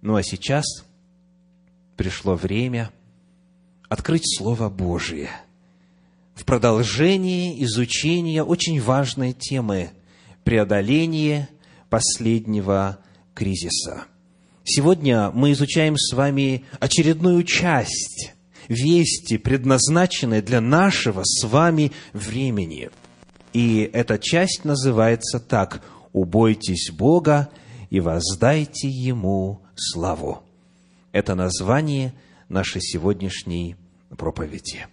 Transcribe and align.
Ну 0.00 0.14
а 0.14 0.22
сейчас 0.22 0.64
пришло 1.96 2.34
время 2.34 2.90
открыть 3.88 4.36
Слово 4.38 4.68
Божие 4.68 5.30
в 6.34 6.44
продолжении 6.44 7.62
изучения 7.64 8.44
очень 8.44 8.80
важной 8.80 9.32
темы 9.32 9.90
преодоление 10.44 11.48
последнего 11.90 12.98
кризиса. 13.34 14.04
Сегодня 14.62 15.30
мы 15.32 15.52
изучаем 15.52 15.96
с 15.96 16.14
вами 16.14 16.64
очередную 16.78 17.42
часть 17.42 18.32
вести, 18.68 19.36
предназначенной 19.36 20.42
для 20.42 20.60
нашего 20.60 21.22
с 21.24 21.44
вами 21.44 21.90
времени. 22.12 22.90
И 23.52 23.90
эта 23.92 24.18
часть 24.18 24.64
называется 24.64 25.40
так 25.40 25.82
«Убойтесь 26.12 26.90
Бога 26.92 27.48
и 27.90 27.98
воздайте 27.98 28.88
Ему 28.88 29.62
славу». 29.78 30.42
Это 31.12 31.34
название 31.34 32.12
нашей 32.48 32.80
сегодняшней 32.80 33.76
проповеди. 34.16 34.86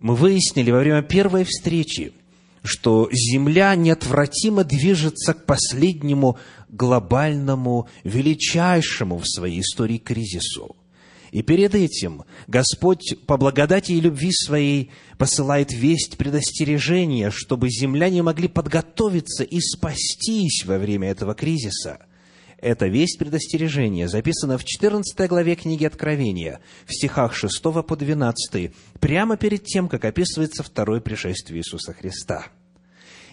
Мы 0.00 0.14
выяснили 0.14 0.70
во 0.70 0.80
время 0.80 1.02
первой 1.02 1.44
встречи, 1.44 2.12
что 2.62 3.08
Земля 3.12 3.74
неотвратимо 3.74 4.64
движется 4.64 5.34
к 5.34 5.44
последнему 5.44 6.38
глобальному, 6.68 7.88
величайшему 8.04 9.18
в 9.18 9.26
своей 9.26 9.60
истории 9.60 9.98
кризису. 9.98 10.76
И 11.30 11.42
перед 11.42 11.74
этим 11.74 12.24
Господь 12.46 13.16
по 13.26 13.36
благодати 13.36 13.92
и 13.92 14.00
любви 14.00 14.30
своей 14.32 14.90
посылает 15.18 15.72
весть 15.72 16.16
предостережения, 16.16 17.30
чтобы 17.30 17.68
земляне 17.70 18.22
могли 18.22 18.48
подготовиться 18.48 19.42
и 19.42 19.60
спастись 19.60 20.64
во 20.64 20.78
время 20.78 21.10
этого 21.10 21.34
кризиса– 21.34 21.98
эта 22.64 22.86
весть 22.86 23.18
предостережения 23.18 24.08
записана 24.08 24.56
в 24.56 24.64
14 24.64 25.28
главе 25.28 25.54
книги 25.54 25.84
Откровения, 25.84 26.60
в 26.86 26.94
стихах 26.94 27.34
6 27.34 27.62
по 27.62 27.94
12, 27.94 28.72
прямо 29.00 29.36
перед 29.36 29.64
тем, 29.64 29.86
как 29.86 30.06
описывается 30.06 30.62
второе 30.62 31.02
пришествие 31.02 31.60
Иисуса 31.60 31.92
Христа. 31.92 32.46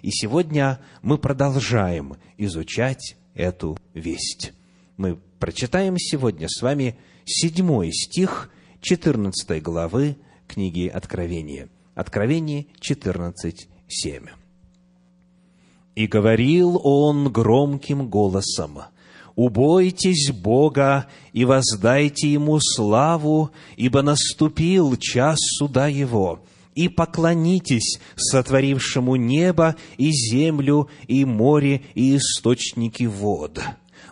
И 0.02 0.12
сегодня 0.12 0.82
мы 1.02 1.18
продолжаем 1.18 2.18
изучать 2.38 3.16
эту 3.34 3.78
весть. 3.94 4.52
Мы 4.98 5.18
прочитаем 5.40 5.98
сегодня 5.98 6.50
с 6.50 6.62
вами 6.62 6.98
седьмой 7.24 7.94
стих 7.94 8.52
14 8.82 9.64
главы 9.64 10.18
книги 10.46 10.88
Откровения. 10.88 11.70
Откровение 11.96 12.68
14, 12.82 13.70
7. 13.88 14.26
«И 15.96 16.08
говорил 16.08 16.82
он 16.84 17.32
громким 17.32 18.10
голосом, 18.10 18.82
«Убойтесь 19.36 20.32
Бога 20.32 21.08
и 21.34 21.46
воздайте 21.46 22.32
Ему 22.32 22.60
славу, 22.60 23.52
ибо 23.78 24.02
наступил 24.02 24.98
час 24.98 25.38
суда 25.40 25.88
Его, 25.88 26.44
и 26.76 26.90
поклонитесь 26.90 28.00
сотворившему 28.16 29.16
небо 29.16 29.76
и 29.98 30.12
землю, 30.12 30.90
и 31.08 31.26
море, 31.26 31.82
и 31.96 32.18
источники 32.18 33.04
вод». 33.04 33.60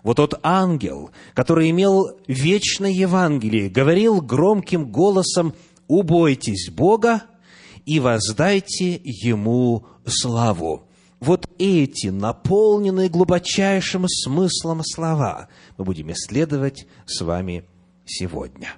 Вот 0.03 0.15
тот 0.17 0.39
ангел, 0.43 1.11
который 1.33 1.69
имел 1.71 2.17
вечное 2.27 2.91
Евангелие, 2.91 3.69
говорил 3.69 4.21
громким 4.21 4.89
голосом 4.91 5.53
«Убойтесь 5.87 6.69
Бога 6.69 7.23
и 7.85 7.99
воздайте 7.99 9.01
Ему 9.03 9.85
славу» 10.05 10.88
вот 11.19 11.49
эти, 11.57 12.07
наполненные 12.07 13.09
глубочайшим 13.09 14.07
смыслом 14.07 14.81
слова, 14.83 15.49
мы 15.77 15.85
будем 15.85 16.11
исследовать 16.11 16.87
с 17.05 17.21
вами 17.21 17.65
сегодня. 18.05 18.75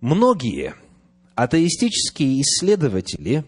Многие 0.00 0.74
атеистические 1.34 2.42
исследователи, 2.42 3.44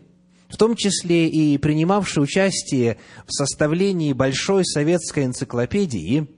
в 0.48 0.56
том 0.56 0.74
числе 0.74 1.28
и 1.28 1.58
принимавшие 1.58 2.24
участие 2.24 2.98
в 3.26 3.32
составлении 3.32 4.12
Большой 4.12 4.64
советской 4.64 5.26
энциклопедии, 5.26 6.28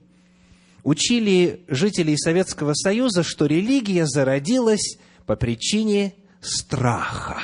учили 0.83 1.63
жителей 1.67 2.17
Советского 2.17 2.73
Союза, 2.73 3.23
что 3.23 3.45
религия 3.45 4.05
зародилась 4.05 4.97
по 5.25 5.35
причине 5.35 6.15
страха, 6.41 7.39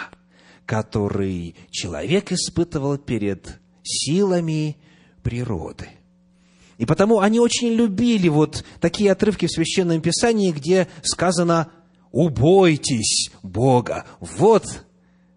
который 0.66 1.56
человек 1.72 2.32
испытывал 2.34 2.98
перед 2.98 3.60
силами 3.84 4.78
природы. 5.24 5.90
И 6.78 6.86
потому 6.86 7.20
они 7.20 7.40
очень 7.40 7.74
любили 7.74 8.30
вот 8.30 8.64
такие 8.80 9.12
отрывки 9.12 9.48
в 9.48 9.52
Священном 9.52 10.02
Писании, 10.02 10.52
где 10.52 10.88
сказано 11.04 11.70
«убойтесь 12.12 13.32
Бога». 13.44 14.06
Вот 14.22 14.86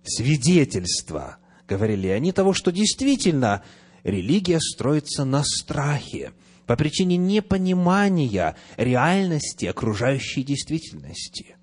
свидетельство, 0.04 1.38
говорили 1.68 2.08
они, 2.08 2.32
того, 2.32 2.52
что 2.52 2.70
действительно 2.70 3.64
религия 4.04 4.60
строится 4.60 5.24
на 5.24 5.42
страхе 5.44 6.32
по 6.66 6.76
причине 6.76 7.16
непонимания 7.16 8.56
реальности 8.76 9.66
окружающей 9.66 10.44
действительности. 10.44 11.56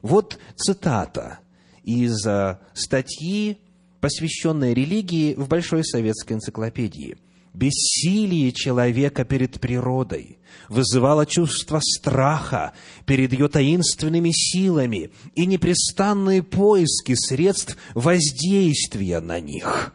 Вот 0.00 0.38
цитата 0.56 1.40
из 1.82 2.24
э, 2.24 2.58
статьи 2.72 3.58
посвященная 4.00 4.72
религии 4.72 5.34
в 5.34 5.48
Большой 5.48 5.84
советской 5.84 6.34
энциклопедии. 6.34 7.16
Бессилие 7.54 8.52
человека 8.52 9.24
перед 9.24 9.58
природой 9.60 10.38
вызывало 10.68 11.26
чувство 11.26 11.80
страха 11.82 12.72
перед 13.04 13.32
ее 13.32 13.48
таинственными 13.48 14.30
силами 14.32 15.10
и 15.34 15.46
непрестанные 15.46 16.42
поиски 16.42 17.14
средств 17.14 17.76
воздействия 17.94 19.20
на 19.20 19.40
них. 19.40 19.94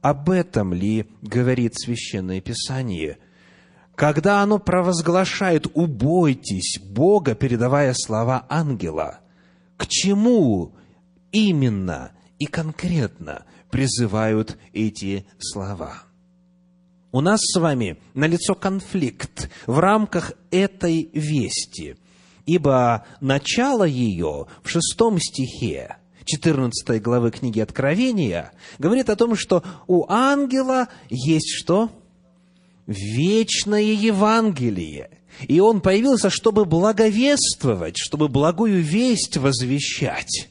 Об 0.00 0.30
этом 0.30 0.72
ли 0.72 1.06
говорит 1.22 1.74
Священное 1.76 2.40
Писание– 2.40 3.18
когда 3.98 4.42
оно 4.44 4.60
провозглашает 4.60 5.66
«убойтесь 5.74 6.78
Бога», 6.80 7.34
передавая 7.34 7.92
слова 7.94 8.46
ангела, 8.48 9.18
к 9.76 9.88
чему 9.88 10.76
именно 11.32 12.12
и 12.38 12.46
конкретно 12.46 13.44
призывают 13.70 14.56
эти 14.72 15.26
слова. 15.38 16.02
У 17.10 17.20
нас 17.20 17.40
с 17.42 17.58
вами 17.58 17.98
налицо 18.14 18.54
конфликт 18.54 19.50
в 19.66 19.78
рамках 19.78 20.32
этой 20.50 21.10
вести, 21.12 21.96
ибо 22.44 23.06
начало 23.20 23.84
ее 23.84 24.46
в 24.62 24.68
шестом 24.68 25.18
стихе 25.18 25.96
14 26.26 27.00
главы 27.02 27.30
книги 27.30 27.60
Откровения 27.60 28.52
говорит 28.78 29.08
о 29.08 29.16
том, 29.16 29.34
что 29.34 29.62
у 29.86 30.04
ангела 30.10 30.88
есть 31.08 31.50
что? 31.50 31.90
Вечное 32.86 33.92
Евангелие. 33.92 35.10
И 35.46 35.60
он 35.60 35.80
появился, 35.80 36.30
чтобы 36.30 36.64
благовествовать, 36.66 37.96
чтобы 37.96 38.28
благую 38.28 38.82
весть 38.82 39.36
возвещать. 39.36 40.48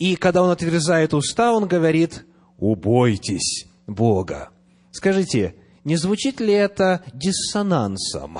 И 0.00 0.16
когда 0.16 0.42
он 0.42 0.50
отверзает 0.50 1.12
уста, 1.12 1.52
он 1.52 1.68
говорит, 1.68 2.24
убойтесь 2.56 3.66
Бога. 3.86 4.48
Скажите, 4.90 5.54
не 5.84 5.96
звучит 5.96 6.40
ли 6.40 6.54
это 6.54 7.04
диссонансом? 7.12 8.38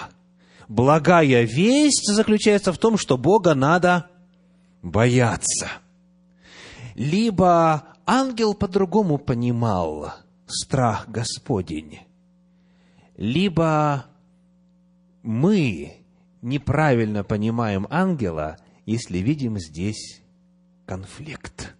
Благая 0.68 1.42
весть 1.42 2.10
заключается 2.10 2.72
в 2.72 2.78
том, 2.78 2.96
что 2.96 3.18
Бога 3.18 3.54
надо 3.54 4.08
бояться. 4.80 5.68
Либо 6.94 7.84
ангел 8.06 8.54
по-другому 8.54 9.18
понимал 9.18 10.14
страх 10.46 11.08
Господень, 11.08 12.00
либо 13.18 14.06
мы 15.22 15.92
неправильно 16.40 17.22
понимаем 17.22 17.86
ангела, 17.90 18.56
если 18.86 19.18
видим 19.18 19.58
здесь 19.58 20.19
конфликт. 20.90 21.76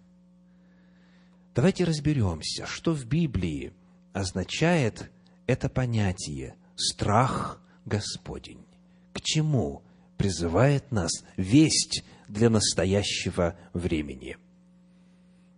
Давайте 1.53 1.83
разберемся, 1.83 2.65
что 2.65 2.93
в 2.93 3.05
Библии 3.05 3.73
означает 4.13 5.11
это 5.47 5.67
понятие 5.67 6.55
«страх 6.77 7.61
Господень». 7.83 8.65
К 9.11 9.19
чему 9.19 9.83
призывает 10.15 10.93
нас 10.93 11.11
весть 11.35 12.05
для 12.29 12.49
настоящего 12.49 13.59
времени? 13.73 14.37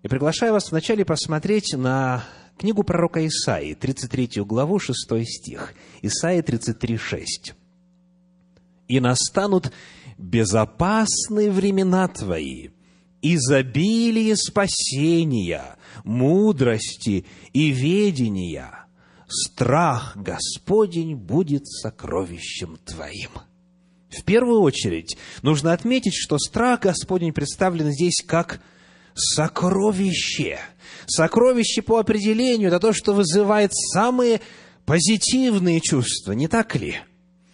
И 0.01 0.07
приглашаю 0.07 0.53
вас 0.53 0.71
вначале 0.71 1.05
посмотреть 1.05 1.75
на 1.77 2.23
книгу 2.57 2.81
пророка 2.81 3.23
Исаии, 3.27 3.75
33 3.75 4.41
главу, 4.41 4.79
6 4.79 4.97
стих. 5.27 5.75
Исаия 6.01 6.41
33, 6.41 6.97
6. 6.97 7.53
«И 8.87 8.99
настанут 8.99 9.71
безопасные 10.17 11.51
времена 11.51 12.07
твои, 12.07 12.69
изобилие 13.23 14.35
спасения, 14.35 15.77
мудрости 16.03 17.25
и 17.53 17.69
ведения, 17.71 18.85
страх 19.27 20.15
Господень 20.15 21.15
будет 21.15 21.65
сокровищем 21.67 22.77
твоим. 22.85 23.31
В 24.09 24.23
первую 24.23 24.61
очередь 24.61 25.17
нужно 25.41 25.73
отметить, 25.73 26.13
что 26.13 26.37
страх 26.37 26.81
Господень 26.81 27.33
представлен 27.33 27.91
здесь 27.91 28.23
как 28.25 28.61
сокровище. 29.15 30.59
Сокровище 31.07 31.81
по 31.81 31.97
определению– 31.97 32.67
это 32.69 32.79
то, 32.79 32.93
что 32.93 33.13
вызывает 33.13 33.71
самые 33.73 34.41
позитивные 34.85 35.81
чувства, 35.81 36.33
не 36.33 36.47
так 36.47 36.75
ли? 36.75 36.97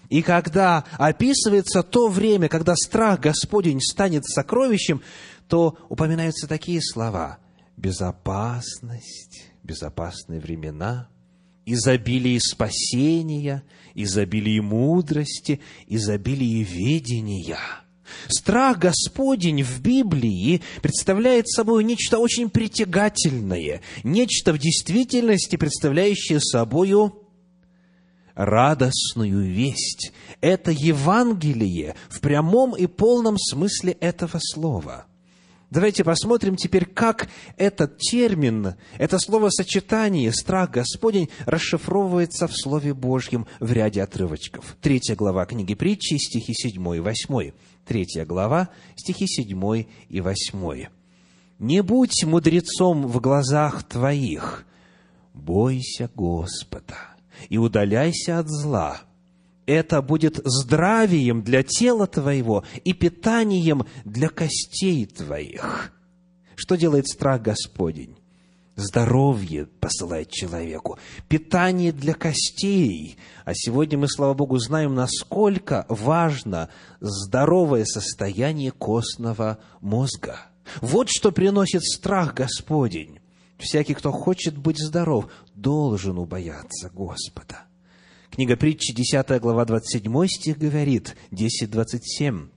И 0.09 0.23
когда 0.23 0.85
описывается 0.97 1.83
то 1.83 2.07
время, 2.07 2.49
когда 2.49 2.75
страх 2.75 3.21
Господень 3.21 3.79
станет 3.79 4.25
сокровищем, 4.25 5.01
то 5.47 5.77
упоминаются 5.87 6.47
такие 6.47 6.81
слова– 6.81 7.37
безопасность, 7.77 9.51
безопасные 9.63 10.39
времена, 10.39 11.09
изобилие 11.65 12.39
спасения, 12.39 13.63
изобилие 13.93 14.61
мудрости, 14.61 15.61
изобилие 15.87 16.63
ведения. 16.63 17.59
Страх 18.27 18.79
Господень 18.79 19.63
в 19.63 19.81
Библии 19.81 20.61
представляет 20.81 21.47
собой 21.47 21.83
нечто 21.83 22.17
очень 22.17 22.49
притягательное, 22.49 23.81
нечто 24.03 24.53
в 24.53 24.57
действительности 24.57 25.55
представляющее 25.55 26.39
собою 26.39 27.28
радостную 28.39 29.41
весть. 29.41 30.13
Это 30.39 30.71
Евангелие 30.71 31.95
в 32.07 32.21
прямом 32.21 32.73
и 32.75 32.87
полном 32.87 33.37
смысле 33.37 33.91
этого 33.91 34.39
слова– 34.41 35.05
Давайте 35.71 36.03
посмотрим 36.03 36.55
теперь, 36.55 36.85
как 36.85 37.29
этот 37.55 37.99
термин, 37.99 38.73
это 38.97 39.19
словосочетание 39.19 40.31
«страх 40.31 40.71
Господень» 40.71 41.29
расшифровывается 41.45 42.47
в 42.47 42.57
Слове 42.57 42.95
Божьем 42.95 43.45
в 43.59 43.71
ряде 43.71 44.01
отрывочков. 44.01 44.75
Третья 44.81 45.15
глава 45.15 45.45
книги 45.45 45.75
притчи, 45.75 46.15
стихи 46.15 46.53
7 46.55 46.95
и 46.95 46.99
8. 46.99 47.51
Третья 47.85 48.25
глава, 48.25 48.69
стихи 48.95 49.27
7 49.27 49.85
и 50.09 50.21
8. 50.21 50.87
«Не 51.59 51.83
будь 51.83 52.23
мудрецом 52.23 53.05
в 53.05 53.21
глазах 53.21 53.83
твоих, 53.83 54.65
бойся 55.35 56.09
Господа 56.15 57.18
и 57.47 57.57
удаляйся 57.57 58.39
от 58.39 58.49
зла» 58.49 59.01
это 59.69 60.01
будет 60.01 60.41
здравием 60.43 61.43
для 61.43 61.61
тела 61.61 62.07
твоего 62.07 62.63
и 62.83 62.93
питанием 62.93 63.85
для 64.03 64.29
костей 64.29 65.05
твоих. 65.05 65.93
Что 66.55 66.75
делает 66.75 67.07
страх 67.07 67.43
Господень? 67.43 68.15
Здоровье 68.75 69.67
посылает 69.79 70.31
человеку, 70.31 70.97
питание 71.27 71.91
для 71.91 72.15
костей. 72.15 73.17
А 73.45 73.51
сегодня 73.53 73.99
мы, 73.99 74.07
слава 74.07 74.33
Богу, 74.33 74.57
знаем, 74.57 74.95
насколько 74.95 75.85
важно 75.87 76.69
здоровое 76.99 77.85
состояние 77.85 78.71
костного 78.71 79.59
мозга. 79.81 80.39
Вот 80.81 81.09
что 81.09 81.31
приносит 81.31 81.83
страх 81.83 82.33
Господень. 82.33 83.19
Всякий, 83.59 83.93
кто 83.93 84.11
хочет 84.11 84.57
быть 84.57 84.79
здоров, 84.79 85.27
должен 85.61 86.17
убояться 86.17 86.89
Господа. 86.89 87.65
Книга 88.29 88.55
притчи, 88.55 88.93
10 88.93 89.41
глава, 89.41 89.65
27 89.65 90.27
стих 90.27 90.57
говорит, 90.57 91.15
10.27. 91.31 92.49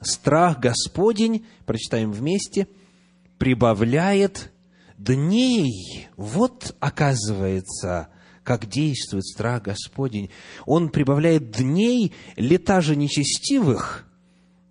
«Страх 0.00 0.60
Господень, 0.60 1.46
прочитаем 1.64 2.12
вместе, 2.12 2.68
прибавляет 3.38 4.52
дней». 4.96 6.08
Вот, 6.16 6.76
оказывается, 6.80 8.08
как 8.44 8.66
действует 8.66 9.24
страх 9.24 9.62
Господень. 9.62 10.30
Он 10.66 10.90
прибавляет 10.90 11.50
дней, 11.50 12.12
лета 12.36 12.80
же 12.80 12.94
нечестивых 12.94 14.06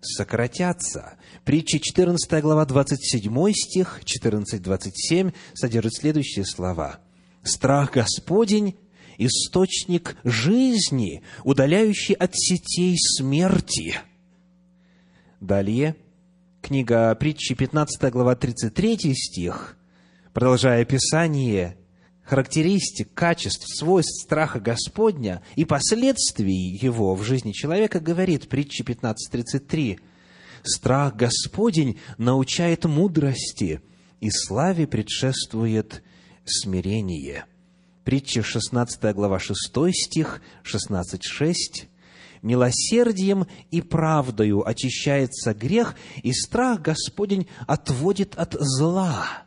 сократятся. 0.00 1.18
Притча 1.44 1.78
14 1.78 2.42
глава, 2.42 2.64
27 2.64 3.52
стих, 3.52 4.00
14-27 4.04 5.34
содержит 5.54 5.94
следующие 5.94 6.44
слова. 6.44 7.00
«Страх 7.46 7.92
Господень 7.92 8.76
источник 9.18 10.16
жизни, 10.24 11.22
удаляющий 11.44 12.14
от 12.14 12.34
сетей 12.34 12.96
смерти. 12.98 13.94
Далее, 15.40 15.96
книга 16.60 17.14
притчи, 17.14 17.54
15 17.54 18.10
глава, 18.12 18.36
33 18.36 19.14
стих, 19.14 19.76
продолжая 20.32 20.82
описание 20.82 21.78
характеристик, 22.24 23.14
качеств, 23.14 23.66
свойств 23.68 24.24
страха 24.24 24.58
Господня 24.58 25.42
и 25.54 25.64
последствий 25.64 26.76
его 26.76 27.14
в 27.14 27.22
жизни 27.22 27.52
человека, 27.52 28.00
говорит 28.00 28.48
притча 28.48 28.82
15.33, 28.82 30.00
«Страх 30.64 31.14
Господень 31.14 32.00
научает 32.18 32.84
мудрости, 32.86 33.80
и 34.20 34.30
славе 34.30 34.88
предшествует 34.88 36.02
смирение». 36.46 37.44
Притча 38.04 38.42
16 38.42 39.14
глава 39.14 39.38
6 39.38 39.56
стих, 39.92 40.40
16.6. 40.64 41.88
«Милосердием 42.42 43.46
и 43.70 43.80
правдою 43.80 44.66
очищается 44.66 45.54
грех, 45.54 45.96
и 46.22 46.32
страх 46.32 46.82
Господень 46.82 47.48
отводит 47.66 48.36
от 48.36 48.54
зла». 48.60 49.46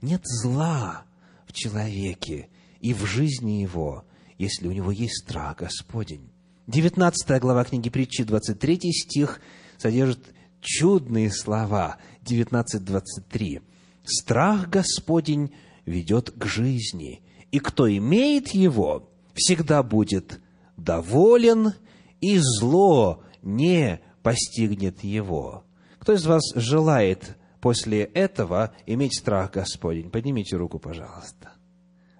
Нет 0.00 0.22
зла 0.24 1.04
в 1.46 1.52
человеке 1.52 2.48
и 2.80 2.92
в 2.92 3.04
жизни 3.06 3.62
его, 3.62 4.04
если 4.38 4.68
у 4.68 4.72
него 4.72 4.90
есть 4.90 5.24
страх 5.24 5.58
Господень. 5.58 6.30
19 6.66 7.40
глава 7.40 7.64
книги 7.64 7.90
притчи, 7.90 8.24
23 8.24 8.92
стих, 8.92 9.40
содержит 9.78 10.34
чудные 10.60 11.30
слова. 11.30 11.98
19.23. 12.24 13.62
«Страх 14.04 14.68
Господень 14.68 15.54
ведет 15.86 16.30
к 16.30 16.44
жизни, 16.46 17.22
и 17.50 17.58
кто 17.58 17.88
имеет 17.88 18.48
его, 18.48 19.10
всегда 19.34 19.82
будет 19.82 20.40
доволен, 20.76 21.74
и 22.20 22.38
зло 22.38 23.22
не 23.42 24.00
постигнет 24.22 25.04
его. 25.04 25.64
Кто 25.98 26.14
из 26.14 26.26
вас 26.26 26.42
желает 26.54 27.36
после 27.60 28.04
этого 28.04 28.72
иметь 28.86 29.18
страх 29.18 29.52
Господень? 29.52 30.10
Поднимите 30.10 30.56
руку, 30.56 30.78
пожалуйста. 30.78 31.52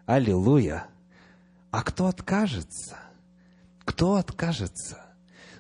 Аллилуйя! 0.06 0.86
А 1.70 1.82
кто 1.82 2.06
откажется? 2.06 2.98
Кто 3.84 4.14
откажется? 4.14 5.04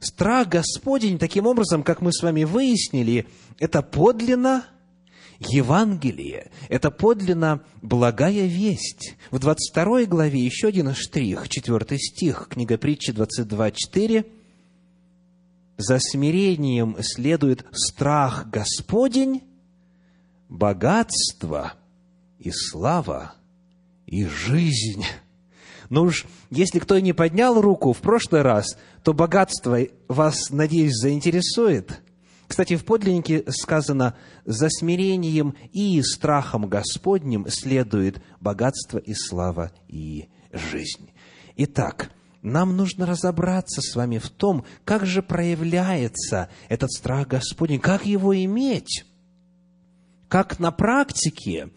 Страх 0.00 0.48
Господень, 0.48 1.18
таким 1.18 1.46
образом, 1.46 1.82
как 1.82 2.02
мы 2.02 2.12
с 2.12 2.22
вами 2.22 2.44
выяснили, 2.44 3.26
это 3.58 3.82
подлинно 3.82 4.66
Евангелие– 5.38 6.50
это 6.68 6.90
подлинно 6.90 7.62
благая 7.82 8.46
весть. 8.46 9.16
В 9.30 9.38
22 9.38 10.04
главе 10.04 10.40
еще 10.40 10.68
один 10.68 10.94
штрих, 10.94 11.48
4 11.48 11.98
стих, 11.98 12.48
книга 12.50 12.78
притчи 12.78 13.10
22.4. 13.10 14.26
«За 15.76 15.98
смирением 15.98 16.96
следует 17.00 17.66
страх 17.72 18.48
Господень, 18.48 19.42
богатство 20.48 21.74
и 22.38 22.50
слава 22.50 23.34
и 24.06 24.24
жизнь». 24.24 25.04
Ну 25.90 26.04
уж, 26.04 26.24
если 26.50 26.78
кто 26.78 26.98
не 26.98 27.12
поднял 27.12 27.60
руку 27.60 27.92
в 27.92 27.98
прошлый 27.98 28.42
раз, 28.42 28.78
то 29.02 29.12
богатство 29.12 29.78
вас, 30.08 30.50
надеюсь, 30.50 30.94
заинтересует– 30.94 32.00
кстати, 32.46 32.76
в 32.76 32.84
подлиннике 32.84 33.44
сказано, 33.50 34.16
за 34.44 34.68
смирением 34.68 35.54
и 35.72 36.02
страхом 36.02 36.68
Господним 36.68 37.46
следует 37.48 38.22
богатство 38.40 38.98
и 38.98 39.14
слава 39.14 39.72
и 39.88 40.28
жизнь. 40.52 41.10
Итак, 41.56 42.10
нам 42.42 42.76
нужно 42.76 43.06
разобраться 43.06 43.80
с 43.80 43.96
вами 43.96 44.18
в 44.18 44.28
том, 44.28 44.64
как 44.84 45.06
же 45.06 45.22
проявляется 45.22 46.50
этот 46.68 46.92
страх 46.92 47.28
Господень, 47.28 47.80
как 47.80 48.04
его 48.04 48.36
иметь, 48.44 49.06
как 50.28 50.58
на 50.58 50.70
практике 50.70 51.70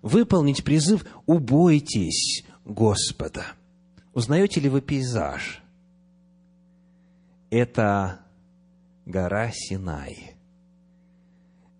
выполнить 0.00 0.62
призыв 0.62 1.04
«убойтесь 1.26 2.44
Господа». 2.64 3.46
Узнаете 4.14 4.60
ли 4.60 4.68
вы 4.68 4.80
пейзаж? 4.80 5.62
Это 7.50 8.21
гора 9.04 9.50
Синай. 9.52 10.36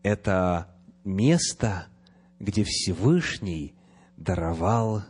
Это 0.03 0.75
место, 1.05 1.87
где 2.39 2.65
Всевышний 2.65 3.75
даровал 4.17 5.03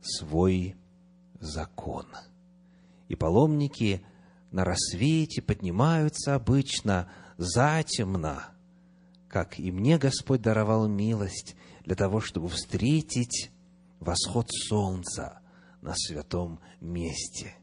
свой 0.00 0.76
закон. 1.40 2.06
И 3.08 3.16
паломники 3.16 4.04
на 4.50 4.64
рассвете 4.64 5.42
поднимаются 5.42 6.34
обычно 6.34 7.10
затемно, 7.36 8.50
как 9.28 9.58
и 9.58 9.72
мне 9.72 9.98
Господь 9.98 10.42
даровал 10.42 10.88
милость 10.88 11.56
для 11.84 11.96
того, 11.96 12.20
чтобы 12.20 12.48
встретить 12.48 13.50
восход 13.98 14.48
солнца 14.50 15.40
на 15.80 15.94
святом 15.96 16.60
месте. 16.80 17.54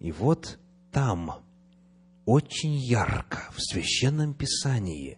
И 0.00 0.10
вот 0.12 0.58
там, 0.90 1.45
очень 2.26 2.74
ярко, 2.74 3.48
в 3.56 3.62
Священном 3.62 4.34
Писании, 4.34 5.16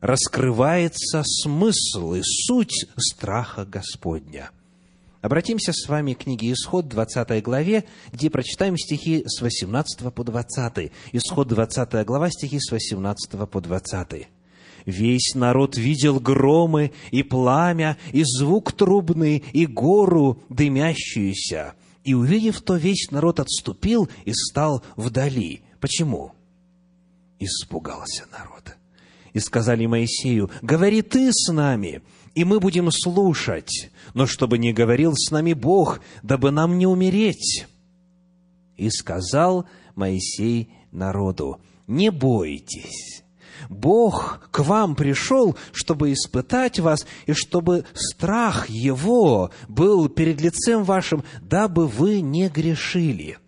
раскрывается 0.00 1.22
смысл 1.24 2.14
и 2.14 2.20
суть 2.22 2.86
страха 2.98 3.64
Господня. 3.64 4.50
Обратимся 5.22 5.72
с 5.72 5.88
вами 5.88 6.12
к 6.12 6.18
книге 6.24 6.52
Исход, 6.52 6.88
20 6.88 7.42
главе, 7.42 7.84
где 8.12 8.28
прочитаем 8.28 8.76
стихи 8.76 9.24
с 9.26 9.40
18 9.40 10.12
по 10.12 10.22
20. 10.22 10.92
Исход, 11.12 11.48
20 11.48 12.04
глава, 12.04 12.30
стихи 12.30 12.58
с 12.60 12.70
18 12.70 13.48
по 13.48 13.60
20. 13.60 14.28
Весь 14.84 15.34
народ 15.34 15.76
видел 15.76 16.20
громы 16.20 16.92
и 17.10 17.24
пламя, 17.24 17.96
и 18.12 18.22
звук 18.24 18.72
трубный, 18.72 19.42
и 19.52 19.66
гору 19.66 20.40
дымящуюся. 20.48 21.74
И, 22.04 22.14
увидев 22.14 22.60
то, 22.60 22.76
весь 22.76 23.10
народ 23.10 23.40
отступил 23.40 24.08
и 24.24 24.32
стал 24.32 24.84
вдали. 24.94 25.62
Почему? 25.86 26.32
Испугался 27.38 28.24
народ. 28.32 28.76
И 29.32 29.38
сказали 29.38 29.86
Моисею, 29.86 30.50
говори 30.60 31.00
ты 31.00 31.30
с 31.32 31.52
нами, 31.52 32.02
и 32.34 32.42
мы 32.42 32.58
будем 32.58 32.90
слушать, 32.90 33.92
но 34.12 34.26
чтобы 34.26 34.58
не 34.58 34.72
говорил 34.72 35.12
с 35.14 35.30
нами 35.30 35.52
Бог, 35.52 36.00
дабы 36.24 36.50
нам 36.50 36.76
не 36.76 36.88
умереть. 36.88 37.68
И 38.76 38.90
сказал 38.90 39.66
Моисей 39.94 40.74
народу, 40.90 41.60
не 41.86 42.10
бойтесь, 42.10 43.22
Бог 43.70 44.48
к 44.50 44.58
вам 44.64 44.96
пришел, 44.96 45.56
чтобы 45.70 46.12
испытать 46.12 46.80
вас, 46.80 47.06
и 47.26 47.32
чтобы 47.32 47.84
страх 47.94 48.68
Его 48.68 49.52
был 49.68 50.08
перед 50.08 50.40
лицем 50.40 50.82
вашим, 50.82 51.22
дабы 51.42 51.86
вы 51.86 52.22
не 52.22 52.48
грешили. 52.48 53.38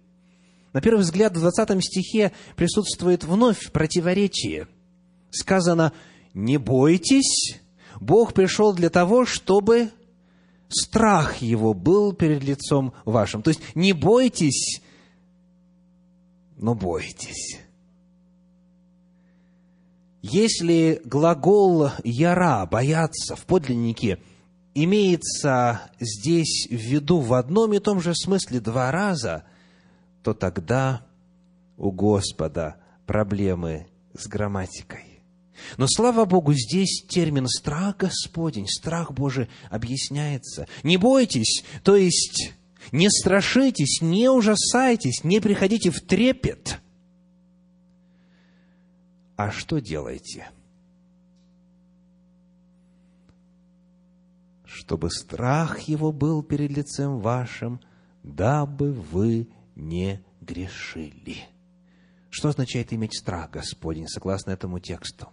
На 0.73 0.81
первый 0.81 1.01
взгляд, 1.01 1.37
в 1.37 1.41
20 1.41 1.85
стихе 1.85 2.33
присутствует 2.57 3.25
вновь 3.25 3.71
противоречие. 3.73 4.69
Сказано, 5.31 5.93
не 6.35 6.59
бойтесь, 6.59 7.61
Бог 8.01 8.35
пришел 8.35 8.73
для 8.75 8.91
того, 8.91 9.25
чтобы 9.25 9.91
страх 10.69 11.39
Его 11.39 11.75
был 11.75 12.13
перед 12.13 12.43
лицом 12.43 12.93
вашим. 13.05 13.43
То 13.43 13.51
есть, 13.51 13.61
не 13.75 13.93
бойтесь, 13.93 14.83
но 16.57 16.75
бойтесь. 16.75 17.59
Если 20.21 21.01
глагол 21.05 21.91
«яра»– 22.05 22.67
«бояться» 22.71 23.37
в 23.37 23.47
подлиннике 23.47 24.19
имеется 24.75 25.83
здесь 26.01 26.67
в 26.69 26.75
виду 26.75 27.21
в 27.21 27.35
одном 27.35 27.73
и 27.73 27.79
том 27.79 28.01
же 28.01 28.15
смысле 28.15 28.61
два 28.61 28.91
раза, 28.91 29.45
то 30.23 30.35
тогда 30.35 31.07
у 31.77 31.91
Господа 31.91 32.77
проблемы 33.07 33.87
с 34.15 34.27
грамматикой. 34.27 35.23
Но, 35.77 35.87
слава 35.89 36.25
Богу, 36.25 36.53
здесь 36.55 37.05
термин 37.09 37.49
«страх 37.49 37.97
Господень», 37.97 38.69
«страх 38.69 39.13
Божий» 39.13 39.49
объясняется. 39.71 40.69
Не 40.85 40.97
бойтесь, 40.97 41.65
то 41.83 41.97
есть 41.97 42.53
не 42.93 43.11
страшитесь, 43.11 44.01
не 44.01 44.29
ужасайтесь, 44.29 45.25
не 45.25 45.41
приходите 45.41 45.91
в 45.91 46.01
трепет– 46.01 46.81
а 49.39 49.53
что 49.53 49.81
делаете? 49.81 50.51
Чтобы 54.65 55.13
страх 55.13 55.79
его 55.83 56.11
был 56.11 56.43
перед 56.43 56.73
лицем 56.73 57.21
вашим, 57.21 57.81
дабы 58.25 58.93
вы 58.93 59.47
не 59.79 60.23
грешили. 60.41 61.47
Что 62.31 62.49
означает 62.49 62.93
иметь 62.93 63.19
страх 63.19 63.51
Господень, 63.51 64.09
согласно 64.09 64.51
этому 64.51 64.81
тексту? 64.81 65.29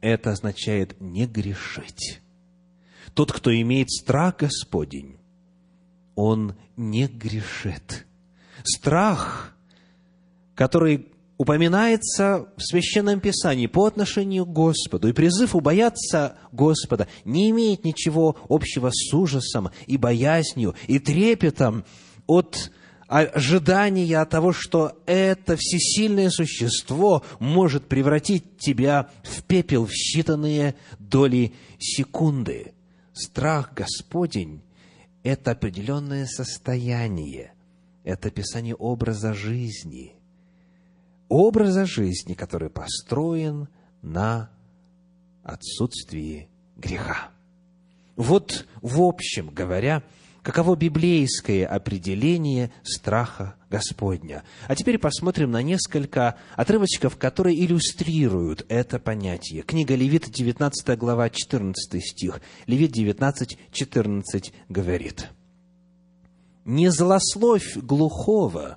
Это 0.00 0.30
означает 0.30 1.00
не 1.00 1.26
грешить. 1.26 2.20
Тот, 3.14 3.32
кто 3.32 3.52
имеет 3.52 3.90
страх 3.90 4.36
Господень, 4.38 5.18
он 6.14 6.54
не 6.76 7.08
грешит. 7.08 8.06
Страх, 8.62 9.56
который 10.54 11.08
упоминается 11.38 12.52
в 12.56 12.62
Священном 12.62 13.18
Писании 13.20 13.66
по 13.66 13.86
отношению 13.86 14.44
к 14.44 14.52
Господу, 14.52 15.08
и 15.08 15.12
призыв 15.12 15.56
убояться 15.56 16.36
Господа 16.52 17.08
не 17.24 17.50
имеет 17.50 17.84
ничего 17.84 18.36
общего 18.48 18.90
с 18.92 19.12
ужасом 19.14 19.70
и 19.86 19.96
боязнью, 19.96 20.74
и 20.86 20.98
трепетом 20.98 21.84
от 22.30 22.70
ожидания 23.08 24.24
того, 24.24 24.52
что 24.52 24.96
это 25.06 25.56
всесильное 25.56 26.30
существо 26.30 27.24
может 27.40 27.86
превратить 27.88 28.58
тебя 28.58 29.10
в 29.22 29.42
пепел 29.42 29.86
в 29.86 29.90
считанные 29.90 30.74
доли 30.98 31.52
секунды. 31.78 32.72
Страх 33.12 33.74
Господень– 33.74 34.62
это 35.24 35.50
определенное 35.50 36.26
состояние, 36.26 37.52
это 38.04 38.28
описание 38.28 38.74
образа 38.76 39.34
жизни– 39.34 40.14
образа 41.30 41.86
жизни, 41.86 42.34
который 42.34 42.68
построен 42.68 43.68
на 44.02 44.50
отсутствии 45.42 46.50
греха. 46.76 47.30
Вот, 48.16 48.66
в 48.82 49.00
общем 49.00 49.48
говоря, 49.48 50.02
каково 50.42 50.76
библейское 50.76 51.66
определение 51.66 52.70
страха 52.82 53.54
Господня. 53.70 54.42
А 54.66 54.74
теперь 54.74 54.98
посмотрим 54.98 55.50
на 55.50 55.62
несколько 55.62 56.36
отрывочков, 56.56 57.16
которые 57.16 57.64
иллюстрируют 57.64 58.64
это 58.68 58.98
понятие. 58.98 59.62
Книга 59.62 59.94
Левит, 59.94 60.30
19 60.30 60.98
глава, 60.98 61.30
14 61.30 62.04
стих. 62.04 62.40
Левит 62.66 62.92
19, 62.92 63.58
14 63.72 64.52
говорит. 64.68 65.28
«Не 66.64 66.90
злословь 66.90 67.76
глухого, 67.76 68.76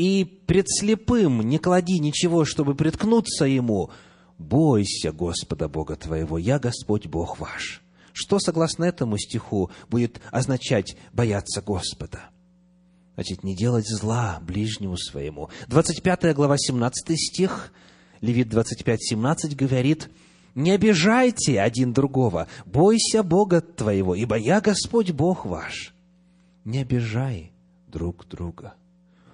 и 0.00 0.24
пред 0.46 0.66
слепым 0.68 1.42
не 1.42 1.58
клади 1.58 1.98
ничего, 1.98 2.46
чтобы 2.46 2.74
приткнуться 2.74 3.44
ему. 3.44 3.90
Бойся 4.38 5.12
Господа 5.12 5.68
Бога 5.68 5.96
твоего, 5.96 6.38
я 6.38 6.58
Господь 6.58 7.06
Бог 7.06 7.38
ваш. 7.38 7.82
Что, 8.20 8.38
согласно 8.38 8.84
этому 8.84 9.16
стиху, 9.16 9.70
будет 9.88 10.20
означать 10.30 10.94
бояться 11.14 11.62
Господа? 11.62 12.28
Значит, 13.14 13.44
не 13.44 13.56
делать 13.56 13.88
зла 13.88 14.40
ближнему 14.42 14.98
своему. 14.98 15.48
25 15.68 16.34
глава, 16.34 16.58
17 16.58 17.18
стих, 17.18 17.72
Левит 18.20 18.50
25, 18.50 19.02
17 19.02 19.56
говорит, 19.56 20.10
«Не 20.54 20.72
обижайте 20.72 21.62
один 21.62 21.94
другого, 21.94 22.46
бойся 22.66 23.22
Бога 23.22 23.62
твоего, 23.62 24.14
ибо 24.14 24.36
я 24.36 24.60
Господь 24.60 25.12
Бог 25.12 25.46
ваш». 25.46 25.94
Не 26.66 26.80
обижай 26.80 27.52
друг 27.86 28.28
друга. 28.28 28.74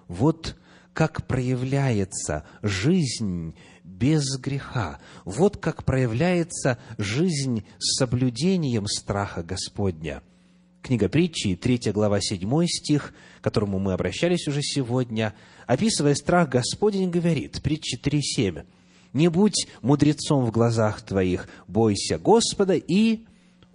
Вот 0.07 0.55
как 0.93 1.27
проявляется 1.27 2.45
жизнь 2.63 3.57
без 3.87 4.37
греха. 4.39 4.99
Вот 5.25 5.57
как 5.57 5.85
проявляется 5.85 6.79
жизнь 6.99 7.65
с 7.79 7.99
соблюдением 7.99 8.87
страха 8.87 9.43
Господня. 9.43 10.23
Книга 10.83 11.09
притчи, 11.09 11.57
3 11.57 11.93
глава, 11.93 12.21
7 12.21 12.67
стих, 12.67 13.15
к 13.41 13.45
которому 13.45 13.79
мы 13.79 13.93
обращались 13.93 14.47
уже 14.47 14.63
сегодня, 14.63 15.35
описывая 15.67 16.15
страх 16.15 16.49
Господень, 16.49 17.11
говорит, 17.11 17.63
притчи 17.63 17.99
3.7, 17.99 18.67
«Не 19.13 19.29
будь 19.29 19.67
мудрецом 19.83 20.45
в 20.45 20.53
глазах 20.53 21.01
твоих, 21.01 21.49
бойся 21.67 22.19
Господа 22.19 22.75
и 22.75 23.25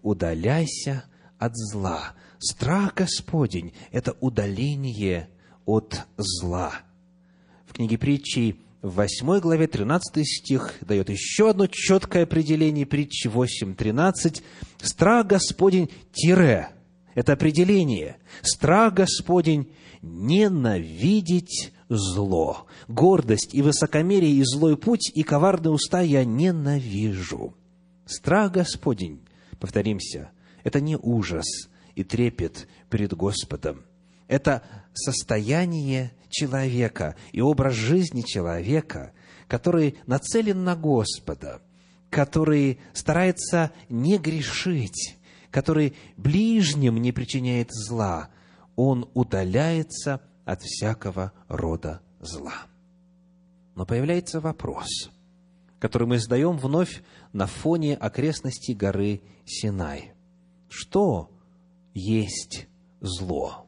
удаляйся 0.01 1.03
от 1.37 1.57
зла». 1.57 2.13
Страх 2.39 2.95
Господень– 2.95 3.73
это 3.91 4.15
удаление 4.19 5.29
от 5.65 6.05
зла. 6.17 6.73
В 7.65 7.73
книге 7.73 7.97
притчи 7.97 8.57
в 8.81 8.95
8 8.95 9.39
главе 9.39 9.67
13 9.67 10.25
стих 10.27 10.73
дает 10.81 11.09
еще 11.09 11.51
одно 11.51 11.67
четкое 11.67 12.23
определение 12.23 12.85
притчи 12.85 13.27
8.13. 13.27 14.41
Страх 14.81 15.27
Господень 15.27 15.89
тире. 16.11 16.69
Это 17.13 17.33
определение. 17.33 18.17
Страх 18.41 18.95
Господень 18.95 19.71
ненавидеть 20.01 21.73
зло. 21.89 22.65
Гордость 22.87 23.53
и 23.53 23.61
высокомерие, 23.61 24.31
и 24.31 24.43
злой 24.43 24.77
путь, 24.77 25.11
и 25.13 25.21
коварные 25.23 25.71
уста 25.71 26.01
я 26.01 26.25
ненавижу. 26.25 27.53
Страх 28.05 28.51
Господень, 28.51 29.21
повторимся, 29.59 30.31
это 30.63 30.81
не 30.81 30.97
ужас 30.97 31.69
и 31.95 32.03
трепет 32.03 32.67
перед 32.89 33.13
Господом 33.13 33.83
это 34.31 34.63
состояние 34.93 36.13
человека 36.29 37.17
и 37.33 37.41
образ 37.41 37.73
жизни 37.73 38.21
человека, 38.21 39.11
который 39.49 39.97
нацелен 40.07 40.63
на 40.63 40.77
Господа, 40.77 41.61
который 42.09 42.79
старается 42.93 43.71
не 43.89 44.17
грешить, 44.17 45.17
который 45.51 45.95
ближним 46.15 46.95
не 46.95 47.11
причиняет 47.11 47.71
зла, 47.71 48.29
он 48.77 49.09
удаляется 49.13 50.21
от 50.45 50.61
всякого 50.61 51.33
рода 51.49 52.01
зла. 52.21 52.53
Но 53.75 53.85
появляется 53.85 54.39
вопрос, 54.39 55.11
который 55.77 56.07
мы 56.07 56.19
задаем 56.19 56.57
вновь 56.57 57.03
на 57.33 57.47
фоне 57.47 57.97
окрестностей 57.97 58.75
горы 58.75 59.23
Синай. 59.45 60.13
Что 60.69 61.29
есть 61.93 62.67
зло? 63.01 63.67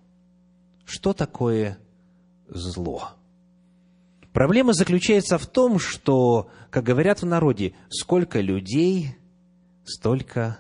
Что 0.94 1.14
такое 1.14 1.80
зло? 2.48 3.14
Проблема 4.32 4.74
заключается 4.74 5.40
в 5.40 5.48
том, 5.48 5.80
что, 5.80 6.52
как 6.70 6.84
говорят 6.84 7.24
в 7.24 7.26
народе, 7.26 7.74
сколько 7.90 8.40
людей, 8.42 9.16
столько 9.84 10.60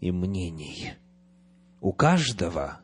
и 0.00 0.12
мнений. 0.12 0.92
У 1.80 1.92
каждого 1.92 2.78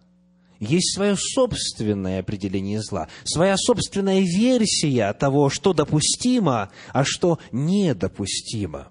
есть 0.59 0.93
свое 0.97 1.15
собственное 1.17 2.19
определение 2.19 2.83
зла, 2.83 3.07
своя 3.23 3.57
собственная 3.57 4.23
версия 4.23 5.13
того, 5.13 5.51
что 5.51 5.75
допустимо, 5.75 6.73
а 6.93 7.05
что 7.05 7.39
недопустимо. 7.53 8.91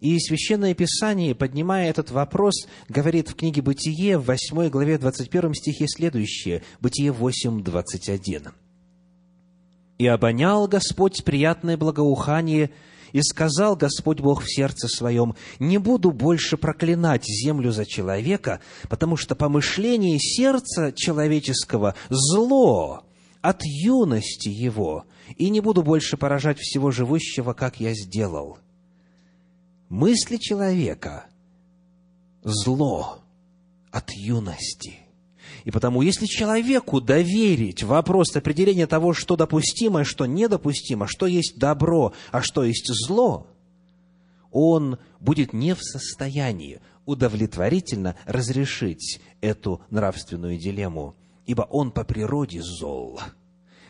И 0.00 0.16
Священное 0.20 0.74
Писание, 0.74 1.34
поднимая 1.34 1.90
этот 1.90 2.12
вопрос, 2.12 2.68
говорит 2.88 3.28
в 3.28 3.34
книге 3.34 3.62
«Бытие» 3.62 4.16
в 4.16 4.26
8 4.26 4.68
главе 4.68 4.96
21 4.96 5.54
стихе 5.54 5.86
следующее, 5.88 6.62
Бытие 6.80 7.10
8, 7.10 7.64
21. 7.64 8.48
«И 9.98 10.06
обонял 10.06 10.68
Господь 10.68 11.24
приятное 11.24 11.76
благоухание, 11.76 12.70
и 13.10 13.22
сказал 13.22 13.74
Господь 13.74 14.20
Бог 14.20 14.42
в 14.42 14.54
сердце 14.54 14.86
своем, 14.86 15.34
«Не 15.58 15.78
буду 15.78 16.12
больше 16.12 16.56
проклинать 16.56 17.24
землю 17.24 17.72
за 17.72 17.84
человека, 17.84 18.60
потому 18.88 19.16
что 19.16 19.34
помышление 19.34 20.20
сердца 20.20 20.92
человеческого– 20.92 21.96
зло 22.08 23.02
от 23.40 23.62
юности 23.64 24.48
его, 24.48 25.06
и 25.36 25.50
не 25.50 25.60
буду 25.60 25.82
больше 25.82 26.16
поражать 26.16 26.58
всего 26.58 26.92
живущего, 26.92 27.52
как 27.52 27.80
я 27.80 27.94
сделал». 27.94 28.58
Мысли 29.88 30.36
человека– 30.36 31.26
зло 32.42 33.18
от 33.90 34.10
юности– 34.10 35.00
и 35.64 35.70
потому, 35.70 36.02
если 36.02 36.26
человеку 36.26 37.00
доверить 37.00 37.82
вопрос 37.82 38.34
определения 38.36 38.86
того, 38.86 39.12
что 39.12 39.36
допустимо 39.36 40.04
что 40.04 40.26
недопустимо, 40.26 41.06
что 41.06 41.26
есть 41.26 41.58
добро, 41.58 42.12
а 42.30 42.42
что 42.42 42.64
есть 42.64 42.86
зло, 42.88 43.46
он 44.50 44.98
будет 45.20 45.52
не 45.52 45.74
в 45.74 45.82
состоянии 45.82 46.80
удовлетворительно 47.04 48.16
разрешить 48.24 49.20
эту 49.40 49.82
нравственную 49.90 50.58
дилемму, 50.58 51.14
ибо 51.46 51.62
он 51.62 51.90
по 51.90 52.04
природе 52.04 52.62
зол. 52.62 53.20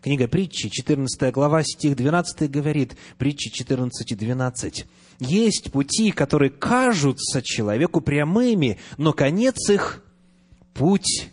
Книга 0.03 0.29
притчи, 0.29 0.69
14 0.69 1.33
глава, 1.33 1.63
стих 1.65 1.97
12 1.97 2.51
говорит, 2.51 2.97
притчи 3.19 3.51
14 3.51 4.13
и 4.13 4.15
12. 4.15 4.87
«Есть 5.19 5.73
пути, 5.73 6.13
которые 6.13 6.51
кажутся 6.51 7.43
человеку 7.43 8.01
прямыми, 8.01 8.79
но 8.97 9.13
конец 9.13 9.69
их– 9.69 10.05
путь 10.75 11.31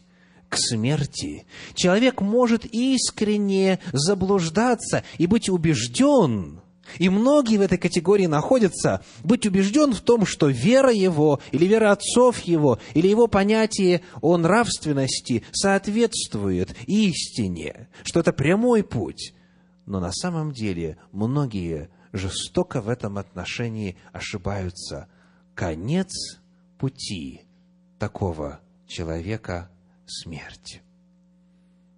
к 0.49 0.57
смерти. 0.57 1.45
Человек 1.75 2.21
может 2.21 2.65
искренне 2.65 3.79
заблуждаться 3.91 5.03
и 5.17 5.27
быть 5.27 5.49
убежден, 5.49 6.61
и 6.99 7.09
многие 7.09 7.57
в 7.57 7.61
этой 7.61 7.77
категории 7.77 8.25
находятся, 8.25 9.03
быть 9.23 9.45
убежден 9.45 9.93
в 9.93 10.01
том, 10.01 10.25
что 10.25 10.47
вера 10.47 10.91
его, 10.91 11.39
или 11.51 11.65
вера 11.65 11.91
отцов 11.91 12.41
его, 12.41 12.79
или 12.93 13.07
его 13.07 13.27
понятие 13.27 14.01
о 14.21 14.37
нравственности 14.37 15.43
соответствует 15.51 16.75
истине, 16.87 17.89
что 18.03 18.19
это 18.19 18.33
прямой 18.33 18.83
путь. 18.83 19.33
Но 19.85 19.99
на 19.99 20.11
самом 20.11 20.51
деле 20.51 20.97
многие 21.11 21.89
жестоко 22.15 22.81
в 22.81 22.89
этом 22.89 23.17
отношении 23.17 23.97
ошибаются. 24.11 25.07
Конец 25.53 26.39
пути 26.77 27.41
такого 27.99 28.59
человека 28.87 29.69
смерть. 30.05 30.81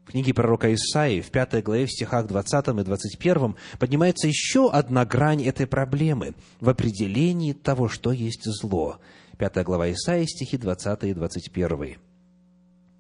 В 0.06 0.12
книге 0.12 0.34
пророка 0.34 0.74
Исаии, 0.74 1.20
в 1.20 1.32
пятой 1.32 1.62
главе, 1.62 1.86
в 1.86 1.92
стихах 1.92 2.28
20 2.28 2.68
и 2.70 2.84
21, 2.84 3.56
поднимается 3.78 4.28
еще 4.28 4.72
одна 4.72 5.04
грань 5.06 5.44
этой 5.44 5.68
проблемы 5.68 6.34
в 6.62 6.70
определении 6.70 7.52
того, 7.52 7.90
что 7.90 8.14
есть 8.14 8.46
зло. 8.46 9.00
Пятая 9.38 9.66
глава 9.66 9.92
Исаии, 9.92 10.26
стихи 10.26 10.58
20 10.58 11.04
и 11.04 11.14
21. 11.14 11.98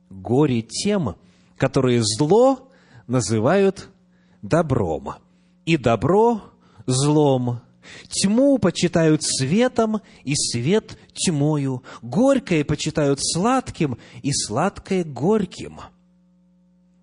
«Горе 0.09 0.61
тем, 0.61 1.15
которые 1.55 2.03
зло 2.03 2.69
называют 3.07 3.89
добром, 4.41 5.13
и 5.65 5.77
добро 5.77 6.41
злом, 6.87 7.61
Тьму 8.09 8.57
почитают 8.57 9.23
светом, 9.23 10.01
и 10.23 10.35
свет 10.35 10.97
тьмою. 11.13 11.83
Горькое 12.01 12.65
почитают 12.65 13.19
сладким, 13.21 13.97
и 14.21 14.31
сладкое 14.33 15.03
горьким. 15.03 15.79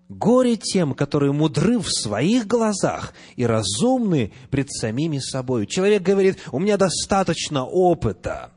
Горе 0.07 0.55
тем, 0.55 0.93
которые 0.93 1.31
мудры 1.31 1.79
в 1.79 1.89
своих 1.89 2.45
глазах 2.45 3.13
и 3.35 3.45
разумны 3.45 4.31
пред 4.51 4.71
самими 4.71 5.17
собой. 5.17 5.65
Человек 5.65 6.03
говорит, 6.03 6.37
у 6.51 6.59
меня 6.59 6.77
достаточно 6.77 7.65
опыта, 7.65 8.51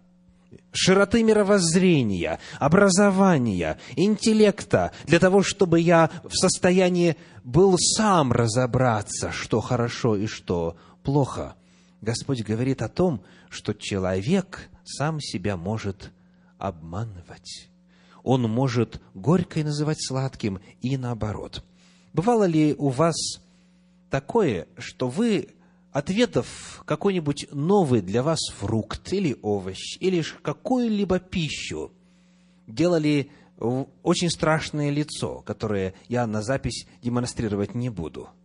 широты 0.73 1.23
мировоззрения, 1.23 2.39
образования, 2.59 3.79
интеллекта, 3.97 4.93
для 5.07 5.19
того, 5.19 5.43
чтобы 5.43 5.81
я 5.81 6.11
в 6.25 6.35
состоянии 6.35 7.17
был 7.45 7.77
сам 7.79 8.31
разобраться, 8.33 9.33
что 9.33 9.63
хорошо 9.63 10.17
и 10.17 10.27
что 10.27 10.77
плохо. 11.09 11.55
Господь 12.03 12.43
говорит 12.43 12.83
о 12.83 12.89
том, 12.91 13.23
что 13.49 13.73
человек 13.73 14.69
сам 14.85 15.23
себя 15.23 15.57
может 15.57 16.13
обманывать. 16.59 17.71
Он 18.23 18.43
может 18.43 19.01
горькое 19.15 19.65
называть 19.65 20.07
сладким 20.07 20.61
и 20.83 20.99
наоборот. 20.99 21.65
Бывало 22.13 22.45
ли 22.45 22.75
у 22.77 22.91
вас 22.91 23.17
такое, 24.11 24.69
что 24.77 25.09
вы, 25.09 25.49
ответов 25.93 26.83
какой-нибудь 26.85 27.47
новый 27.53 28.03
для 28.03 28.23
вас 28.23 28.41
фрукт 28.59 29.11
или 29.15 29.35
овощ, 29.41 29.97
или 30.01 30.23
какую-либо 30.43 31.21
пищу, 31.21 31.91
делали 32.67 33.31
очень 33.59 34.29
страшное 34.29 34.91
лицо, 34.91 35.41
которое 35.41 35.95
я 36.09 36.27
на 36.27 36.43
запись 36.43 36.87
демонстрировать 37.03 37.75
не 37.75 37.89
буду– 37.89 38.29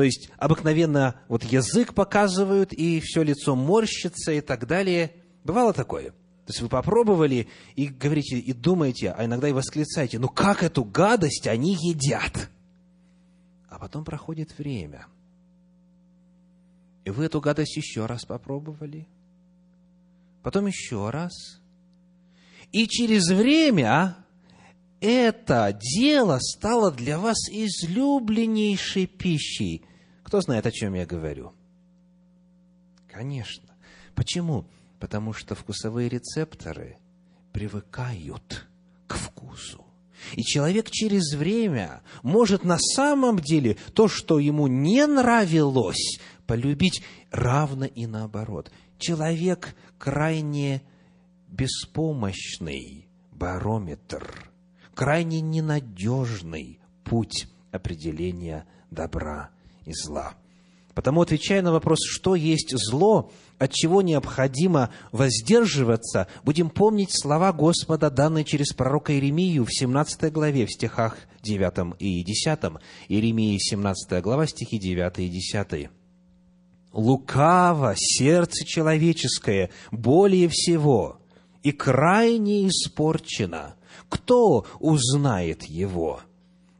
то 0.00 0.04
есть 0.04 0.30
обыкновенно 0.38 1.20
вот 1.28 1.44
язык 1.44 1.92
показывают, 1.92 2.72
и 2.72 3.00
все 3.00 3.22
лицо 3.22 3.54
морщится 3.54 4.32
и 4.32 4.40
так 4.40 4.66
далее. 4.66 5.12
Бывало 5.44 5.74
такое? 5.74 6.12
То 6.12 6.46
есть 6.46 6.62
вы 6.62 6.70
попробовали 6.70 7.48
и 7.76 7.88
говорите, 7.88 8.38
и 8.38 8.54
думаете, 8.54 9.10
а 9.10 9.26
иногда 9.26 9.50
и 9.50 9.52
восклицаете, 9.52 10.18
ну 10.18 10.30
как 10.30 10.62
эту 10.62 10.84
гадость 10.84 11.46
они 11.48 11.74
едят? 11.74 12.48
А 13.68 13.78
потом 13.78 14.06
проходит 14.06 14.56
время. 14.56 15.04
И 17.04 17.10
вы 17.10 17.26
эту 17.26 17.42
гадость 17.42 17.76
еще 17.76 18.06
раз 18.06 18.24
попробовали. 18.24 19.06
Потом 20.42 20.64
еще 20.64 21.10
раз. 21.10 21.60
И 22.72 22.88
через 22.88 23.28
время 23.28 24.16
это 25.00 25.78
дело 25.78 26.38
стало 26.40 26.90
для 26.90 27.18
вас 27.18 27.50
излюбленнейшей 27.50 29.06
пищей. 29.06 29.84
Кто 30.30 30.40
знает, 30.40 30.64
о 30.64 30.70
чем 30.70 30.94
я 30.94 31.06
говорю? 31.06 31.54
Конечно. 33.08 33.68
Почему? 34.14 34.64
Потому 35.00 35.32
что 35.32 35.56
вкусовые 35.56 36.08
рецепторы 36.08 36.98
привыкают 37.50 38.68
к 39.08 39.16
вкусу. 39.16 39.84
И 40.36 40.42
человек 40.44 40.88
через 40.88 41.34
время 41.34 42.02
может 42.22 42.62
на 42.62 42.78
самом 42.78 43.40
деле 43.40 43.76
то, 43.92 44.06
что 44.06 44.38
ему 44.38 44.68
не 44.68 45.04
нравилось, 45.04 46.20
полюбить 46.46 47.02
равно 47.32 47.86
и 47.86 48.06
наоборот. 48.06 48.70
Человек 48.98 49.74
крайне 49.98 50.84
беспомощный 51.48 53.08
барометр– 53.32 54.48
крайне 54.94 55.40
ненадежный 55.40 56.78
путь 57.02 57.48
определения 57.72 58.68
добра 58.92 59.50
и 59.84 59.92
зла. 59.92 60.34
Потому, 60.94 61.22
отвечая 61.22 61.62
на 61.62 61.72
вопрос, 61.72 62.00
что 62.04 62.34
есть 62.34 62.74
зло, 62.76 63.30
от 63.58 63.72
чего 63.72 64.02
необходимо 64.02 64.90
воздерживаться, 65.12 66.26
будем 66.44 66.68
помнить 66.68 67.10
слова 67.12 67.52
Господа, 67.52 68.10
данные 68.10 68.44
через 68.44 68.72
пророка 68.72 69.12
Иеремию 69.12 69.64
в 69.64 69.70
17 69.72 70.32
главе, 70.32 70.66
в 70.66 70.72
стихах 70.72 71.16
9 71.42 71.94
и 72.00 72.24
10. 72.24 72.58
Иеремии 73.08 73.58
17 73.58 74.22
глава, 74.22 74.46
стихи 74.46 74.78
9 74.78 75.18
и 75.20 75.28
10. 75.28 75.90
«Лукаво 76.92 77.94
сердце 77.96 78.64
человеческое 78.64 79.70
более 79.92 80.48
всего, 80.48 81.20
и 81.62 81.72
крайне 81.72 82.68
испорчено. 82.68 83.74
Кто 84.08 84.66
узнает 84.80 85.64
его? 85.64 86.20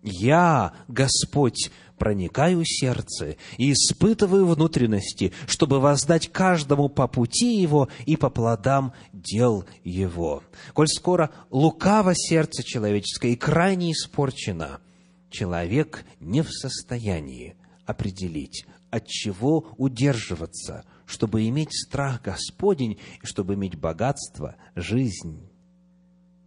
Я, 0.03 0.73
Господь, 0.89 1.71
проникаю 2.01 2.65
сердце 2.65 3.37
и 3.59 3.73
испытываю 3.73 4.47
внутренности, 4.47 5.33
чтобы 5.47 5.81
воздать 5.81 6.33
каждому 6.33 6.89
по 6.89 7.07
пути 7.07 7.61
его 7.61 7.91
и 8.07 8.17
по 8.17 8.31
плодам 8.31 8.95
дел 9.13 9.67
его. 9.85 10.43
Коль 10.73 10.89
скоро 10.89 11.31
лукаво 11.51 12.15
сердце 12.17 12.63
человеческое 12.63 13.33
и 13.33 13.37
крайне 13.37 13.93
испорчено, 13.93 14.81
человек 15.29 16.07
не 16.21 16.41
в 16.41 16.51
состоянии 16.51 17.55
определить, 17.85 18.65
от 18.91 19.07
чего 19.07 19.69
удерживаться, 19.77 20.85
чтобы 21.05 21.47
иметь 21.49 21.75
страх 21.75 22.23
Господень 22.23 22.99
и 23.23 23.27
чтобы 23.27 23.55
иметь 23.55 23.77
богатство, 23.77 24.57
жизнь, 24.75 25.51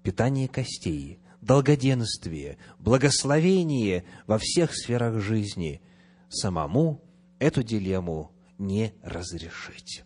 питание 0.01 0.47
костей, 0.47 1.19
долгоденствие, 1.43 2.57
благословение 2.79 4.05
во 4.27 4.37
всех 4.37 4.73
сферах 4.75 5.21
жизни, 5.21 5.81
самому 6.29 7.01
эту 7.39 7.63
дилемму 7.63 8.31
не 8.57 8.93
разрешить. 9.03 10.03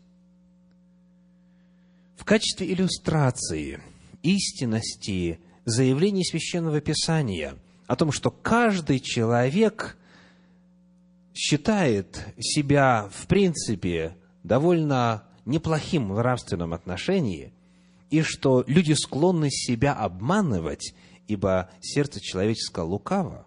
В 2.15 2.25
качестве 2.25 2.71
иллюстрации 2.71 3.79
истинности 4.23 5.39
заявлений 5.65 6.25
Священного 6.25 6.81
Писания 6.81 7.55
о 7.85 7.95
том, 7.95 8.11
что 8.11 8.31
каждый 8.31 8.99
человек 8.99 9.97
считает 11.33 12.25
себя, 12.39 13.09
в 13.13 13.27
принципе, 13.27 14.17
довольно 14.43 15.23
неплохим 15.45 16.09
в 16.11 16.15
нравственном 16.15 16.73
отношении, 16.73 17.53
и 18.09 18.21
что 18.21 18.63
люди 18.67 18.93
склонны 18.93 19.49
себя 19.49 19.93
обманывать, 19.93 20.93
ибо 21.27 21.69
сердце 21.81 22.19
человеческое 22.19 22.85
лукаво. 22.85 23.45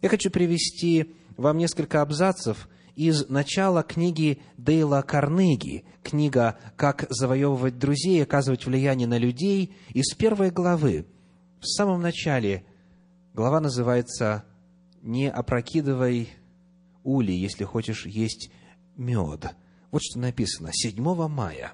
Я 0.00 0.08
хочу 0.08 0.30
привести 0.30 1.14
вам 1.36 1.58
несколько 1.58 2.02
абзацев 2.02 2.68
из 2.96 3.28
начала 3.28 3.82
книги 3.82 4.42
Дейла 4.56 5.02
Карнеги, 5.02 5.84
книга 6.02 6.58
«Как 6.76 7.06
завоевывать 7.08 7.78
друзей 7.78 8.18
и 8.18 8.22
оказывать 8.22 8.66
влияние 8.66 9.06
на 9.06 9.18
людей» 9.18 9.74
из 9.90 10.14
первой 10.14 10.50
главы. 10.50 11.06
В 11.60 11.66
самом 11.66 12.02
начале 12.02 12.64
глава 13.34 13.60
называется 13.60 14.44
«Не 15.00 15.30
опрокидывай 15.30 16.30
ули, 17.02 17.32
если 17.32 17.64
хочешь 17.64 18.06
есть 18.06 18.50
мед». 18.96 19.54
Вот 19.90 20.02
что 20.02 20.18
написано. 20.18 20.70
7 20.72 21.02
мая 21.28 21.72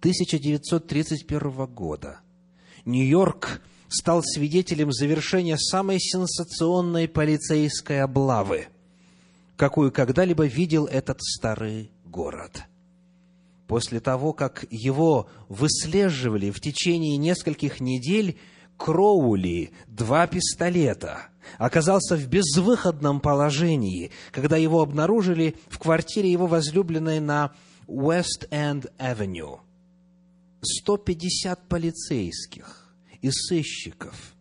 1931 0.00 1.66
года 1.66 2.20
Нью-Йорк 2.84 3.60
стал 3.94 4.22
свидетелем 4.22 4.92
завершения 4.92 5.56
самой 5.56 6.00
сенсационной 6.00 7.08
полицейской 7.08 8.02
облавы, 8.02 8.66
какую 9.56 9.92
когда-либо 9.92 10.46
видел 10.46 10.86
этот 10.86 11.22
старый 11.22 11.90
город. 12.04 12.64
После 13.66 14.00
того, 14.00 14.32
как 14.32 14.66
его 14.70 15.28
выслеживали 15.48 16.50
в 16.50 16.60
течение 16.60 17.16
нескольких 17.16 17.80
недель, 17.80 18.38
Кроули 18.76 19.70
два 19.86 20.26
пистолета, 20.26 21.28
оказался 21.58 22.16
в 22.16 22.26
безвыходном 22.26 23.20
положении, 23.20 24.10
когда 24.32 24.56
его 24.56 24.82
обнаружили 24.82 25.54
в 25.68 25.78
квартире 25.78 26.30
его 26.30 26.46
возлюбленной 26.48 27.20
на 27.20 27.52
Уэст-Энд-Авеню. 27.86 29.60
150 30.60 31.68
полицейских 31.68 32.83
и 33.24 33.30
сыщиков 33.30 34.36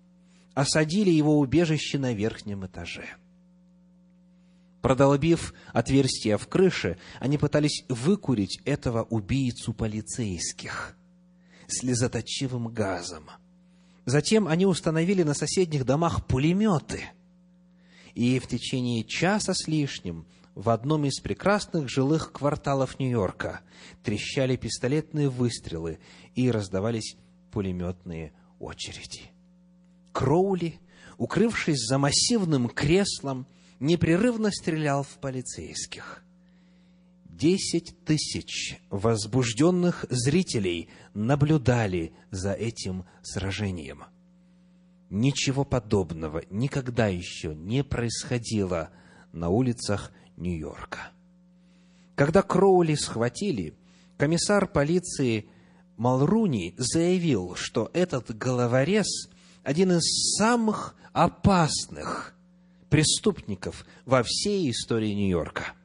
осадили 0.54 1.10
его 1.10 1.40
убежище 1.40 1.98
на 1.98 2.14
верхнем 2.14 2.66
этаже. 2.66 3.06
Продолбив 4.82 5.54
отверстие 5.72 6.38
в 6.38 6.48
крыше, 6.48 6.98
они 7.20 7.38
пытались 7.38 7.86
выкурить 7.88 8.60
этого 8.66 9.04
убийцу 9.04 9.74
полицейских 9.74 10.98
слезоточивым 11.68 12.68
газом– 12.68 13.30
Затем 14.06 14.48
они 14.48 14.66
установили 14.66 15.24
на 15.24 15.34
соседних 15.34 15.86
домах 15.86 16.28
пулеметы. 16.28 17.04
И 18.16 18.38
в 18.40 18.48
течение 18.48 19.04
часа 19.06 19.54
с 19.54 19.68
лишним 19.68 20.28
в 20.56 20.70
одном 20.70 21.06
из 21.06 21.22
прекрасных 21.22 21.90
жилых 21.90 22.34
кварталов 22.34 23.00
Нью-Йорка 23.00 23.62
трещали 24.04 24.58
пистолетные 24.58 25.30
выстрелы 25.30 26.00
и 26.36 26.52
раздавались 26.52 27.16
пулеметные 27.52 28.34
очереди. 28.64 29.32
Кроули, 30.12 30.80
укрывшись 31.18 31.86
за 31.86 31.98
массивным 31.98 32.70
креслом, 32.70 33.48
непрерывно 33.80 34.52
стрелял 34.52 35.04
в 35.04 35.20
полицейских. 35.20 36.24
Десять 37.26 37.96
тысяч 38.06 38.80
возбужденных 38.90 40.06
зрителей 40.10 40.90
наблюдали 41.14 42.14
за 42.32 42.54
этим 42.54 43.06
сражением. 43.22 44.04
Ничего 45.10 45.66
подобного 45.66 46.44
никогда 46.50 47.08
еще 47.08 47.54
не 47.56 47.84
происходило 47.84 48.92
на 49.32 49.50
улицах 49.50 50.12
Нью-Йорка. 50.38 51.12
Когда 52.16 52.44
Кроули 52.44 52.96
схватили, 52.96 53.76
комиссар 54.18 54.68
полиции 54.68 55.50
Малруни 55.98 56.74
заявил, 56.78 57.56
что 57.56 57.90
этот 57.94 58.36
головорез– 58.36 59.30
один 59.64 59.94
из 59.94 60.36
самых 60.38 60.96
опасных 61.14 62.36
преступников 62.90 63.86
во 64.06 64.24
всей 64.24 64.70
истории 64.72 65.14
Нью-Йорка– 65.14 65.74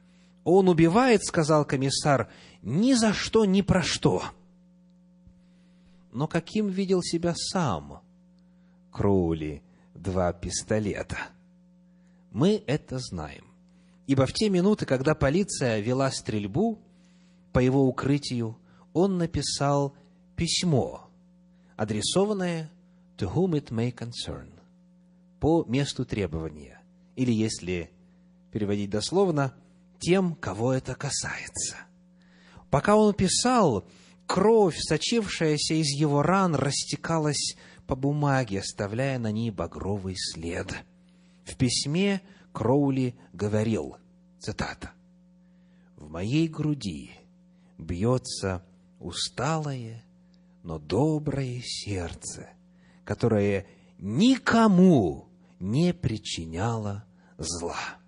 он 0.51 0.67
убивает, 0.67 1.23
сказал 1.23 1.63
комиссар, 1.63 2.27
ни 2.63 2.93
за 2.93 3.13
что, 3.13 3.45
ни 3.45 3.61
про 3.61 3.83
что. 3.83 4.23
Но 6.11 6.27
каким 6.27 6.69
видел 6.69 7.03
себя 7.03 7.35
сам 7.35 8.01
Кроули 8.91 9.61
два 9.93 10.33
пистолета? 10.33 11.17
Мы 12.31 12.63
это 12.65 12.97
знаем. 12.97 13.45
Ибо 14.07 14.25
в 14.25 14.33
те 14.33 14.49
минуты, 14.49 14.87
когда 14.87 15.13
полиция 15.13 15.81
вела 15.81 16.09
стрельбу 16.09 16.79
по 17.53 17.59
его 17.59 17.87
укрытию, 17.87 18.57
он 18.93 19.19
написал 19.19 19.93
письмо, 20.39 21.09
адресованное 21.75 22.71
to 23.17 23.29
whom 23.35 23.55
it 23.55 23.71
may 23.71 23.91
concern, 23.93 24.49
по 25.41 25.65
месту 25.65 26.05
требования. 26.05 26.81
Или, 27.17 27.33
если 27.33 27.91
переводить 28.49 28.89
дословно, 28.89 29.53
тем, 29.99 30.35
кого 30.35 30.71
это 30.71 30.95
касается. 30.95 31.75
Пока 32.69 32.95
он 32.95 33.13
писал, 33.13 33.85
кровь, 34.27 34.77
сочившаяся 34.79 35.73
из 35.73 35.87
его 35.87 36.21
ран, 36.21 36.55
растекалась 36.55 37.57
по 37.85 37.97
бумаге, 37.97 38.61
оставляя 38.61 39.19
на 39.19 39.33
ней 39.33 39.51
багровый 39.51 40.15
след. 40.15 40.73
В 41.43 41.57
письме 41.57 42.21
Кроули 42.53 43.13
говорил, 43.33 43.97
цитата, 44.39 44.91
«В 45.97 46.09
моей 46.09 46.47
груди 46.47 47.11
бьется 47.77 48.63
усталое, 48.99 50.05
но 50.63 50.79
доброе 50.79 51.61
сердце, 51.63 52.49
которое 53.03 53.65
никому 53.97 55.29
не 55.59 55.93
причиняло 55.93 57.05
зла». 57.37 57.99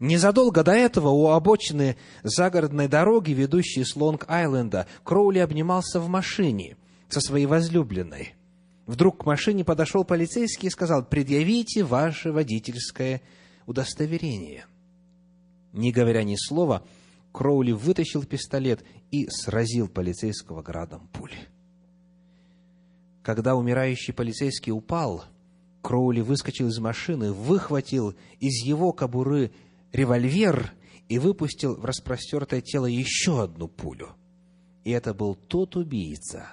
Незадолго 0.00 0.62
до 0.62 0.72
этого 0.72 1.08
у 1.08 1.28
обочины 1.28 1.96
загородной 2.22 2.86
дороги, 2.86 3.32
ведущей 3.32 3.84
с 3.84 3.96
Лонг-Айленда, 3.96 4.86
Кроули 5.02 5.40
обнимался 5.40 5.98
в 5.98 6.08
машине 6.08 6.76
со 7.08 7.20
своей 7.20 7.46
возлюбленной. 7.46 8.34
Вдруг 8.86 9.22
к 9.22 9.26
машине 9.26 9.64
подошел 9.64 10.04
полицейский 10.04 10.68
и 10.68 10.70
сказал, 10.70 11.04
«Предъявите 11.04 11.82
ваше 11.82 12.32
водительское 12.32 13.22
удостоверение». 13.66 14.66
Не 15.72 15.92
говоря 15.92 16.22
ни 16.22 16.36
слова, 16.36 16.84
Кроули 17.32 17.72
вытащил 17.72 18.24
пистолет 18.24 18.84
и 19.10 19.28
сразил 19.28 19.88
полицейского 19.88 20.62
градом 20.62 21.08
пули. 21.12 21.48
Когда 23.28 23.56
умирающий 23.56 24.14
полицейский 24.14 24.72
упал, 24.72 25.22
Кроули 25.82 26.22
выскочил 26.22 26.68
из 26.68 26.78
машины, 26.78 27.30
выхватил 27.30 28.14
из 28.40 28.64
его 28.64 28.94
кобуры 28.94 29.52
револьвер 29.92 30.72
и 31.10 31.18
выпустил 31.18 31.74
в 31.74 31.84
распростертое 31.84 32.62
тело 32.62 32.86
еще 32.86 33.42
одну 33.42 33.68
пулю. 33.68 34.12
И 34.84 34.92
это 34.92 35.12
был 35.12 35.34
тот 35.34 35.76
убийца, 35.76 36.52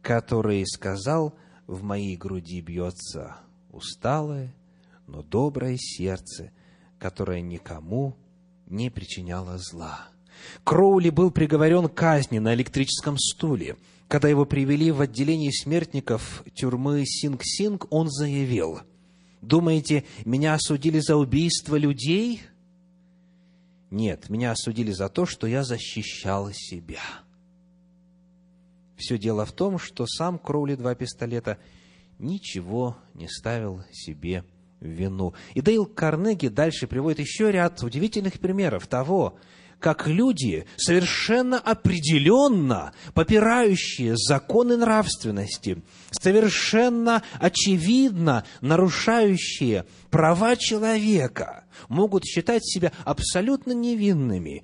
который 0.00 0.64
сказал, 0.64 1.34
в 1.66 1.82
моей 1.82 2.16
груди 2.16 2.60
бьется 2.60 3.38
усталое, 3.72 4.54
но 5.08 5.24
доброе 5.24 5.76
сердце, 5.76 6.52
которое 7.00 7.40
никому 7.40 8.16
не 8.68 8.90
причиняло 8.90 9.58
зла. 9.58 10.12
Кроули 10.62 11.10
был 11.10 11.32
приговорен 11.32 11.88
к 11.88 11.94
казни 11.94 12.38
на 12.38 12.54
электрическом 12.54 13.18
стуле. 13.18 13.76
Когда 14.12 14.28
его 14.28 14.44
привели 14.44 14.90
в 14.90 15.00
отделение 15.00 15.50
смертников 15.50 16.44
тюрьмы 16.54 17.02
Синг-Синг, 17.06 17.86
он 17.88 18.10
заявил, 18.10 18.80
«Думаете, 19.40 20.04
меня 20.26 20.52
осудили 20.52 20.98
за 20.98 21.16
убийство 21.16 21.76
людей?» 21.76 22.42
Нет, 23.90 24.28
меня 24.28 24.50
осудили 24.50 24.92
за 24.92 25.08
то, 25.08 25.24
что 25.24 25.46
я 25.46 25.64
защищал 25.64 26.50
себя. 26.52 27.00
Все 28.98 29.16
дело 29.16 29.46
в 29.46 29.52
том, 29.52 29.78
что 29.78 30.06
сам 30.06 30.38
Кроули 30.38 30.74
два 30.74 30.94
пистолета 30.94 31.56
ничего 32.18 32.98
не 33.14 33.28
ставил 33.28 33.82
себе 33.92 34.44
в 34.80 34.88
вину. 34.88 35.32
И 35.54 35.62
Дейл 35.62 35.86
Карнеги 35.86 36.48
дальше 36.48 36.86
приводит 36.86 37.18
еще 37.18 37.50
ряд 37.50 37.82
удивительных 37.82 38.40
примеров 38.40 38.86
того, 38.88 39.38
как 39.82 40.06
люди, 40.06 40.64
совершенно 40.76 41.58
определенно 41.58 42.94
попирающие 43.14 44.16
законы 44.16 44.76
нравственности, 44.76 45.82
совершенно 46.12 47.22
очевидно 47.40 48.44
нарушающие 48.60 49.84
права 50.08 50.56
человека, 50.56 51.64
могут 51.88 52.24
считать 52.24 52.64
себя 52.64 52.92
абсолютно 53.04 53.72
невинными. 53.72 54.62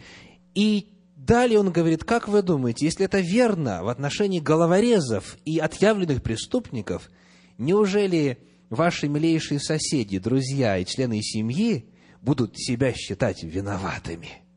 И 0.55 0.89
далее 1.17 1.59
он 1.59 1.73
говорит, 1.73 2.05
как 2.05 2.29
вы 2.29 2.43
думаете, 2.43 2.87
если 2.87 3.05
это 3.05 3.19
верно 3.19 3.83
в 3.83 3.89
отношении 3.89 4.39
головорезов 4.39 5.37
и 5.45 5.59
отъявленных 5.59 6.23
преступников, 6.23 7.11
неужели 7.59 8.39
ваши 8.71 9.09
милейшие 9.09 9.59
соседи, 9.59 10.21
друзья 10.21 10.79
и 10.79 10.85
члены 10.85 11.21
семьи 11.23 11.89
будут 12.23 12.57
себя 12.57 12.93
считать 12.93 13.43
виноватыми? 13.43 14.48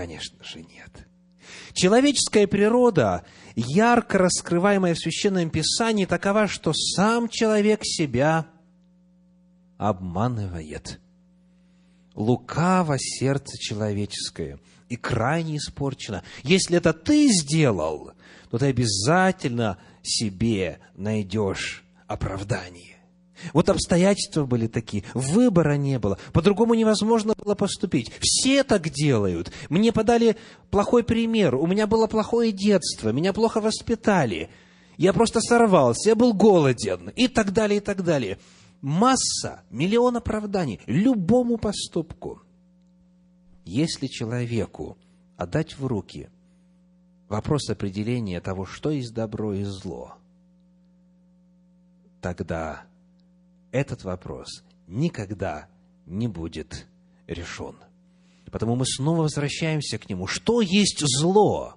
Конечно 0.00 0.42
же, 0.42 0.62
нет. 0.62 1.06
Человеческая 1.74 2.46
природа, 2.46 3.22
ярко 3.54 4.16
раскрываемая 4.16 4.94
в 4.94 4.98
Священном 4.98 5.50
Писании, 5.50 6.06
такова, 6.06 6.48
что 6.48 6.72
сам 6.72 7.28
человек 7.28 7.80
себя 7.82 8.46
обманывает. 9.76 10.98
Лукаво 12.14 12.96
сердце 12.98 13.58
человеческое 13.58 14.58
и 14.88 14.96
крайне 14.96 15.58
испорчено. 15.58 16.22
Если 16.44 16.78
это 16.78 16.94
ты 16.94 17.28
сделал, 17.28 18.12
то 18.50 18.56
ты 18.56 18.68
обязательно 18.68 19.76
себе 20.02 20.78
найдешь 20.94 21.84
оправдание. 22.06 22.89
Вот 23.52 23.68
обстоятельства 23.68 24.44
были 24.44 24.66
такие, 24.66 25.04
выбора 25.14 25.76
не 25.76 25.98
было, 25.98 26.18
по-другому 26.32 26.74
невозможно 26.74 27.34
было 27.36 27.54
поступить. 27.54 28.12
Все 28.20 28.64
так 28.64 28.90
делают. 28.90 29.52
Мне 29.68 29.92
подали 29.92 30.36
плохой 30.70 31.04
пример, 31.04 31.54
у 31.54 31.66
меня 31.66 31.86
было 31.86 32.06
плохое 32.06 32.52
детство, 32.52 33.10
меня 33.10 33.32
плохо 33.32 33.60
воспитали, 33.60 34.50
я 34.96 35.12
просто 35.12 35.40
сорвался, 35.40 36.10
я 36.10 36.14
был 36.14 36.34
голоден 36.34 37.08
и 37.16 37.28
так 37.28 37.52
далее, 37.52 37.78
и 37.78 37.80
так 37.80 38.04
далее. 38.04 38.38
Масса, 38.82 39.62
миллион 39.70 40.16
оправданий 40.16 40.80
любому 40.86 41.58
поступку. 41.58 42.42
Если 43.64 44.06
человеку 44.06 44.98
отдать 45.36 45.78
в 45.78 45.86
руки 45.86 46.28
вопрос 47.28 47.70
определения 47.70 48.40
того, 48.40 48.66
что 48.66 48.90
есть 48.90 49.14
добро 49.14 49.54
и 49.54 49.64
зло, 49.64 50.14
тогда 52.20 52.82
этот 53.72 54.04
вопрос 54.04 54.64
никогда 54.86 55.68
не 56.06 56.28
будет 56.28 56.86
решен. 57.26 57.76
Потому 58.50 58.74
мы 58.74 58.84
снова 58.84 59.22
возвращаемся 59.22 59.98
к 59.98 60.08
нему. 60.08 60.26
Что 60.26 60.60
есть 60.60 61.00
зло? 61.00 61.76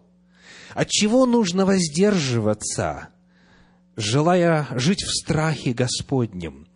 От 0.73 0.89
чего 0.89 1.25
нужно 1.27 1.65
воздерживаться, 1.65 3.09
желая 3.95 4.67
жить 4.71 5.03
в 5.03 5.11
страхе 5.11 5.73
Господнем? 5.73 6.67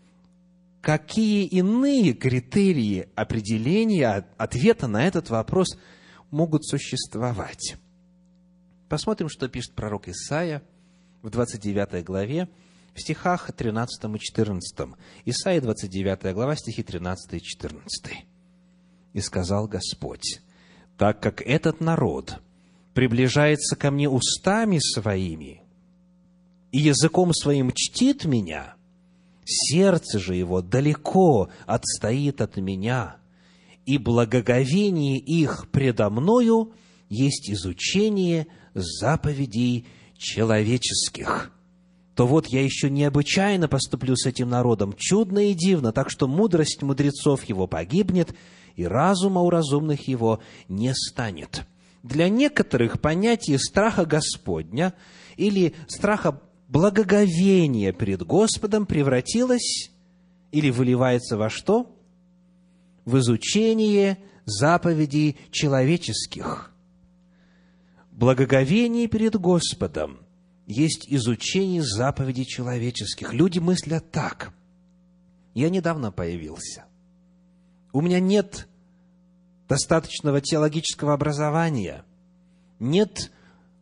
Какие 0.81 1.45
иные 1.45 2.13
критерии 2.13 3.09
определения 3.15 4.25
ответа 4.37 4.87
на 4.87 5.05
этот 5.05 5.31
вопрос 5.31 5.77
могут 6.29 6.65
существовать? 6.65 7.75
Посмотрим, 8.87 9.29
что 9.29 9.49
пишет 9.49 9.73
пророк 9.73 10.07
Исаия 10.07 10.61
в 11.23 11.29
29 11.29 12.05
главе, 12.05 12.47
в 12.97 13.01
стихах 13.01 13.51
13 13.55 14.15
и 14.15 14.19
14. 14.19 14.87
Исайя 15.25 15.61
29 15.61 16.33
глава, 16.33 16.55
стихи 16.55 16.81
13 16.81 17.33
и 17.33 17.41
14. 17.41 18.25
«И 19.13 19.21
сказал 19.21 19.67
Господь, 19.67 20.41
так 20.97 21.21
как 21.21 21.41
этот 21.41 21.79
народ 21.79 22.39
приближается 22.95 23.75
ко 23.75 23.91
мне 23.91 24.09
устами 24.09 24.79
своими 24.79 25.61
и 26.71 26.79
языком 26.79 27.33
своим 27.33 27.71
чтит 27.71 28.25
меня, 28.25 28.73
сердце 29.45 30.17
же 30.17 30.35
его 30.35 30.63
далеко 30.63 31.49
отстоит 31.67 32.41
от 32.41 32.57
меня, 32.57 33.17
и 33.85 33.99
благоговение 33.99 35.19
их 35.19 35.69
предо 35.69 36.09
мною 36.09 36.73
есть 37.09 37.51
изучение 37.51 38.47
заповедей 38.73 39.85
человеческих» 40.17 41.51
то 42.17 42.25
вот 42.25 42.47
я 42.47 42.63
еще 42.63 42.89
необычайно 42.89 43.67
поступлю 43.67 44.15
с 44.15 44.25
этим 44.25 44.49
народом, 44.49 44.95
чудно 44.97 45.51
и 45.51 45.53
дивно, 45.53 45.91
так 45.91 46.09
что 46.09 46.27
мудрость 46.27 46.81
мудрецов 46.81 47.43
его 47.43 47.67
погибнет, 47.67 48.33
и 48.75 48.87
разума 48.87 49.41
у 49.41 49.51
разумных 49.51 50.07
его 50.07 50.39
не 50.67 50.95
станет. 50.95 51.67
Для 52.01 52.27
некоторых 52.27 52.99
понятие 52.99 53.59
страха 53.59 54.03
Господня 54.03 54.95
или 55.35 55.75
страха 55.87 56.41
благоговения 56.67 57.93
перед 57.93 58.23
Господом 58.23 58.87
превратилось 58.87 59.91
или 60.51 60.71
выливается 60.71 61.37
во 61.37 61.51
что? 61.51 61.95
В 63.05 63.19
изучение 63.19 64.17
заповедей 64.45 65.37
человеческих. 65.51 66.73
Благоговение 68.11 69.05
перед 69.05 69.35
Господом– 69.35 70.21
есть 70.67 71.05
изучение 71.07 71.81
заповедей 71.81 72.45
человеческих. 72.45 73.33
Люди 73.33 73.57
мыслят 73.59 74.11
так. 74.11 74.53
Я 75.53 75.69
недавно 75.69 76.11
появился. 76.11 76.85
У 77.93 78.01
меня 78.01 78.19
нет 78.19 78.67
достаточного 79.67 80.39
теологического 80.41 81.13
образования, 81.13 82.03
нет 82.79 83.31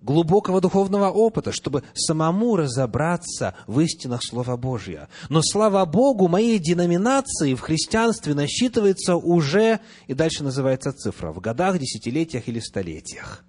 глубокого 0.01 0.61
духовного 0.61 1.09
опыта, 1.09 1.51
чтобы 1.51 1.83
самому 1.95 2.55
разобраться 2.55 3.55
в 3.65 3.79
истинах 3.79 4.21
Слова 4.23 4.55
Божия. 4.55 5.09
Но, 5.29 5.41
слава 5.41 5.83
Богу, 5.85 6.27
моей 6.27 6.59
деноминации 6.59 7.55
в 7.55 7.61
христианстве 7.61 8.35
насчитывается 8.35 9.15
уже, 9.15 9.79
и 10.05 10.13
дальше 10.13 10.43
называется 10.43 10.93
цифра, 10.93 11.31
в 11.31 11.39
годах, 11.39 11.79
десятилетиях 11.79 12.47
или 12.47 12.59
столетиях. 12.59 13.43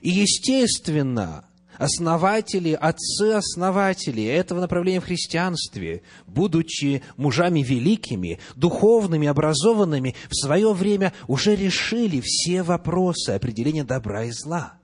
И, 0.00 0.10
естественно, 0.10 1.44
основатели, 1.78 2.72
отцы-основатели 2.72 4.24
этого 4.24 4.60
направления 4.60 5.00
в 5.00 5.04
христианстве, 5.06 6.02
будучи 6.26 7.02
мужами 7.16 7.60
великими, 7.60 8.38
духовными, 8.54 9.28
образованными, 9.28 10.14
в 10.28 10.36
свое 10.36 10.72
время 10.72 11.12
уже 11.26 11.56
решили 11.56 12.20
все 12.22 12.62
вопросы 12.62 13.30
определения 13.30 13.84
добра 13.84 14.24
и 14.24 14.30
зла. 14.30 14.74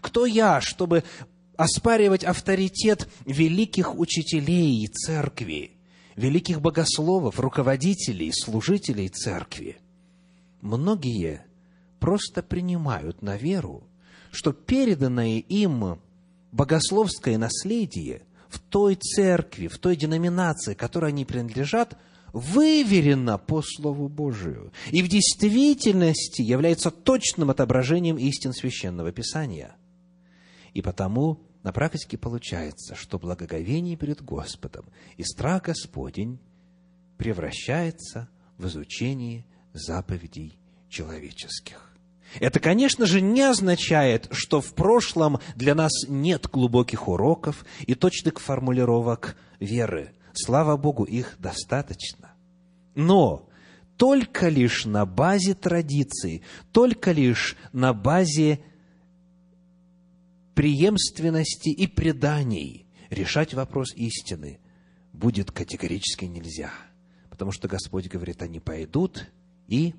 Кто 0.00 0.26
я, 0.26 0.60
чтобы 0.60 1.04
оспаривать 1.56 2.24
авторитет 2.24 3.08
великих 3.26 3.98
учителей 3.98 4.86
церкви, 4.88 5.72
великих 6.16 6.60
богословов, 6.60 7.38
руководителей, 7.38 8.32
служителей 8.32 9.08
церкви? 9.08 9.78
Многие 10.60 11.44
просто 11.98 12.42
принимают 12.42 13.22
на 13.22 13.36
веру 13.36 13.88
что 14.32 14.52
переданное 14.52 15.38
им 15.38 16.00
богословское 16.50 17.38
наследие 17.38 18.22
в 18.48 18.58
той 18.58 18.96
церкви, 18.96 19.68
в 19.68 19.78
той 19.78 19.94
деноминации, 19.94 20.74
которой 20.74 21.10
они 21.10 21.24
принадлежат, 21.24 21.96
выверено 22.32 23.36
по 23.36 23.62
Слову 23.62 24.08
Божию 24.08 24.72
и 24.90 25.02
в 25.02 25.08
действительности 25.08 26.40
является 26.40 26.90
точным 26.90 27.50
отображением 27.50 28.16
истин 28.16 28.54
Священного 28.54 29.12
Писания. 29.12 29.76
И 30.72 30.80
потому 30.80 31.42
на 31.62 31.72
практике 31.72 32.16
получается, 32.16 32.94
что 32.94 33.18
благоговение 33.18 33.96
перед 33.96 34.22
Господом 34.22 34.86
и 35.18 35.24
страх 35.24 35.64
Господень 35.64 36.40
превращается 37.18 38.30
в 38.56 38.66
изучение 38.66 39.44
заповедей 39.74 40.58
человеческих. 40.88 41.91
Это, 42.40 42.60
конечно 42.60 43.06
же, 43.06 43.20
не 43.20 43.42
означает, 43.42 44.28
что 44.30 44.60
в 44.60 44.74
прошлом 44.74 45.38
для 45.54 45.74
нас 45.74 45.92
нет 46.08 46.48
глубоких 46.48 47.08
уроков 47.08 47.64
и 47.86 47.94
точных 47.94 48.40
формулировок 48.40 49.36
веры. 49.60 50.12
Слава 50.32 50.76
Богу, 50.76 51.04
их 51.04 51.36
достаточно. 51.38 52.32
Но 52.94 53.48
только 53.96 54.48
лишь 54.48 54.86
на 54.86 55.04
базе 55.04 55.54
традиций, 55.54 56.42
только 56.72 57.12
лишь 57.12 57.56
на 57.72 57.92
базе 57.92 58.60
преемственности 60.54 61.68
и 61.68 61.86
преданий 61.86 62.86
решать 63.10 63.54
вопрос 63.54 63.94
истины 63.94 64.58
будет 65.12 65.50
категорически 65.50 66.24
нельзя. 66.24 66.72
Потому 67.30 67.52
что 67.52 67.68
Господь 67.68 68.08
говорит, 68.08 68.42
они 68.42 68.60
пойдут 68.60 69.30
и 69.68 69.94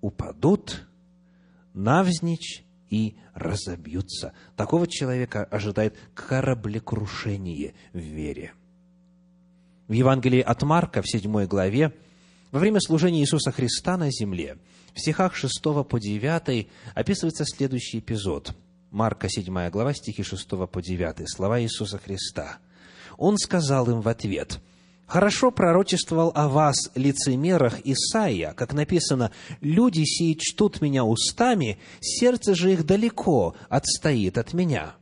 упадут 0.00 0.86
навзничь 1.74 2.64
и 2.88 3.16
разобьются. 3.34 4.32
Такого 4.56 4.86
человека 4.86 5.44
ожидает 5.44 5.96
кораблекрушение 6.14 7.74
в 7.92 7.98
вере. 7.98 8.52
В 9.88 9.92
Евангелии 9.92 10.40
от 10.40 10.62
Марка, 10.62 11.02
в 11.02 11.08
7 11.10 11.46
главе, 11.46 11.92
во 12.50 12.60
время 12.60 12.80
служения 12.80 13.20
Иисуса 13.20 13.50
Христа 13.50 13.96
на 13.96 14.10
земле, 14.10 14.56
в 14.94 15.00
стихах 15.00 15.34
6 15.34 15.60
по 15.62 15.98
9 15.98 16.68
описывается 16.94 17.44
следующий 17.44 17.98
эпизод. 17.98 18.54
Марка, 18.90 19.28
7 19.28 19.68
глава, 19.70 19.92
стихи 19.92 20.22
6 20.22 20.48
по 20.48 20.80
9, 20.80 21.28
слова 21.28 21.60
Иисуса 21.60 21.98
Христа. 21.98 22.58
Он 23.18 23.36
сказал 23.36 23.90
им 23.90 24.00
в 24.00 24.08
ответ– 24.08 24.60
Хорошо 25.06 25.50
пророчествовал 25.50 26.32
о 26.34 26.48
вас, 26.48 26.90
лицемерах, 26.94 27.80
Исаия, 27.84 28.52
как 28.52 28.72
написано, 28.72 29.32
«Люди 29.60 30.02
сии 30.04 30.34
чтут 30.34 30.80
меня 30.80 31.04
устами, 31.04 31.78
сердце 32.00 32.54
же 32.54 32.72
их 32.72 32.86
далеко 32.86 33.54
отстоит 33.68 34.38
от 34.38 34.54
меня». 34.54 34.94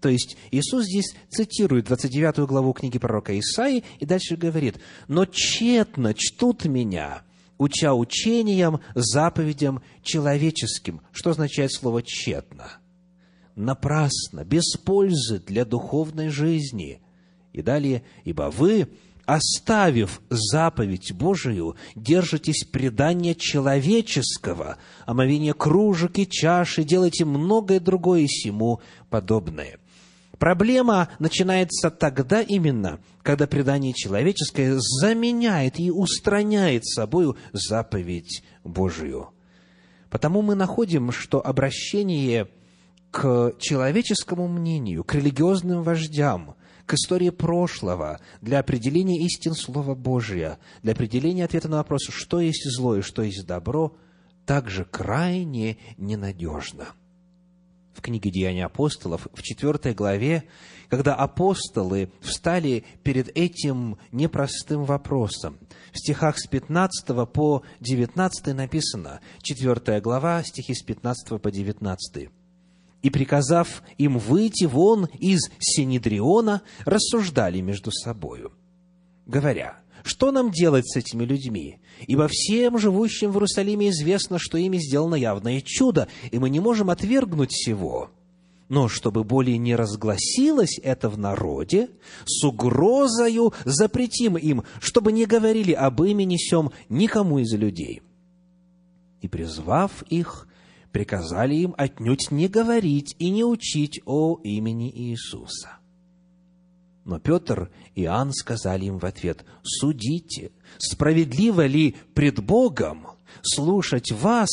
То 0.00 0.08
есть 0.08 0.36
Иисус 0.52 0.84
здесь 0.84 1.14
цитирует 1.28 1.86
29 1.86 2.46
главу 2.46 2.72
книги 2.72 2.98
пророка 2.98 3.36
Исаии 3.36 3.82
и 3.98 4.06
дальше 4.06 4.36
говорит, 4.36 4.78
«Но 5.08 5.26
тщетно 5.26 6.14
чтут 6.14 6.64
меня, 6.64 7.22
уча 7.58 7.94
учениям, 7.94 8.80
заповедям 8.94 9.82
человеческим». 10.04 11.00
Что 11.10 11.30
означает 11.30 11.72
слово 11.72 12.02
«тщетно»? 12.04 12.78
Напрасно, 13.56 14.44
без 14.44 14.76
пользы 14.76 15.40
для 15.40 15.64
духовной 15.64 16.28
жизни. 16.28 17.02
И 17.52 17.60
далее, 17.60 18.04
«Ибо 18.22 18.52
вы, 18.56 18.86
оставив 19.28 20.22
заповедь 20.30 21.12
Божию, 21.12 21.76
держитесь 21.94 22.64
предания 22.64 23.34
человеческого, 23.34 24.78
омовения 25.04 25.52
кружек 25.52 26.18
и 26.18 26.26
чаши, 26.26 26.82
делайте 26.82 27.26
многое 27.26 27.78
другое 27.78 28.26
сему 28.26 28.80
подобное. 29.10 29.78
Проблема 30.38 31.10
начинается 31.18 31.90
тогда 31.90 32.40
именно, 32.40 33.00
когда 33.22 33.46
предание 33.46 33.92
человеческое 33.92 34.78
заменяет 34.78 35.78
и 35.78 35.90
устраняет 35.90 36.86
собою 36.86 37.36
заповедь 37.52 38.42
Божию. 38.64 39.28
Потому 40.08 40.40
мы 40.40 40.54
находим, 40.54 41.12
что 41.12 41.46
обращение 41.46 42.48
к 43.10 43.52
человеческому 43.58 44.48
мнению, 44.48 45.04
к 45.04 45.14
религиозным 45.14 45.82
вождям, 45.82 46.54
к 46.88 46.94
истории 46.94 47.28
прошлого 47.28 48.18
для 48.40 48.58
определения 48.58 49.22
истин 49.26 49.52
Слова 49.52 49.94
Божия, 49.94 50.58
для 50.82 50.94
определения 50.94 51.44
ответа 51.44 51.68
на 51.68 51.76
вопрос, 51.76 52.08
что 52.08 52.40
есть 52.40 52.64
зло 52.64 52.96
и 52.96 53.02
что 53.02 53.22
есть 53.22 53.46
добро, 53.46 53.94
также 54.46 54.86
крайне 54.86 55.76
ненадежно. 55.98 56.88
В 57.92 58.00
книге 58.00 58.30
«Деяния 58.30 58.64
апостолов» 58.64 59.26
в 59.34 59.42
четвертой 59.42 59.92
главе, 59.92 60.44
когда 60.88 61.14
апостолы 61.14 62.10
встали 62.20 62.84
перед 63.02 63.36
этим 63.36 63.98
непростым 64.10 64.84
вопросом, 64.84 65.58
в 65.92 65.98
стихах 65.98 66.38
с 66.38 66.46
15 66.46 67.30
по 67.30 67.64
19 67.80 68.54
написано, 68.54 69.20
четвертая 69.42 70.00
глава, 70.00 70.42
стихи 70.42 70.72
с 70.74 70.82
15 70.82 71.42
по 71.42 71.50
19 71.50 72.30
и, 73.02 73.10
приказав 73.10 73.82
им 73.96 74.18
выйти 74.18 74.64
вон 74.64 75.06
из 75.18 75.40
Синедриона, 75.58 76.62
рассуждали 76.84 77.60
между 77.60 77.90
собою, 77.92 78.52
говоря, 79.26 79.78
что 80.04 80.32
нам 80.32 80.50
делать 80.50 80.88
с 80.88 80.96
этими 80.96 81.24
людьми? 81.24 81.80
Ибо 82.06 82.28
всем 82.28 82.78
живущим 82.78 83.30
в 83.30 83.34
Иерусалиме 83.34 83.90
известно, 83.90 84.38
что 84.38 84.56
ими 84.58 84.78
сделано 84.78 85.14
явное 85.14 85.60
чудо, 85.60 86.08
и 86.30 86.38
мы 86.38 86.50
не 86.50 86.60
можем 86.60 86.90
отвергнуть 86.90 87.52
всего. 87.52 88.10
Но 88.68 88.88
чтобы 88.88 89.24
более 89.24 89.58
не 89.58 89.74
разгласилось 89.74 90.78
это 90.82 91.08
в 91.08 91.18
народе, 91.18 91.90
с 92.26 92.44
угрозою 92.44 93.54
запретим 93.64 94.36
им, 94.36 94.64
чтобы 94.80 95.12
не 95.12 95.24
говорили 95.24 95.72
об 95.72 96.02
имени 96.02 96.36
сем 96.36 96.70
никому 96.88 97.38
из 97.38 97.52
людей. 97.52 98.02
И, 99.20 99.28
призвав 99.28 100.02
их, 100.10 100.47
приказали 100.92 101.54
им 101.54 101.74
отнюдь 101.76 102.30
не 102.30 102.48
говорить 102.48 103.14
и 103.18 103.30
не 103.30 103.44
учить 103.44 104.00
о 104.06 104.38
имени 104.42 104.90
Иисуса. 104.90 105.78
Но 107.04 107.18
Петр 107.18 107.70
и 107.94 108.02
Иоанн 108.02 108.32
сказали 108.32 108.84
им 108.84 108.98
в 108.98 109.06
ответ, 109.06 109.44
«Судите, 109.62 110.52
справедливо 110.78 111.66
ли 111.66 111.96
пред 112.14 112.44
Богом 112.44 113.06
слушать 113.42 114.12
вас 114.12 114.50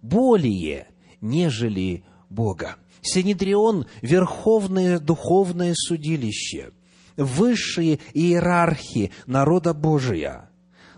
более, 0.00 0.88
нежели 1.20 2.04
Бога?» 2.30 2.76
Синедрион– 3.02 3.86
верховное 4.02 4.98
духовное 4.98 5.74
судилище, 5.74 6.72
высшие 7.16 7.98
иерархи 8.12 9.10
народа 9.26 9.74
Божия– 9.74 10.49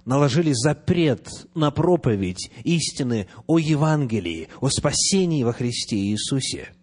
наложили 0.04 0.52
запрет 0.52 1.28
на 1.54 1.70
проповедь 1.70 2.50
истины 2.64 3.28
о 3.46 3.58
Евангелии, 3.58 4.48
о 4.60 4.68
спасении 4.68 5.44
во 5.44 5.52
Христе 5.52 5.96
Иисусе. 5.96 6.74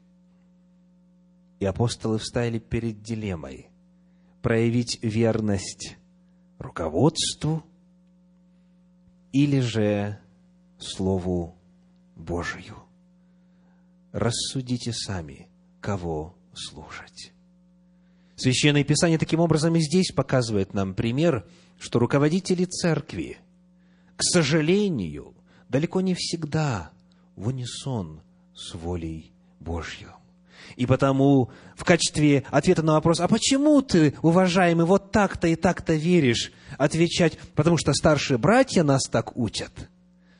И 1.60 1.66
апостолы 1.66 2.20
встали 2.20 2.60
перед 2.60 3.02
дилеммой 3.02 3.68
проявить 4.42 5.00
верность 5.02 5.98
руководству 6.58 7.64
или 9.34 9.60
же 9.60 10.20
Слову 10.80 11.58
Божию. 12.16 12.78
Рассудите 14.14 14.94
сами, 14.94 15.50
кого 15.82 16.36
слушать. 16.54 17.34
Священное 18.38 18.86
Писание 18.86 19.20
таким 19.20 19.42
образом 19.42 19.76
и 19.76 19.82
здесь 19.82 20.14
показывает 20.14 20.74
нам 20.74 20.94
пример– 20.94 21.46
что 21.80 22.00
руководители 22.00 22.65
церкви, 22.65 23.38
к 24.15 24.24
сожалению, 24.24 25.34
далеко 25.70 26.02
не 26.02 26.13
всегда 26.13 26.92
в 27.36 27.48
унисон 27.48 28.22
с 28.54 28.76
волей 28.76 29.32
Божьей. 29.60 30.08
И 30.76 30.86
потому 30.86 31.50
в 31.76 31.84
качестве 31.84 32.44
ответа 32.52 32.84
на 32.84 32.94
вопрос, 32.94 33.20
а 33.20 33.28
почему 33.28 33.82
ты, 33.82 34.13
уважаемый, 34.22 34.86
вот 34.86 35.12
так-то 35.12 35.48
и 35.48 35.56
так-то 35.56 35.94
веришь, 35.94 36.52
отвечать, 36.78 37.38
потому 37.56 37.78
что 37.78 37.94
старшие 37.94 38.38
братья 38.38 38.84
нас 38.84 39.04
так 39.10 39.36
учат, 39.38 39.72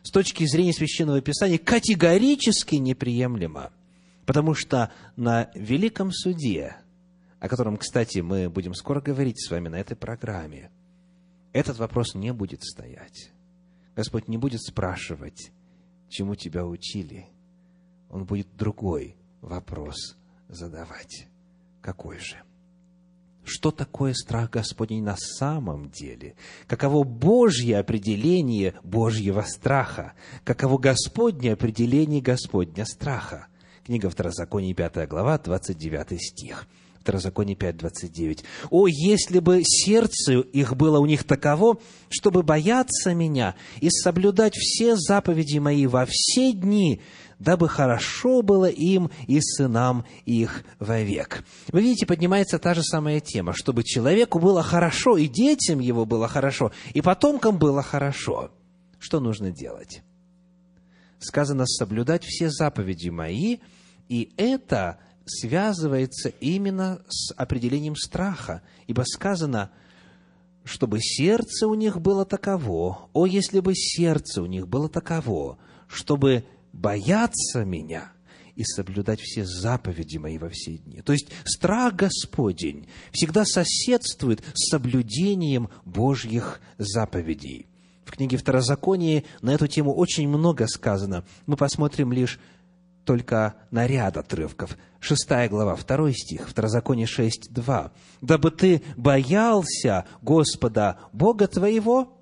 с 0.04 0.12
точки 0.12 0.46
зрения 0.46 0.74
Священного 0.74 1.22
Писания 1.22 1.58
категорически 1.58 2.76
неприемлемо. 2.76 3.72
Потому 4.26 4.54
что 4.54 4.92
на 5.16 5.50
Великом 5.56 6.12
Суде, 6.12 6.76
о 7.40 7.50
котором, 7.50 7.78
кстати, 7.78 8.20
мы 8.20 8.50
будем 8.50 8.76
скоро 8.76 9.02
говорить 9.02 9.44
с 9.44 9.50
вами 9.50 9.70
на 9.70 9.78
этой 9.78 9.96
программе, 9.96 10.70
этот 11.54 11.78
вопрос 11.80 12.16
не 12.16 12.34
будет 12.34 12.64
стоять. 12.64 13.32
Господь 13.96 14.28
не 14.28 14.38
будет 14.38 14.62
спрашивать, 14.62 15.52
чему 16.08 16.36
тебя 16.36 16.66
учили. 16.66 17.28
Он 18.10 18.26
будет 18.26 18.48
другой 18.56 19.16
вопрос 19.42 20.18
задавать. 20.48 21.28
Какой 21.82 22.20
же? 22.20 22.38
Что 23.44 23.72
такое 23.72 24.14
страх 24.14 24.52
Господень 24.52 25.04
на 25.04 25.16
самом 25.18 25.90
деле? 25.90 26.36
Каково 26.68 27.04
Божье 27.04 27.80
определение 27.80 28.76
Божьего 28.84 29.42
страха? 29.42 30.14
Каково 30.44 30.78
Господнее 30.78 31.54
определение 31.54 32.22
Господня 32.22 32.86
страха? 32.86 33.48
Книга 33.86 34.10
Второзакония, 34.12 34.76
5 34.76 35.08
глава, 35.08 35.40
29 35.40 36.22
стих. 36.22 36.68
Второзаконие 37.02 37.56
5.29. 37.56 38.44
«О, 38.70 38.88
если 38.88 39.40
бы 39.40 39.62
сердце 39.64 40.40
их 40.40 40.76
было 40.76 41.00
у 41.00 41.06
них 41.06 41.24
таково, 41.24 41.80
чтобы 42.10 42.44
бояться 42.44 43.14
меня 43.14 43.56
и 43.80 43.90
соблюдать 43.90 44.56
все 44.56 44.96
заповеди 44.98 45.60
мои 45.60 45.88
во 45.88 46.06
все 46.06 46.52
дни, 46.52 47.02
дабы 47.40 47.70
хорошо 47.70 48.42
было 48.42 48.70
им 48.70 49.12
и 49.28 49.40
сынам 49.40 50.06
их 50.26 50.66
вовек». 50.80 51.46
Вы 51.72 51.82
видите, 51.82 52.06
поднимается 52.06 52.60
та 52.60 52.74
же 52.74 52.84
самая 52.84 53.22
тема, 53.22 53.54
чтобы 53.54 53.84
человеку 53.84 54.40
было 54.40 54.62
хорошо, 54.62 55.16
и 55.16 55.28
детям 55.28 55.80
его 55.80 56.06
было 56.06 56.28
хорошо, 56.28 56.74
и 56.94 57.02
потомкам 57.02 57.58
было 57.58 57.82
хорошо. 57.82 58.52
Что 59.00 59.22
нужно 59.22 59.52
делать? 59.52 60.04
Сказано 61.20 61.66
соблюдать 61.66 62.26
все 62.26 62.50
заповеди 62.50 63.08
мои, 63.08 63.60
и 64.10 64.34
это– 64.36 65.00
связывается 65.30 66.30
именно 66.30 67.02
с 67.08 67.32
определением 67.34 67.96
страха, 67.96 68.62
ибо 68.88 69.04
сказано, 69.04 69.72
чтобы 70.64 71.00
сердце 71.00 71.68
у 71.68 71.74
них 71.74 72.02
было 72.02 72.26
таково, 72.26 73.10
о, 73.14 73.26
если 73.26 73.60
бы 73.60 73.74
сердце 73.76 74.42
у 74.42 74.46
них 74.46 74.68
было 74.68 74.90
таково, 74.90 75.58
чтобы 75.88 76.46
бояться 76.74 77.64
меня 77.66 78.12
и 78.56 78.64
соблюдать 78.64 79.22
все 79.22 79.46
заповеди 79.46 80.18
мои 80.18 80.38
во 80.38 80.50
все 80.50 80.78
дни. 80.78 81.02
То 81.02 81.14
есть 81.14 81.30
страх 81.46 81.96
Господень 81.96 82.88
всегда 83.12 83.46
соседствует 83.46 84.44
с 84.54 84.70
соблюдением 84.70 85.70
Божьих 85.86 86.60
заповедей. 86.78 87.68
В 88.04 88.12
книге 88.12 88.38
Второзаконии 88.38 89.24
на 89.42 89.52
эту 89.52 89.68
тему 89.68 89.94
очень 89.94 90.28
много 90.28 90.68
сказано. 90.68 91.24
Мы 91.46 91.56
посмотрим 91.56 92.12
лишь 92.12 92.40
только 93.06 93.56
на 93.72 93.88
ряд 93.88 94.18
отрывков. 94.18 94.78
Шестая 95.00 95.50
глава, 95.50 95.76
второй 95.76 96.14
стих, 96.14 96.50
Второзаконие 96.50 97.08
6, 97.08 97.52
2. 97.52 97.92
«Дабы 98.22 98.52
ты 98.52 98.82
боялся 98.98 100.06
Господа 100.22 100.98
Бога 101.14 101.48
твоего, 101.48 102.20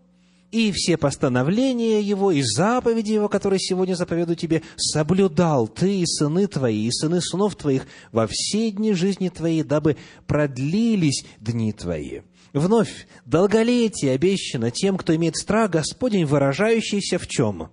и 0.52 0.72
все 0.72 0.96
постановления 0.96 2.02
Его, 2.02 2.32
и 2.32 2.42
заповеди 2.42 3.14
Его, 3.14 3.28
которые 3.28 3.60
сегодня 3.60 3.96
заповедую 3.96 4.36
тебе, 4.36 4.62
соблюдал 4.78 5.68
ты 5.68 6.02
и 6.02 6.06
сыны 6.06 6.48
твои, 6.48 6.88
и 6.88 6.92
сыны 6.92 7.20
сынов 7.20 7.56
твоих 7.56 7.86
во 8.12 8.28
все 8.30 8.72
дни 8.72 8.94
жизни 8.94 9.30
твоей, 9.30 9.64
дабы 9.64 9.98
продлились 10.26 11.26
дни 11.40 11.74
твои». 11.74 12.22
Вновь, 12.54 13.08
долголетие 13.26 14.14
обещано 14.14 14.72
тем, 14.72 14.98
кто 14.98 15.16
имеет 15.16 15.36
страх 15.36 15.72
Господень, 15.72 16.26
выражающийся 16.26 17.20
в 17.20 17.28
чем? 17.28 17.70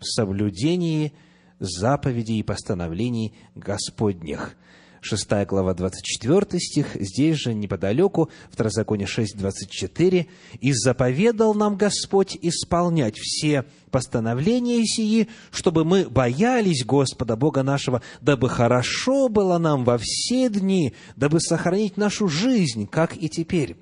В 0.00 0.04
соблюдении 0.04 1.12
заповедей 1.58 2.38
и 2.38 2.42
постановлений 2.42 3.34
Господних. 3.54 4.56
Шестая 5.00 5.46
глава, 5.46 5.74
24 5.74 6.60
стих, 6.60 6.96
здесь 6.96 7.36
же, 7.36 7.54
неподалеку, 7.54 8.30
Второзаконие 8.50 9.06
6, 9.06 9.36
24. 9.36 10.26
«И 10.60 10.72
заповедал 10.72 11.54
нам 11.54 11.76
Господь 11.76 12.36
исполнять 12.42 13.16
все 13.16 13.64
постановления 13.92 14.84
сии, 14.84 15.28
чтобы 15.52 15.84
мы 15.84 16.08
боялись 16.08 16.84
Господа 16.84 17.36
Бога 17.36 17.62
нашего, 17.62 18.02
дабы 18.20 18.48
хорошо 18.48 19.28
было 19.28 19.58
нам 19.58 19.84
во 19.84 19.98
все 19.98 20.48
дни, 20.48 20.94
дабы 21.14 21.40
сохранить 21.40 21.96
нашу 21.96 22.26
жизнь, 22.28 22.86
как 22.86 23.16
и 23.16 23.28
теперь». 23.28 23.76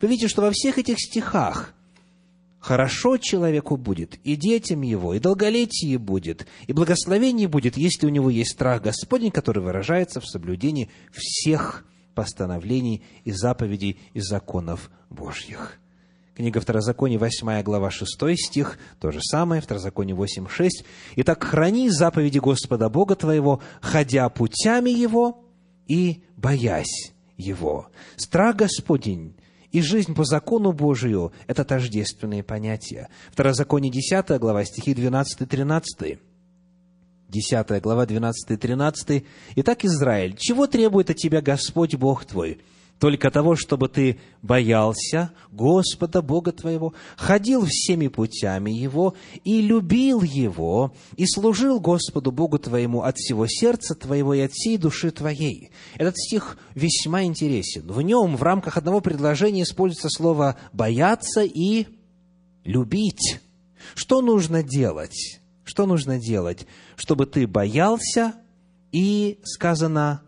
Вы 0.00 0.08
видите, 0.08 0.28
что 0.28 0.42
во 0.42 0.50
всех 0.50 0.78
этих 0.78 0.98
стихах 0.98 1.74
Хорошо 2.64 3.18
человеку 3.18 3.76
будет, 3.76 4.14
и 4.24 4.36
детям 4.36 4.80
его, 4.80 5.12
и 5.12 5.18
долголетие 5.18 5.98
будет, 5.98 6.46
и 6.66 6.72
благословение 6.72 7.46
будет, 7.46 7.76
если 7.76 8.06
у 8.06 8.08
него 8.08 8.30
есть 8.30 8.52
страх 8.52 8.80
Господень, 8.80 9.30
который 9.30 9.62
выражается 9.62 10.18
в 10.22 10.26
соблюдении 10.26 10.88
всех 11.12 11.84
постановлений 12.14 13.02
и 13.24 13.32
заповедей 13.32 13.98
и 14.14 14.20
законов 14.20 14.90
Божьих. 15.10 15.78
Книга 16.34 16.58
Второзакония, 16.58 17.18
8 17.18 17.62
глава, 17.62 17.90
6 17.90 18.08
стих, 18.34 18.78
то 18.98 19.10
же 19.10 19.20
самое, 19.20 19.60
Второзаконие 19.60 20.14
8, 20.14 20.48
6. 20.48 20.84
«Итак, 21.16 21.44
храни 21.44 21.90
заповеди 21.90 22.38
Господа 22.38 22.88
Бога 22.88 23.14
твоего, 23.14 23.60
ходя 23.82 24.26
путями 24.30 24.88
Его 24.88 25.44
и 25.86 26.22
боясь 26.38 27.12
Его». 27.36 27.88
Страх 28.16 28.56
Господень 28.56 29.36
и 29.74 29.82
жизнь 29.82 30.14
по 30.14 30.24
закону 30.24 30.72
Божию– 30.72 31.32
это 31.48 31.64
тождественные 31.64 32.44
понятия. 32.44 33.08
Второзаконие 33.32 33.90
10 33.90 34.38
глава, 34.38 34.64
стихи 34.64 34.94
12-13. 34.94 36.20
10 37.28 37.82
глава, 37.82 38.06
12-13. 38.06 39.26
«Итак, 39.56 39.84
Израиль, 39.84 40.36
чего 40.38 40.68
требует 40.68 41.10
от 41.10 41.16
тебя 41.16 41.40
Господь 41.42 41.96
Бог 41.96 42.24
твой? 42.24 42.60
Только 43.04 43.30
того, 43.30 43.54
чтобы 43.54 43.90
ты 43.90 44.18
боялся 44.40 45.30
Господа 45.52 46.22
Бога 46.22 46.52
твоего, 46.52 46.94
ходил 47.18 47.66
всеми 47.68 48.08
путями 48.08 48.70
Его 48.70 49.14
и 49.44 49.60
любил 49.60 50.22
Его, 50.22 50.94
и 51.18 51.26
служил 51.26 51.80
Господу 51.80 52.32
Богу 52.32 52.58
твоему 52.58 53.02
от 53.02 53.18
всего 53.18 53.46
сердца 53.46 53.94
твоего 53.94 54.32
и 54.32 54.40
от 54.40 54.52
всей 54.52 54.78
души 54.78 55.10
твоей. 55.10 55.70
Этот 55.96 56.16
стих 56.16 56.56
весьма 56.74 57.24
интересен. 57.24 57.82
В 57.92 58.00
нем 58.00 58.38
в 58.38 58.42
рамках 58.42 58.78
одного 58.78 59.02
предложения 59.02 59.64
используется 59.64 60.08
слово 60.08 60.56
«бояться» 60.72 61.42
и 61.42 61.88
«любить». 62.64 63.38
Что 63.94 64.22
нужно 64.22 64.62
делать? 64.62 65.42
Что 65.64 65.84
нужно 65.84 66.18
делать, 66.18 66.66
чтобы 66.96 67.26
ты 67.26 67.46
боялся 67.46 68.32
и, 68.92 69.40
сказано, 69.44 70.22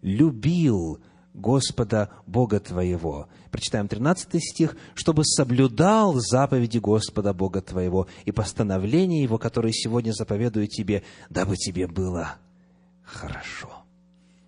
любил 0.00 0.98
Господа 1.36 2.10
Бога 2.26 2.60
твоего. 2.60 3.28
Прочитаем 3.50 3.88
13 3.88 4.42
стих. 4.42 4.76
«Чтобы 4.94 5.24
соблюдал 5.24 6.14
заповеди 6.14 6.78
Господа 6.78 7.34
Бога 7.34 7.60
твоего 7.60 8.08
и 8.24 8.32
постановления 8.32 9.22
Его, 9.22 9.36
которые 9.38 9.72
сегодня 9.72 10.12
заповедую 10.12 10.66
тебе, 10.66 11.02
дабы 11.28 11.56
тебе 11.56 11.86
было 11.86 12.36
хорошо». 13.04 13.84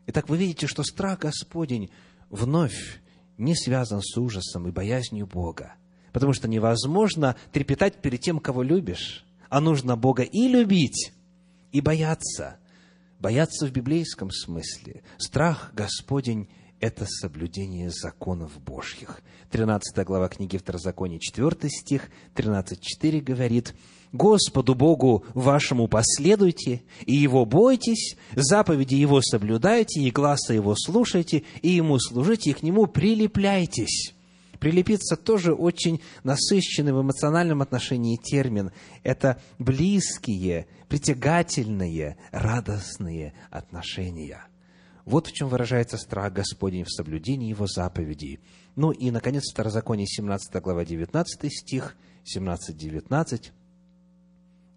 Итак, 0.07 0.31
вы 0.31 0.39
видите, 0.39 0.67
что 0.67 0.83
страх 0.83 1.21
Господень 1.21 1.91
вновь 2.31 3.01
не 3.37 3.55
связан 3.55 4.01
с 4.01 4.17
ужасом 4.17 4.67
и 4.67 4.73
боязнью 4.73 5.27
Бога. 5.27 5.75
Потому 6.13 6.33
что 6.33 6.49
невозможно 6.49 7.37
трепетать 7.53 8.01
перед 8.01 8.23
тем, 8.23 8.41
кого 8.41 8.63
любишь, 8.63 9.27
а 9.51 9.61
нужно 9.61 9.97
Бога 9.97 10.23
и 10.23 10.49
любить, 10.49 11.13
и 11.71 11.83
бояться. 11.83 12.57
Бояться 13.21 13.67
в 13.67 13.73
библейском 13.73 14.31
смысле. 14.31 15.03
Страх 15.19 15.73
Господень 15.75 16.49
это 16.81 17.07
соблюдение 17.07 17.91
законов 17.91 18.61
Божьих. 18.61 19.21
13 19.51 20.05
глава 20.05 20.29
книги 20.29 20.57
Второзакония, 20.57 21.19
4 21.19 21.71
стих, 21.71 22.11
13.4 22.35 23.21
говорит, 23.21 23.75
«Господу 24.13 24.75
Богу 24.75 25.25
вашему 25.35 25.89
последуйте, 25.89 26.83
и 27.05 27.15
Его 27.15 27.45
бойтесь, 27.45 28.17
заповеди 28.35 28.95
Его 28.95 29.21
соблюдайте, 29.23 30.01
и 30.01 30.11
глаза 30.11 30.55
Его 30.55 30.75
слушайте, 30.77 31.45
и 31.63 31.69
Ему 31.69 31.99
служите, 31.99 32.51
и 32.51 32.55
к 32.55 32.63
Нему 32.63 32.87
прилепляйтесь». 32.87 34.15
Прилепиться 34.61 35.17
тоже 35.17 35.55
очень 35.55 36.01
насыщенный 36.25 36.93
в 36.93 37.01
эмоциональном 37.01 37.63
отношении 37.63 38.17
термин. 38.17 38.73
Это 39.05 39.41
близкие, 39.61 40.67
притягательные, 40.89 42.17
радостные 42.33 43.35
отношения– 43.51 44.45
вот 45.09 45.27
в 45.27 45.33
чем 45.33 45.49
выражается 45.49 45.97
страх 45.97 46.35
Господень 46.35 46.85
в 46.85 46.93
соблюдении 46.93 47.49
Его 47.49 47.67
заповедей. 47.67 48.41
Ну 48.77 48.91
и, 48.91 49.11
наконец, 49.11 49.51
Второзаконие, 49.51 50.07
17 50.07 50.63
глава, 50.63 50.85
19 50.85 51.51
стих, 51.53 51.97
17-19. 52.37 53.51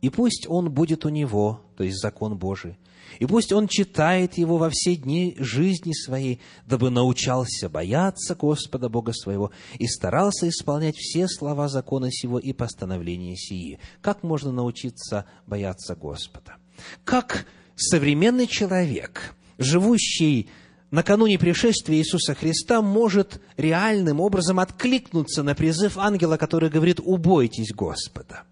«И 0.01 0.09
пусть 0.09 0.47
он 0.47 0.71
будет 0.71 1.05
у 1.05 1.09
него, 1.09 1.61
то 1.75 1.83
есть 1.83 2.01
закон 2.01 2.37
Божий, 2.37 2.79
и 3.19 3.25
пусть 3.25 3.51
он 3.51 3.67
читает 3.67 4.37
его 4.37 4.57
во 4.57 4.69
все 4.71 4.95
дни 4.95 5.35
жизни 5.37 5.91
своей, 5.93 6.39
дабы 6.65 6.89
научался 6.89 7.67
бояться 7.67 8.33
Господа 8.35 8.87
Бога 8.87 9.11
своего 9.11 9.51
и 9.79 9.85
старался 9.85 10.47
исполнять 10.47 10.95
все 10.95 11.27
слова 11.27 11.67
закона 11.67 12.09
сего 12.09 12.39
и 12.39 12.53
постановления 12.53 13.35
сии». 13.35 13.79
Как 14.01 14.23
можно 14.23 14.53
научиться 14.53 15.25
бояться 15.45 15.93
Господа? 15.93 16.55
Как 17.03 17.45
современный 17.75 18.47
человек– 18.47 19.35
живущий 19.63 20.49
накануне 20.91 21.39
пришествия 21.39 21.97
Иисуса 21.97 22.35
Христа, 22.35 22.81
может 22.81 23.41
реальным 23.57 24.19
образом 24.19 24.59
откликнуться 24.59 25.41
на 25.43 25.55
призыв 25.55 25.97
ангела, 25.97 26.37
который 26.37 26.69
говорит 26.69 26.99
«убойтесь 26.99 27.73
Господа». 27.73 28.43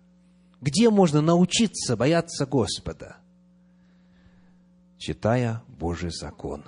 Где 0.62 0.90
можно 0.90 1.22
научиться 1.22 1.96
бояться 1.96 2.46
Господа? 2.46 3.18
Читая 4.98 5.64
Божий 5.68 6.12
закон, 6.12 6.66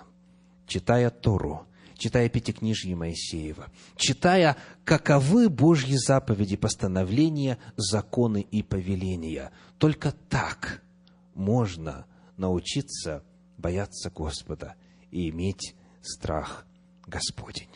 читая 0.65 1.09
Тору, 1.09 1.65
читая 1.97 2.29
Пятикнижье 2.29 2.95
Моисеева, 2.95 3.67
читая, 3.97 4.55
каковы 4.85 5.49
Божьи 5.49 5.97
заповеди, 5.97 6.55
постановления, 6.55 7.57
законы 7.75 8.47
и 8.49 8.63
повеления. 8.63 9.51
Только 9.77 10.13
так 10.29 10.81
можно 11.35 12.05
научиться 12.37 13.23
бояться 13.61 14.09
Господа 14.09 14.75
и 15.11 15.29
иметь 15.29 15.75
страх 16.01 16.65
Господень. 17.07 17.69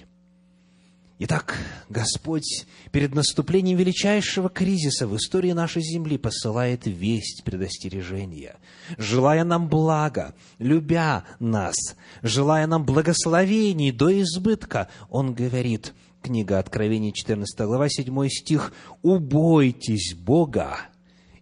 Итак, 1.18 1.58
Господь 1.88 2.66
перед 2.92 3.16
наступлением 3.16 3.78
величайшего 3.78 4.50
кризиса 4.50 5.08
в 5.08 5.16
истории 5.16 5.54
нашей 5.54 5.82
земли 5.82 6.18
посылает 6.18 6.88
весть 6.88 7.44
предостережения, 7.46 8.58
желая 8.98 9.46
нам 9.46 9.70
блага, 9.70 10.36
любя 10.60 11.24
нас, 11.40 11.76
желая 12.22 12.68
нам 12.68 12.86
благословений 12.86 13.92
до 13.92 14.22
избытка. 14.22 14.90
Он 15.10 15.34
говорит, 15.34 15.94
книга 16.22 16.60
Откровения, 16.60 17.14
14 17.14 17.60
глава, 17.62 17.88
7 17.88 18.28
стих, 18.28 18.74
«Убойтесь 19.02 20.16
Бога 20.16 20.80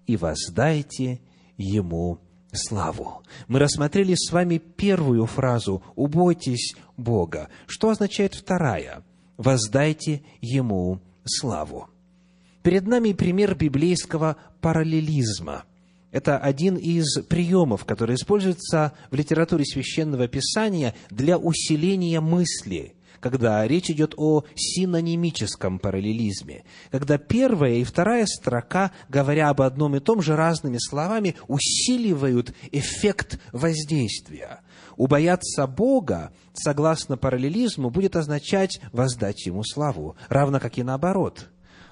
и 0.05 0.17
воздайте 0.17 1.19
Ему 1.57 2.19
славу. 2.53 3.23
Мы 3.47 3.59
рассмотрели 3.59 4.13
с 4.15 4.31
вами 4.31 4.57
первую 4.57 5.25
фразу 5.25 5.83
«убойтесь 5.95 6.75
Бога». 6.97 7.49
Что 7.67 7.89
означает 7.89 8.35
вторая? 8.35 9.03
«Воздайте 9.37 10.21
Ему 10.41 11.01
славу». 11.25 11.89
Перед 12.61 12.87
нами 12.87 13.11
пример 13.11 13.55
библейского 13.55 14.37
параллелизма. 14.61 15.65
это 16.11 16.37
один 16.37 16.75
из 16.75 17.21
приемов, 17.23 17.85
который 17.85 18.15
используется 18.15 18.93
в 19.09 19.15
литературе 19.15 19.65
священного 19.65 20.27
писания 20.27 20.93
для 21.09 21.37
усиления 21.39 22.21
мысли, 22.21 22.93
когда 23.23 23.65
речь 23.65 23.89
идет 23.89 24.15
о 24.17 24.43
синонимическом 24.53 25.79
параллелизме, 25.79 26.65
когда 26.91 27.17
первая 27.17 27.75
и 27.75 27.85
вторая 27.85 28.25
строка, 28.25 28.91
говоря 29.07 29.47
об 29.49 29.61
одном 29.61 29.95
и 29.95 30.01
том 30.01 30.21
же 30.21 30.35
разными 30.35 30.77
словами, 30.77 31.37
усиливают 31.47 32.53
эффект 32.73 33.39
воздействия. 33.53 34.59
Убояться 34.97 35.65
Бога, 35.67 36.33
согласно 36.51 37.15
параллелизму, 37.15 37.89
будет 37.89 38.17
означать 38.17 38.81
воздать 38.91 39.45
Ему 39.45 39.63
славу, 39.63 40.17
равно 40.27 40.59
как 40.59 40.77
и 40.77 40.83
наоборот. 40.83 41.49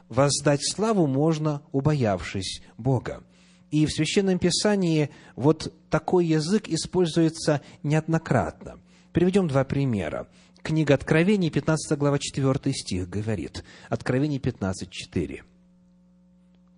Воздать 0.10 0.70
славу 0.70 1.08
можно, 1.08 1.62
убоявшись 1.72 2.62
Бога. 2.78 3.24
И 3.70 3.86
в 3.86 3.92
Священном 3.94 4.38
Писании 4.38 5.12
вот 5.38 5.74
такой 5.90 6.26
язык 6.26 6.68
используется 6.68 7.62
неоднократно. 7.84 8.82
Приведем 9.14 9.48
два 9.48 9.64
примера. 9.64 10.28
Книга 10.64 10.94
Откровений, 10.94 11.50
15 11.50 11.98
глава, 11.98 12.20
4 12.20 12.74
стих 12.74 13.10
говорит. 13.10 13.64
Откровение 13.90 14.40
15, 14.40 14.90
4. 14.90 15.44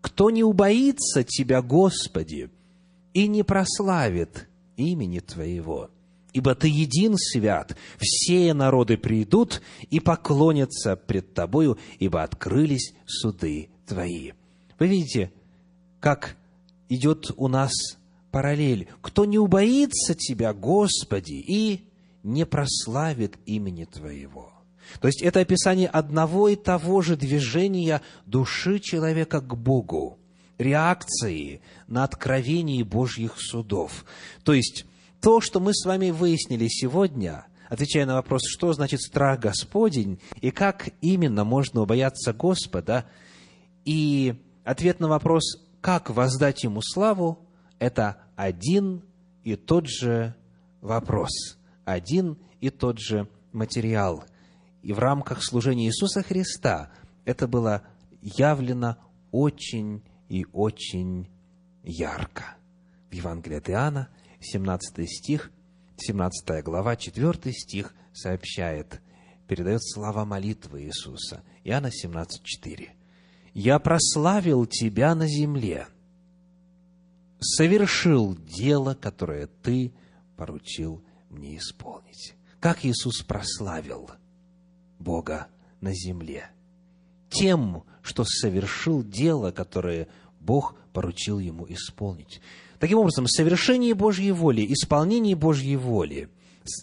«Кто 0.01 0.29
не 0.29 0.43
убоится 0.43 1.23
Тебя, 1.23 1.61
Господи, 1.61 2.49
и 3.13 3.27
не 3.27 3.43
прославит 3.43 4.47
имени 4.77 5.19
Твоего, 5.19 5.89
ибо 6.31 6.55
Ты 6.55 6.69
един 6.69 7.15
свят, 7.17 7.75
все 7.97 8.53
народы 8.53 8.97
придут 8.97 9.61
и 9.89 9.99
поклонятся 9.99 10.95
пред 10.95 11.33
Тобою, 11.33 11.77
ибо 11.99 12.23
открылись 12.23 12.93
суды 13.05 13.69
Твои». 13.85 14.31
Вы 14.79 14.87
видите, 14.87 15.31
как 15.99 16.37
идет 16.89 17.31
у 17.37 17.47
нас 17.47 17.71
параллель. 18.31 18.87
Кто 19.01 19.25
не 19.25 19.37
убоится 19.37 20.15
Тебя, 20.15 20.53
Господи, 20.53 21.33
и 21.33 21.83
не 22.23 22.45
прославит 22.45 23.37
имени 23.45 23.85
Твоего. 23.85 24.51
То 24.99 25.07
есть 25.07 25.21
это 25.21 25.39
описание 25.39 25.87
одного 25.87 26.49
и 26.49 26.55
того 26.55 27.01
же 27.01 27.15
движения 27.15 28.01
души 28.25 28.79
человека 28.79 29.41
к 29.41 29.55
Богу, 29.55 30.19
реакции 30.57 31.61
на 31.87 32.03
откровение 32.03 32.83
Божьих 32.83 33.35
судов. 33.37 34.05
То 34.43 34.53
есть 34.53 34.85
то, 35.21 35.41
что 35.41 35.59
мы 35.59 35.73
с 35.73 35.85
вами 35.85 36.11
выяснили 36.11 36.67
сегодня, 36.67 37.45
отвечая 37.69 38.05
на 38.05 38.15
вопрос, 38.15 38.41
что 38.45 38.73
значит 38.73 39.01
страх 39.01 39.39
Господень 39.39 40.19
и 40.41 40.51
как 40.51 40.89
именно 41.01 41.43
можно 41.43 41.81
убояться 41.81 42.33
Господа, 42.33 43.05
и 43.85 44.35
ответ 44.63 44.99
на 44.99 45.07
вопрос, 45.07 45.61
как 45.81 46.09
воздать 46.09 46.63
Ему 46.63 46.81
славу, 46.81 47.39
это 47.79 48.17
один 48.35 49.03
и 49.43 49.55
тот 49.55 49.87
же 49.87 50.35
вопрос, 50.81 51.57
один 51.85 52.37
и 52.61 52.69
тот 52.69 52.99
же 52.99 53.27
материал. 53.51 54.23
И 54.81 54.93
в 54.93 54.99
рамках 54.99 55.43
служения 55.43 55.87
Иисуса 55.87 56.23
Христа 56.23 56.91
это 57.25 57.47
было 57.47 57.83
явлено 58.21 58.97
очень 59.31 60.03
и 60.29 60.45
очень 60.51 61.29
ярко. 61.83 62.55
В 63.09 63.13
Евангелии 63.13 63.57
от 63.57 63.69
Иоанна, 63.69 64.09
17 64.39 65.09
стих, 65.09 65.51
17 65.97 66.63
глава, 66.63 66.95
4 66.95 67.53
стих 67.53 67.93
сообщает, 68.13 69.01
передает 69.47 69.83
слова 69.83 70.25
молитвы 70.25 70.83
Иисуса. 70.83 71.43
Иоанна 71.63 71.91
17, 71.91 72.43
4 72.43 72.95
я 73.53 73.79
прославил 73.79 74.65
Тебя 74.65 75.13
на 75.15 75.27
земле, 75.27 75.87
совершил 77.39 78.35
дело, 78.35 78.95
которое 78.95 79.47
Ты 79.47 79.93
поручил 80.35 81.03
мне 81.33 81.57
исполнить. 81.57 82.35
Как 82.59 82.85
Иисус 82.85 83.21
прославил 83.21 84.11
Бога 84.99 85.47
на 85.81 85.93
земле? 85.93 86.49
Тем, 87.29 87.83
что 88.01 88.23
совершил 88.23 89.03
дело, 89.03 89.51
которое 89.51 90.07
Бог 90.39 90.75
поручил 90.93 91.39
ему 91.39 91.65
исполнить. 91.67 92.41
Таким 92.79 92.99
образом, 92.99 93.27
совершение 93.27 93.95
Божьей 93.95 94.31
воли, 94.31 94.65
исполнение 94.71 95.35
Божьей 95.35 95.75
воли, 95.75 96.29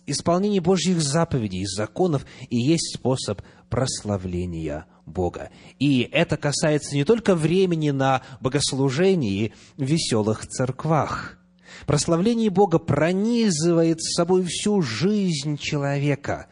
исполнение 0.07 0.61
Божьих 0.61 1.01
заповедей, 1.01 1.65
законов 1.67 2.27
и 2.49 2.59
есть 2.59 2.97
способ 2.97 3.43
прославления 3.69 4.87
Бога. 5.07 5.51
И 5.79 6.09
это 6.11 6.37
касается 6.37 6.95
не 6.95 7.05
только 7.05 7.35
времени 7.35 7.91
на 7.91 8.23
богослужении 8.41 9.53
в 9.77 9.83
веселых 9.83 10.47
церквах. 10.47 11.40
Прославление 11.87 12.51
Бога 12.51 12.79
пронизывает 12.79 14.01
с 14.03 14.15
собой 14.15 14.45
всю 14.45 14.83
жизнь 14.83 15.57
человека. 15.57 16.49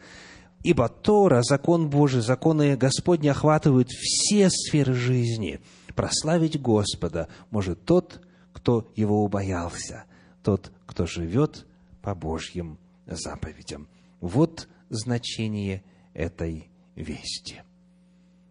Ибо 0.63 0.89
Тора, 0.89 1.41
закон 1.41 1.89
Божий, 1.89 2.21
законы 2.21 2.75
Господни 2.75 3.27
охватывают 3.27 3.89
все 3.89 4.49
сферы 4.49 4.93
жизни. 4.93 5.61
Прославить 5.95 6.59
Господа 6.61 7.29
может 7.49 7.85
тот, 7.85 8.21
кто 8.53 8.91
его 8.95 9.23
убоялся, 9.23 10.03
тот, 10.43 10.71
кто 10.85 11.05
живет 11.05 11.65
по 12.01 12.13
Божьим 12.13 12.77
заповедям. 13.05 13.87
Вот 14.19 14.67
значение 14.89 15.83
этой 16.13 16.69
вести. 16.95 17.61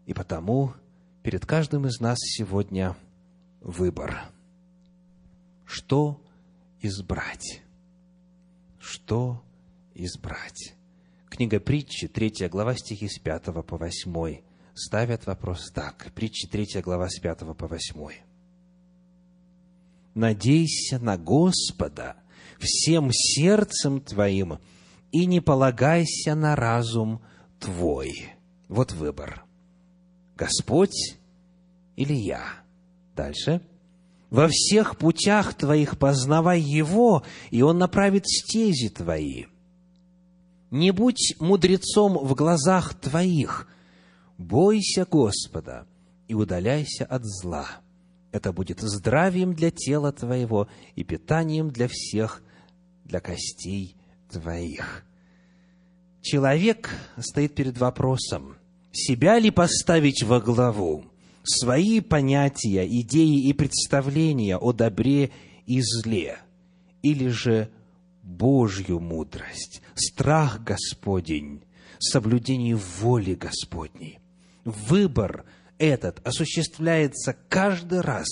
И 0.06 0.14
потому 0.14 0.72
перед 1.22 1.44
каждым 1.44 1.86
из 1.86 2.00
нас 2.00 2.16
сегодня 2.20 2.96
выбор. 3.60 4.30
Что 5.66 6.22
избрать? 6.80 7.62
Что 8.78 9.42
избрать? 9.94 10.74
Книга 11.28 11.60
притчи, 11.60 12.08
3 12.08 12.48
глава, 12.48 12.74
стихи 12.74 13.08
с 13.08 13.18
5 13.18 13.44
по 13.66 13.76
8, 13.76 14.42
ставят 14.74 15.26
вопрос 15.26 15.70
так. 15.72 16.12
Притчи, 16.14 16.48
3 16.48 16.82
глава, 16.82 17.08
с 17.08 17.18
5 17.20 17.56
по 17.56 17.66
8. 17.66 18.12
«Надейся 20.14 20.98
на 20.98 21.16
Господа 21.16 22.16
всем 22.58 23.10
сердцем 23.12 24.00
твоим, 24.00 24.58
и 25.12 25.26
не 25.26 25.40
полагайся 25.40 26.34
на 26.34 26.56
разум 26.56 27.22
твой». 27.60 28.32
Вот 28.68 28.92
выбор– 28.92 29.44
Господь 30.38 31.18
или 31.96 32.14
я? 32.14 32.44
Дальше. 33.16 33.60
Во 34.30 34.48
всех 34.48 34.98
путях 34.98 35.54
твоих 35.54 35.98
познавай 35.98 36.60
Его, 36.60 37.22
и 37.50 37.62
Он 37.62 37.78
направит 37.78 38.26
стези 38.26 38.88
твои. 38.88 39.46
Не 40.70 40.90
будь 40.90 41.34
мудрецом 41.40 42.18
в 42.18 42.34
глазах 42.34 42.94
твоих, 42.94 43.68
бойся 44.36 45.06
Господа 45.10 45.86
и 46.26 46.34
удаляйся 46.34 47.06
от 47.06 47.24
зла. 47.24 47.66
Это 48.30 48.52
будет 48.52 48.80
здравием 48.80 49.54
для 49.54 49.70
тела 49.70 50.12
твоего 50.12 50.68
и 50.94 51.04
питанием 51.04 51.70
для 51.70 51.88
всех, 51.88 52.42
для 53.04 53.20
костей 53.20 53.96
твоих. 54.30 55.04
Человек 56.20 56.90
стоит 57.18 57.54
перед 57.54 57.78
вопросом, 57.78 58.58
себя 58.92 59.38
ли 59.38 59.50
поставить 59.50 60.22
во 60.22 60.40
главу, 60.40 61.06
свои 61.48 62.00
понятия, 62.00 62.86
идеи 62.86 63.48
и 63.48 63.52
представления 63.52 64.56
о 64.56 64.72
добре 64.72 65.30
и 65.66 65.80
зле, 65.80 66.38
или 67.02 67.28
же 67.28 67.70
Божью 68.22 69.00
мудрость, 69.00 69.82
страх 69.94 70.62
Господень, 70.62 71.62
соблюдение 71.98 72.76
воли 72.76 73.34
Господней. 73.34 74.18
Выбор 74.64 75.46
этот 75.78 76.20
осуществляется 76.26 77.34
каждый 77.48 78.02
раз, 78.02 78.26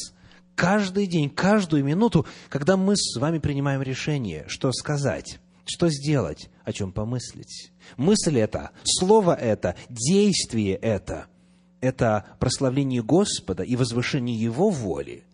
каждый 0.54 1.06
день, 1.06 1.30
каждую 1.30 1.84
минуту, 1.84 2.26
когда 2.50 2.76
мы 2.76 2.96
с 2.96 3.18
вами 3.18 3.38
принимаем 3.38 3.80
решение, 3.80 4.44
что 4.48 4.70
сказать, 4.72 5.40
что 5.64 5.88
сделать, 5.88 6.50
о 6.64 6.72
чем 6.72 6.92
помыслить. 6.92 7.72
Мысль 7.96 8.38
это, 8.38 8.72
слово 8.84 9.34
это, 9.34 9.76
действие 9.88 10.74
это– 10.74 11.26
это 11.80 12.36
прославление 12.38 13.02
Господа 13.02 13.62
и 13.62 13.76
возвышение 13.76 14.36
Его 14.38 14.70
воли, 14.70 15.24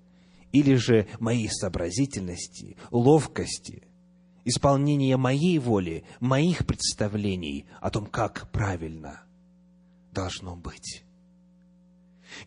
или 0.52 0.74
же 0.74 1.06
моей 1.18 1.48
сообразительности, 1.48 2.76
ловкости, 2.90 3.82
исполнение 4.44 5.16
моей 5.16 5.58
воли, 5.58 6.04
моих 6.20 6.66
представлений 6.66 7.66
о 7.80 7.90
том, 7.90 8.06
как 8.06 8.50
правильно 8.50 9.22
должно 10.12 10.56
быть. 10.56 11.04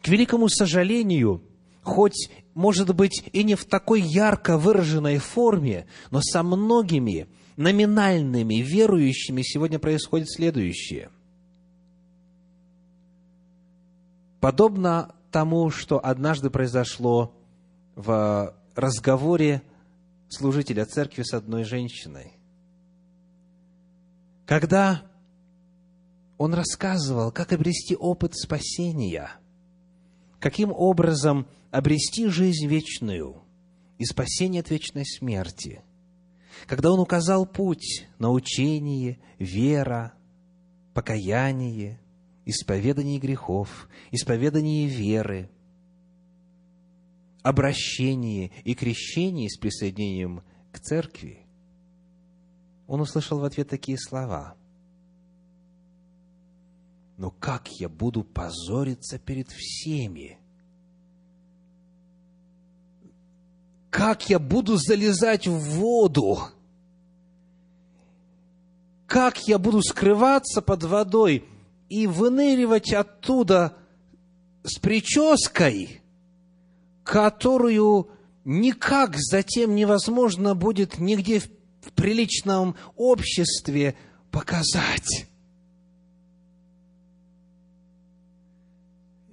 К 0.02 0.08
великому 0.08 0.50
сожалению, 0.50 1.44
хоть, 1.82 2.30
может 2.54 2.96
быть, 2.96 3.24
и 3.32 3.44
не 3.44 3.56
в 3.56 3.66
такой 3.66 4.02
ярко 4.02 4.58
выраженной 4.58 5.18
форме, 5.18 5.88
но 6.12 6.22
со 6.22 6.44
многими– 6.44 7.28
номинальными 7.58 8.56
верующими 8.56 9.42
сегодня 9.42 9.80
происходит 9.80 10.30
следующее. 10.30 11.10
Подобно 14.46 15.16
тому, 15.32 15.72
что 15.72 15.98
однажды 15.98 16.52
произошло 16.52 17.34
в 17.96 18.56
разговоре 18.76 19.64
служителя 20.30 20.86
церкви 20.86 21.24
с 21.24 21.34
одной 21.34 21.64
женщиной. 21.64 22.34
Когда 24.46 25.02
он 26.38 26.54
рассказывал, 26.54 27.32
как 27.32 27.54
обрести 27.54 27.96
опыт 27.96 28.38
спасения, 28.38 29.32
каким 30.40 30.72
образом 30.72 31.48
обрести 31.72 32.28
жизнь 32.28 32.68
вечную 32.68 33.42
и 33.98 34.06
спасение 34.06 34.60
от 34.60 34.70
вечной 34.70 35.08
смерти. 35.08 35.82
Когда 36.68 36.92
он 36.92 37.00
указал 37.00 37.48
путь, 37.48 38.06
научение, 38.20 39.18
вера, 39.40 40.14
покаяние, 40.94 42.00
исповедание 42.46 43.20
грехов, 43.20 43.90
исповедание 44.12 44.88
веры, 44.88 45.50
обращение 47.42 48.52
и 48.64 48.76
крещение 48.76 49.50
с 49.50 49.58
присоединением 49.58 50.44
к 50.72 50.80
церкви, 50.80 51.46
он 52.88 53.02
услышал 53.02 53.40
в 53.40 53.44
ответ 53.44 53.68
такие 53.70 53.98
слова. 53.98 54.56
«Но 57.18 57.32
как 57.32 57.70
я 57.80 57.90
буду 57.90 58.24
позориться 58.24 59.18
перед 59.18 59.50
всеми? 59.50 60.38
Как 63.90 64.30
я 64.30 64.38
буду 64.38 64.76
залезать 64.76 65.48
в 65.48 65.58
воду? 65.78 66.40
Как 69.08 69.48
я 69.48 69.58
буду 69.58 69.82
скрываться 69.82 70.62
под 70.62 70.84
водой 70.84 71.46
и 71.90 72.08
выныривать 72.08 72.94
оттуда 72.94 73.78
с 74.64 74.80
прической, 74.80 76.02
которую 77.04 78.10
никак 78.44 79.16
затем 79.18 79.76
невозможно 79.76 80.56
будет 80.56 81.00
нигде 81.00 81.40
в 81.40 81.92
приличном 81.94 82.76
обществе 82.96 83.96
показать. 84.32 85.28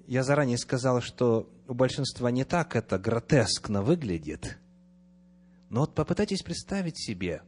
Я 0.07 0.23
заранее 0.25 0.59
сказал, 0.59 1.01
что 1.01 1.51
у 1.67 1.75
большинства 1.75 2.31
не 2.31 2.45
так 2.45 2.77
это 2.77 2.99
гротескно 2.99 3.83
выглядит. 3.83 4.59
Но 5.71 5.81
вот 5.81 5.95
попытайтесь 5.95 6.43
представить 6.43 6.99
себе, 6.99 7.41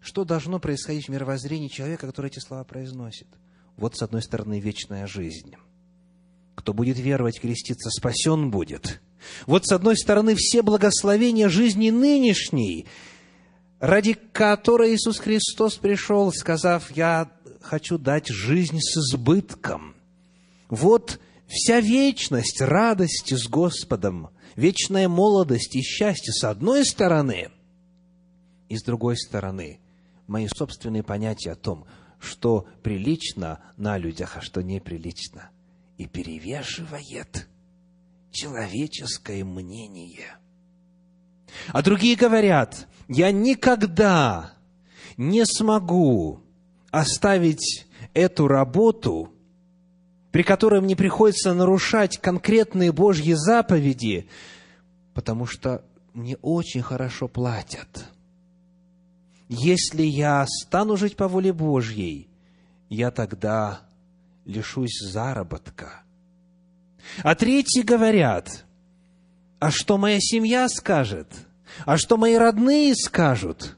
что 0.00 0.24
должно 0.24 0.60
происходить 0.60 1.06
в 1.06 1.10
мировоззрении 1.10 1.66
человека, 1.66 2.06
который 2.06 2.28
эти 2.28 2.38
слова 2.38 2.62
произносит. 2.62 3.26
Вот, 3.78 3.96
с 3.96 4.02
одной 4.02 4.20
стороны, 4.20 4.60
вечная 4.60 5.06
жизнь. 5.06 5.54
Кто 6.54 6.74
будет 6.74 6.98
веровать, 6.98 7.40
креститься, 7.40 7.88
спасен 7.88 8.50
будет. 8.50 9.00
Вот, 9.46 9.66
с 9.66 9.72
одной 9.72 9.96
стороны, 9.96 10.34
все 10.36 10.60
благословения 10.60 11.48
жизни 11.48 11.88
нынешней– 11.88 12.86
ради 13.80 14.14
которой 14.14 14.94
Иисус 14.94 15.18
Христос 15.18 15.76
пришел, 15.76 16.32
сказав, 16.32 16.90
«Я 16.96 17.30
хочу 17.60 17.98
дать 17.98 18.28
жизнь 18.28 18.78
с 18.80 18.96
избытком». 18.96 19.94
Вот 20.68 21.20
вся 21.46 21.80
вечность 21.80 22.60
радости 22.60 23.34
с 23.34 23.48
Господом, 23.48 24.30
вечная 24.56 25.08
молодость 25.08 25.76
и 25.76 25.82
счастье 25.82 26.32
с 26.32 26.44
одной 26.44 26.84
стороны, 26.84 27.50
и 28.68 28.76
с 28.76 28.82
другой 28.82 29.16
стороны, 29.16 29.80
мои 30.26 30.46
собственные 30.46 31.02
понятия 31.02 31.52
о 31.52 31.56
том, 31.56 31.86
что 32.20 32.66
прилично 32.82 33.60
на 33.76 33.98
людях, 33.98 34.36
а 34.36 34.40
что 34.40 34.62
неприлично, 34.62 35.50
и 35.96 36.06
перевешивает 36.06 37.48
человеческое 38.30 39.44
мнение– 39.44 40.36
а 41.68 41.82
другие 41.82 42.16
говорят, 42.16 42.86
я 43.08 43.30
никогда 43.32 44.52
не 45.16 45.44
смогу 45.44 46.40
оставить 46.90 47.86
эту 48.14 48.48
работу, 48.48 49.32
при 50.30 50.42
которой 50.42 50.80
мне 50.80 50.96
приходится 50.96 51.54
нарушать 51.54 52.18
конкретные 52.18 52.92
Божьи 52.92 53.32
заповеди, 53.32 54.28
потому 55.14 55.46
что 55.46 55.84
мне 56.14 56.36
очень 56.42 56.82
хорошо 56.82 57.28
платят. 57.28 58.06
Если 59.48 60.02
я 60.02 60.46
стану 60.46 60.96
жить 60.96 61.16
по 61.16 61.26
воле 61.26 61.52
Божьей, 61.52 62.28
я 62.90 63.10
тогда 63.10 63.80
лишусь 64.44 64.98
заработка. 65.00 66.02
А 67.22 67.34
третьи 67.34 67.82
говорят, 67.82 68.66
а 69.58 69.70
что 69.70 69.96
моя 69.96 70.18
семья 70.20 70.68
скажет? 70.68 71.32
А 71.86 71.96
что 71.96 72.16
мои 72.16 72.34
родные 72.34 72.94
скажут? 72.94 73.76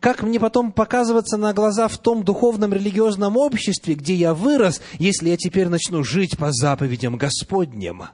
Как 0.00 0.22
мне 0.22 0.40
потом 0.40 0.72
показываться 0.72 1.36
на 1.36 1.52
глаза 1.52 1.88
в 1.88 1.98
том 1.98 2.24
духовном 2.24 2.72
религиозном 2.72 3.36
обществе, 3.36 3.94
где 3.94 4.14
я 4.14 4.34
вырос, 4.34 4.80
если 4.98 5.30
я 5.30 5.36
теперь 5.36 5.68
начну 5.68 6.02
жить 6.02 6.36
по 6.36 6.50
заповедям 6.52 7.16
Господним? 7.16 8.04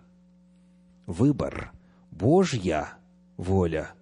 Выбор– 1.07 1.73
Божья 2.11 2.95
воля 3.37 3.93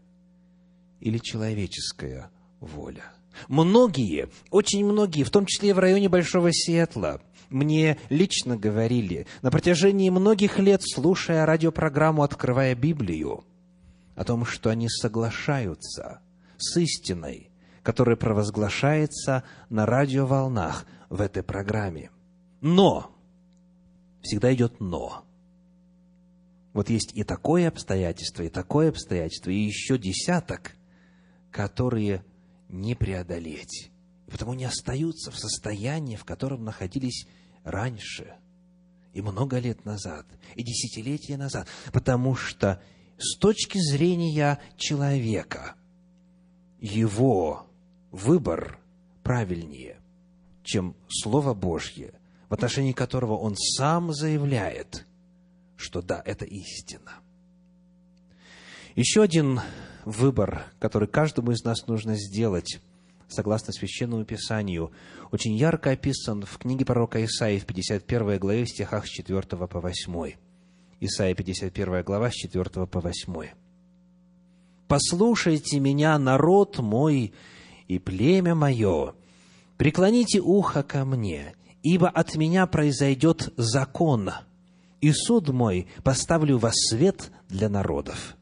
или 1.00 1.18
человеческая 1.18 2.30
воля. 2.60 3.04
Многие, 3.48 4.28
очень 4.50 4.84
многие, 4.84 5.22
в 5.22 5.30
том 5.30 5.46
числе 5.46 5.74
в 5.74 5.78
районе 5.78 6.08
Большого 6.08 6.52
Сиэтла, 6.52 7.20
мне 7.50 7.98
лично 8.10 8.56
говорили 8.56 9.26
на 9.42 9.50
протяжении 9.50 10.10
многих 10.10 10.58
лет, 10.58 10.82
слушая 10.82 11.46
радиопрограмму 11.46 12.22
«Открывая 12.22 12.74
Библию», 12.74 13.44
о 14.18 14.24
том, 14.24 14.44
что 14.44 14.70
они 14.70 14.88
соглашаются 14.88 16.20
с 16.56 16.76
истиной, 16.76 17.50
которая 17.82 18.16
провозглашается 18.16 19.44
на 19.70 19.86
радиоволнах 19.86 20.84
в 21.08 21.20
этой 21.20 21.44
программе. 21.44 22.10
Но, 22.60 23.14
всегда 24.20 24.52
идет 24.52 24.80
но. 24.80 25.24
Вот 26.72 26.90
есть 26.90 27.16
и 27.16 27.22
такое 27.22 27.68
обстоятельство, 27.68 28.42
и 28.42 28.48
такое 28.48 28.90
обстоятельство, 28.90 29.50
и 29.50 29.56
еще 29.56 29.96
десяток, 29.98 30.72
которые 31.50 32.24
не 32.68 32.94
преодолеть. 32.94 33.90
И 34.26 34.30
потому 34.30 34.54
не 34.54 34.64
остаются 34.64 35.30
в 35.30 35.38
состоянии, 35.38 36.16
в 36.16 36.24
котором 36.24 36.64
находились 36.64 37.26
раньше, 37.64 38.34
и 39.12 39.22
много 39.22 39.58
лет 39.58 39.84
назад, 39.84 40.26
и 40.54 40.62
десятилетия 40.62 41.36
назад, 41.36 41.66
потому 41.92 42.34
что 42.36 42.82
с 43.16 43.36
точки 43.38 43.78
зрения 43.78 44.60
человека 44.76 45.74
его 46.78 47.66
выбор 48.10 48.78
правильнее, 49.22 50.00
чем 50.62 50.94
Слово 51.08 51.54
Божье, 51.54 52.14
в 52.48 52.54
отношении 52.54 52.92
которого 52.92 53.36
он 53.36 53.56
сам 53.56 54.12
заявляет, 54.12 55.06
что 55.76 56.02
да, 56.02 56.22
это 56.24 56.44
истина. 56.44 57.20
Еще 58.94 59.22
один 59.22 59.60
выбор, 60.08 60.64
который 60.78 61.06
каждому 61.06 61.52
из 61.52 61.62
нас 61.64 61.86
нужно 61.86 62.16
сделать, 62.16 62.80
согласно 63.28 63.72
Священному 63.72 64.24
Писанию, 64.24 64.90
очень 65.30 65.54
ярко 65.54 65.90
описан 65.90 66.44
в 66.44 66.58
книге 66.58 66.84
пророка 66.84 67.22
Исаии 67.24 67.58
в 67.58 67.66
51 67.66 68.38
главе, 68.38 68.64
в 68.64 68.70
стихах 68.70 69.06
с 69.06 69.10
4 69.10 69.42
по 69.42 69.80
8. 69.80 70.32
Исаия 71.00 71.34
51 71.34 72.02
глава, 72.02 72.30
с 72.30 72.34
4 72.34 72.86
по 72.86 73.00
8. 73.00 73.48
«Послушайте 74.88 75.78
меня, 75.78 76.18
народ 76.18 76.78
мой 76.78 77.34
и 77.86 77.98
племя 77.98 78.54
мое, 78.54 79.14
преклоните 79.76 80.40
ухо 80.40 80.82
ко 80.82 81.04
мне, 81.04 81.54
ибо 81.82 82.08
от 82.08 82.34
меня 82.36 82.66
произойдет 82.66 83.52
закон, 83.58 84.30
и 85.02 85.12
суд 85.12 85.50
мой 85.50 85.88
поставлю 86.02 86.56
во 86.56 86.70
свет 86.72 87.30
для 87.48 87.68
народов. 87.68 88.37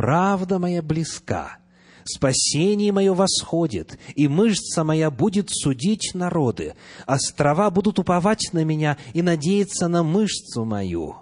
Правда 0.00 0.58
моя 0.58 0.80
близка, 0.80 1.58
спасение 2.04 2.90
мое 2.90 3.12
восходит, 3.12 3.98
и 4.14 4.28
мышца 4.28 4.82
моя 4.82 5.10
будет 5.10 5.50
судить 5.50 6.12
народы. 6.14 6.74
Острова 7.04 7.68
будут 7.68 7.98
уповать 7.98 8.48
на 8.54 8.64
меня 8.64 8.96
и 9.12 9.20
надеяться 9.20 9.88
на 9.88 10.02
мышцу 10.02 10.64
мою. 10.64 11.16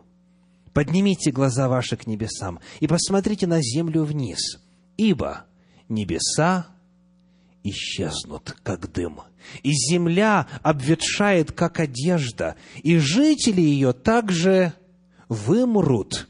Поднимите 0.72 1.32
глаза 1.32 1.68
ваши 1.68 1.96
к 1.96 2.06
небесам 2.06 2.60
и 2.78 2.86
посмотрите 2.86 3.48
на 3.48 3.60
землю 3.60 4.04
вниз, 4.04 4.60
ибо 4.96 5.46
небеса 5.88 6.68
исчезнут, 7.64 8.56
как 8.62 8.92
дым, 8.92 9.22
и 9.64 9.72
земля 9.72 10.46
обветшает, 10.62 11.50
как 11.50 11.80
одежда, 11.80 12.54
и 12.84 12.96
жители 12.98 13.60
ее 13.60 13.92
также 13.92 14.72
вымрут, 15.28 16.28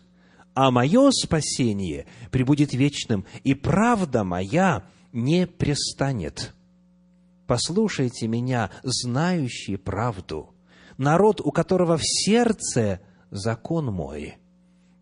а 0.60 0.72
мое 0.72 1.12
спасение 1.12 2.06
пребудет 2.32 2.74
вечным, 2.74 3.24
и 3.44 3.54
правда 3.54 4.24
моя 4.24 4.82
не 5.12 5.46
престанет. 5.46 6.52
Послушайте 7.46 8.26
меня, 8.26 8.68
знающие 8.82 9.78
правду, 9.78 10.52
народ, 10.96 11.40
у 11.40 11.52
которого 11.52 11.96
в 11.96 12.02
сердце 12.02 13.00
закон 13.30 13.86
мой, 13.86 14.38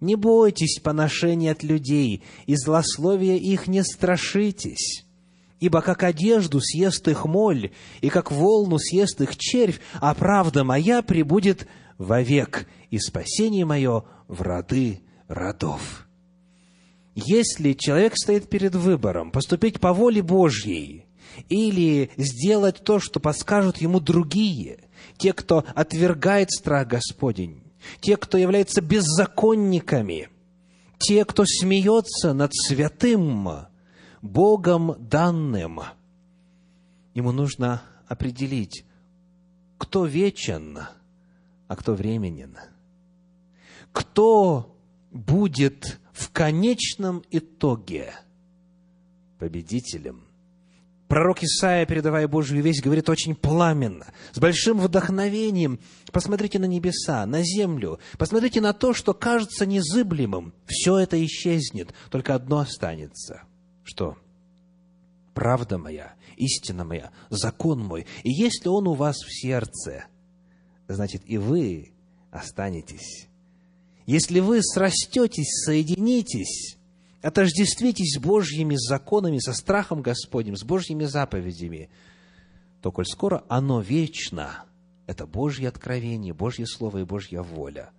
Не 0.00 0.14
бойтесь 0.14 0.78
поношений 0.78 1.48
от 1.48 1.62
людей, 1.62 2.22
и 2.44 2.54
злословия 2.54 3.36
их 3.36 3.66
не 3.66 3.82
страшитесь. 3.82 5.06
Ибо 5.58 5.80
как 5.80 6.02
одежду 6.02 6.60
съест 6.60 7.08
их 7.08 7.24
моль, 7.24 7.72
и 8.02 8.10
как 8.10 8.30
волну 8.30 8.76
съест 8.76 9.22
их 9.22 9.38
червь, 9.38 9.80
а 10.02 10.12
правда 10.12 10.64
моя 10.64 11.00
прибудет 11.00 11.66
вовек, 11.96 12.68
и 12.90 12.98
спасение 12.98 13.64
мое 13.64 14.04
в 14.28 14.42
роды 14.42 15.00
родов. 15.28 16.06
Если 17.14 17.72
человек 17.72 18.14
стоит 18.16 18.48
перед 18.48 18.74
выбором 18.74 19.30
поступить 19.30 19.80
по 19.80 19.92
воле 19.92 20.22
Божьей 20.22 21.06
или 21.48 22.10
сделать 22.16 22.82
то, 22.84 23.00
что 23.00 23.20
подскажут 23.20 23.78
ему 23.78 24.00
другие, 24.00 24.80
те, 25.16 25.32
кто 25.32 25.64
отвергает 25.74 26.50
страх 26.50 26.88
Господень, 26.88 27.62
те, 28.00 28.16
кто 28.16 28.36
являются 28.36 28.82
беззаконниками, 28.82 30.28
те, 30.98 31.24
кто 31.24 31.44
смеется 31.46 32.32
над 32.32 32.52
святым, 32.54 33.48
Богом 34.22 34.96
данным, 34.98 35.80
ему 37.14 37.32
нужно 37.32 37.82
определить, 38.08 38.84
кто 39.78 40.04
вечен, 40.04 40.80
а 41.68 41.76
кто 41.76 41.94
временен. 41.94 42.56
Кто 43.92 44.75
будет 45.16 46.00
в 46.12 46.30
конечном 46.30 47.22
итоге 47.30 48.12
победителем. 49.38 50.26
Пророк 51.08 51.44
Исаия, 51.44 51.86
передавая 51.86 52.26
Божью 52.26 52.60
весть, 52.62 52.82
говорит 52.82 53.08
очень 53.08 53.36
пламенно, 53.36 54.06
с 54.32 54.38
большим 54.38 54.80
вдохновением. 54.80 55.78
Посмотрите 56.10 56.58
на 56.58 56.64
небеса, 56.64 57.24
на 57.26 57.42
землю, 57.42 58.00
посмотрите 58.18 58.60
на 58.60 58.72
то, 58.72 58.92
что 58.92 59.14
кажется 59.14 59.66
незыблемым. 59.66 60.52
Все 60.66 60.98
это 60.98 61.24
исчезнет, 61.24 61.94
только 62.10 62.34
одно 62.34 62.58
останется. 62.58 63.42
Что? 63.84 64.16
Правда 65.32 65.78
моя, 65.78 66.14
истина 66.36 66.84
моя, 66.84 67.12
закон 67.30 67.78
мой. 67.78 68.06
И 68.24 68.30
если 68.30 68.68
он 68.68 68.88
у 68.88 68.94
вас 68.94 69.16
в 69.18 69.30
сердце, 69.30 70.06
значит 70.88 71.22
и 71.24 71.38
вы 71.38 71.92
останетесь. 72.32 73.28
Если 74.06 74.38
вы 74.38 74.62
срастетесь, 74.62 75.64
соединитесь, 75.64 76.78
отождествитесь 77.22 78.14
с 78.16 78.20
Божьими 78.20 78.76
законами, 78.76 79.38
со 79.38 79.52
страхом 79.52 80.00
Господним, 80.00 80.56
с 80.56 80.62
Божьими 80.62 81.04
заповедями, 81.04 81.90
то, 82.80 82.92
коль 82.92 83.06
скоро 83.06 83.44
оно 83.48 83.80
вечно, 83.80 84.64
это 85.06 85.26
Божье 85.26 85.68
откровение, 85.68 86.32
Божье 86.32 86.66
Слово 86.66 86.98
и 86.98 87.04
Божья 87.04 87.42
воля, 87.42 87.90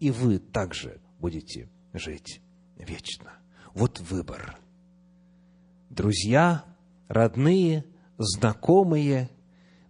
и 0.00 0.10
вы 0.10 0.38
также 0.38 0.98
будете 1.20 1.68
жить 1.92 2.40
вечно. 2.76 3.34
Вот 3.74 4.00
выбор. 4.00 4.58
Друзья, 5.90 6.64
родные, 7.08 7.84
знакомые, 8.16 9.28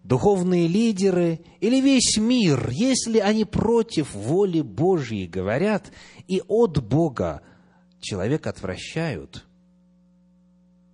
духовные 0.04 0.68
лидеры 0.68 1.40
или 1.60 1.80
весь 1.80 2.18
мир, 2.18 2.68
если 2.70 3.18
они 3.18 3.44
против 3.44 4.14
воли 4.14 4.60
Божьей 4.60 5.26
говорят 5.26 5.90
и 6.28 6.42
от 6.46 6.86
Бога 6.86 7.42
человека 8.00 8.50
отвращают, 8.50 9.46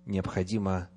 необходимо 0.05 0.89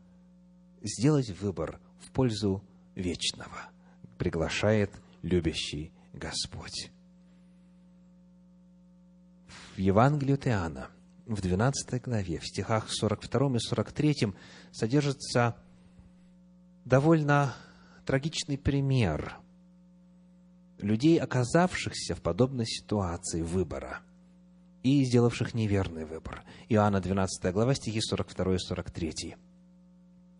сделать 0.80 1.30
выбор 1.40 1.80
в 2.06 2.12
пользу 2.12 2.62
вечного, 2.94 3.70
приглашает 4.16 4.92
любящий 5.22 5.92
Господь. 6.12 6.90
В 9.74 9.78
Евангелии 9.78 10.34
от 10.34 10.46
Иоанна, 10.46 10.88
в 11.26 11.40
12 11.40 12.00
главе, 12.02 12.38
в 12.38 12.46
стихах 12.46 12.88
42 12.88 13.56
и 13.56 13.58
43 13.58 14.34
содержится 14.70 15.56
довольно 16.84 17.56
трагичный 18.04 18.58
пример 18.58 19.36
людей, 20.78 21.18
оказавшихся 21.18 22.14
в 22.14 22.20
подобной 22.20 22.66
ситуации 22.66 23.42
выбора– 23.42 24.00
и 24.84 25.02
сделавших 25.02 25.54
неверный 25.54 26.04
выбор. 26.04 26.44
Иоанна 26.68 27.00
12 27.00 27.52
глава, 27.52 27.74
стихи 27.74 28.00
42 28.00 28.54
и 28.54 28.58
43. 28.58 29.36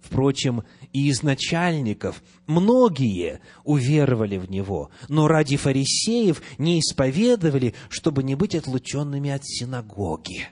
Впрочем, 0.01 0.65
и 0.93 1.09
из 1.09 1.23
начальников 1.23 2.23
многие 2.47 3.41
уверовали 3.65 4.37
в 4.37 4.51
Него, 4.51 4.91
но 5.09 5.29
ради 5.29 5.57
фарисеев 5.57 6.43
не 6.59 6.79
исповедовали, 6.79 7.75
чтобы 7.89 8.23
не 8.23 8.35
быть 8.35 8.55
отлученными 8.55 9.31
от 9.31 9.47
синагоги. 9.47 10.47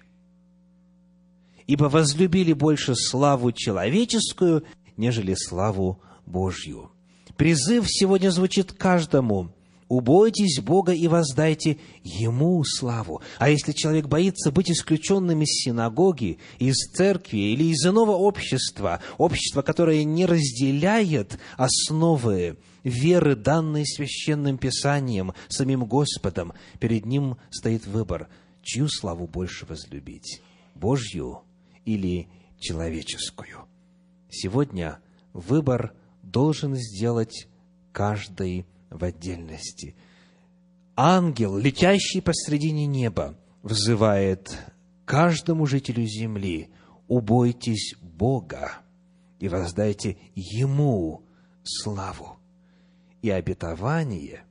Ибо 1.67 1.85
возлюбили 1.85 2.55
больше 2.55 2.95
славу 2.95 3.53
человеческую, 3.53 4.65
нежели 4.97 5.35
славу 5.35 6.01
Божью. 6.25 6.92
Призыв 7.37 7.87
сегодня 7.89 8.31
звучит 8.31 8.73
каждому– 8.73 9.51
убойтесь 9.93 10.59
Бога 10.61 10.93
и 10.93 11.07
воздайте 11.07 11.79
Ему 12.03 12.65
славу. 12.65 13.21
А 13.39 13.51
если 13.51 13.73
человек 13.73 14.07
боится 14.07 14.51
быть 14.51 14.71
исключенным 14.71 15.43
из 15.43 15.49
синагоги, 15.49 16.39
из 16.59 16.77
церкви 16.95 17.53
или 17.53 17.65
из 17.65 17.87
иного 17.87 18.13
общества, 18.13 19.01
общества, 19.19 19.61
которое 19.61 20.03
не 20.05 20.25
разделяет 20.25 21.39
основы 21.59 22.57
веры, 22.85 23.37
данные 23.37 23.85
священным 23.85 24.57
писанием, 24.57 25.35
самим 25.49 25.85
Господом, 25.85 26.55
перед 26.81 27.05
ним 27.05 27.37
стоит 27.51 27.87
выбор, 27.87 28.29
чью 28.63 28.89
славу 28.89 29.27
больше 29.27 29.67
возлюбить, 29.67 30.41
Божью 30.75 31.43
или 31.85 32.29
человеческую. 32.59 33.67
Сегодня 34.31 35.01
выбор 35.35 35.93
должен 36.33 36.75
сделать 36.75 37.47
каждый 37.93 38.67
в 38.91 39.05
отдельности. 39.05 39.95
Ангел, 40.97 41.57
летящий 41.57 42.21
посредине 42.21 42.87
неба, 42.87 43.37
взывает 43.63 44.59
каждому 45.05 45.67
жителю 45.67 46.05
земли, 46.07 46.71
убойтесь 47.07 47.95
Бога 48.01 48.73
и 49.39 49.49
воздайте 49.49 50.17
Ему 50.35 51.23
славу. 51.63 52.39
И 53.21 53.31
обетование 53.31 54.45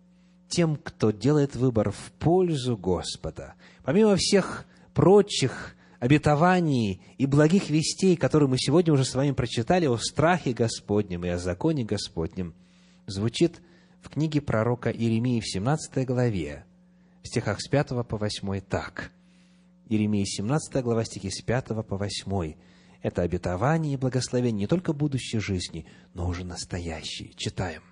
тем, 0.48 0.78
кто 0.78 1.12
делает 1.12 1.56
выбор 1.56 1.92
в 1.92 2.12
пользу 2.20 2.78
Господа, 2.78 3.56
помимо 3.84 4.16
всех 4.18 4.66
прочих 4.94 5.76
обетований 6.02 7.00
и 7.20 7.28
благих 7.28 7.70
вестей, 7.70 8.18
которые 8.18 8.50
мы 8.50 8.58
сегодня 8.58 8.92
уже 8.92 9.06
с 9.06 9.14
вами 9.14 9.32
прочитали 9.32 9.86
о 9.86 9.98
страхе 9.98 10.52
Господнем 10.52 11.24
и 11.24 11.30
о 11.30 11.38
законе 11.38 11.86
Господнем, 11.86 12.56
звучит 13.06 13.62
в 14.02 14.10
книге 14.10 14.42
пророка 14.42 14.90
Иеремии 14.90 15.40
в 15.40 15.48
17 15.48 16.06
главе, 16.08 16.66
в 17.22 17.28
стихах 17.28 17.62
с 17.62 17.68
5 17.68 17.90
по 18.08 18.18
8 18.18 18.62
так. 18.62 19.12
Иеремия 19.90 20.26
17 20.26 20.84
глава, 20.84 21.06
стихи 21.06 21.30
с 21.30 21.42
5 21.44 21.68
по 21.88 21.98
8. 21.98 22.56
Это 23.04 23.22
обетование 23.22 23.94
и 23.94 23.98
благословение 23.98 24.62
не 24.62 24.68
только 24.68 24.94
будущей 24.94 25.38
жизни, 25.38 25.86
но 26.16 26.28
уже 26.28 26.44
настоящей. 26.44 27.32
Читаем. 27.38 27.84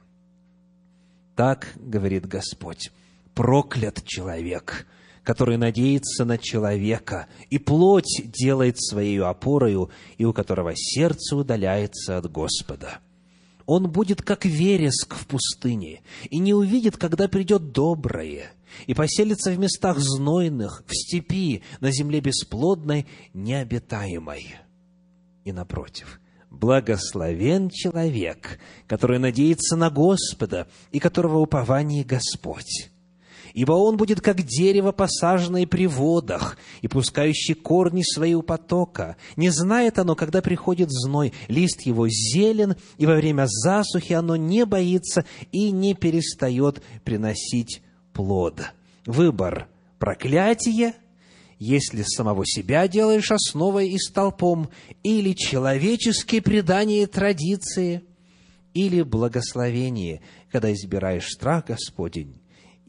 Так 1.36 1.74
говорит 1.76 2.26
Господь, 2.26 2.92
проклят 3.36 4.04
человек, 4.04 4.88
который 5.30 5.58
надеется 5.58 6.26
на 6.26 6.40
человека, 6.40 7.28
и 7.52 7.60
плоть 7.60 8.20
делает 8.26 8.82
своей 8.82 9.22
опорою, 9.22 9.92
и 10.18 10.26
у 10.26 10.34
которого 10.34 10.74
сердце 10.76 11.36
удаляется 11.36 12.18
от 12.18 12.32
Господа 12.32 12.98
он 13.68 13.92
будет 13.92 14.24
как 14.24 14.46
вереск 14.46 15.14
в 15.14 15.28
пустыне, 15.28 16.02
и 16.32 16.40
не 16.40 16.56
увидит, 16.56 16.98
когда 16.98 17.28
придет 17.28 17.72
доброе, 17.72 18.52
и 18.88 18.96
поселится 18.96 19.52
в 19.52 19.60
местах 19.60 20.00
знойных, 20.00 20.84
в 20.88 20.96
степи, 20.96 21.62
на 21.80 21.92
земле 21.92 22.20
бесплодной, 22.20 23.06
необитаемой. 23.36 24.56
И 25.46 25.52
напротив, 25.52 26.20
благословен 26.50 27.70
человек, 27.70 28.58
который 28.88 29.20
надеется 29.20 29.76
на 29.76 29.92
Господа 29.92 30.68
и 30.92 30.98
которого 30.98 31.38
упование 31.38 32.04
Господь 32.04 32.90
ибо 33.54 33.74
он 33.74 33.98
будет 33.98 34.22
как 34.22 34.44
дерево, 34.44 34.92
посаженное 34.92 35.66
при 35.68 35.88
водах, 35.88 36.58
и 36.82 36.88
пускающий 36.88 37.54
корни 37.54 38.04
свои 38.04 38.34
у 38.34 38.42
потока. 38.42 39.18
Не 39.36 39.50
знает 39.50 40.00
оно, 40.00 40.16
когда 40.16 40.42
приходит 40.42 40.90
зной, 40.92 41.34
лист 41.48 41.82
его 41.82 42.08
зелен, 42.08 42.76
и 42.98 43.06
во 43.06 43.16
время 43.16 43.46
засухи 43.48 44.14
оно 44.14 44.36
не 44.36 44.66
боится 44.66 45.26
и 45.52 45.72
не 45.72 45.94
перестает 45.94 46.82
приносить 47.04 47.82
плод. 48.14 48.62
Выбор– 49.06 49.68
проклятие, 50.00 50.96
если 51.58 52.04
самого 52.04 52.46
себя 52.46 52.88
делаешь 52.88 53.32
основой 53.32 53.90
и 53.90 53.98
столпом, 53.98 54.70
или 55.04 55.34
человеческие 55.34 56.42
предания 56.42 57.04
и 57.04 57.06
традиции, 57.06 58.04
или 58.74 59.02
благословение, 59.02 60.22
когда 60.52 60.72
избираешь 60.72 61.28
страх 61.28 61.66
Господень 61.66 62.39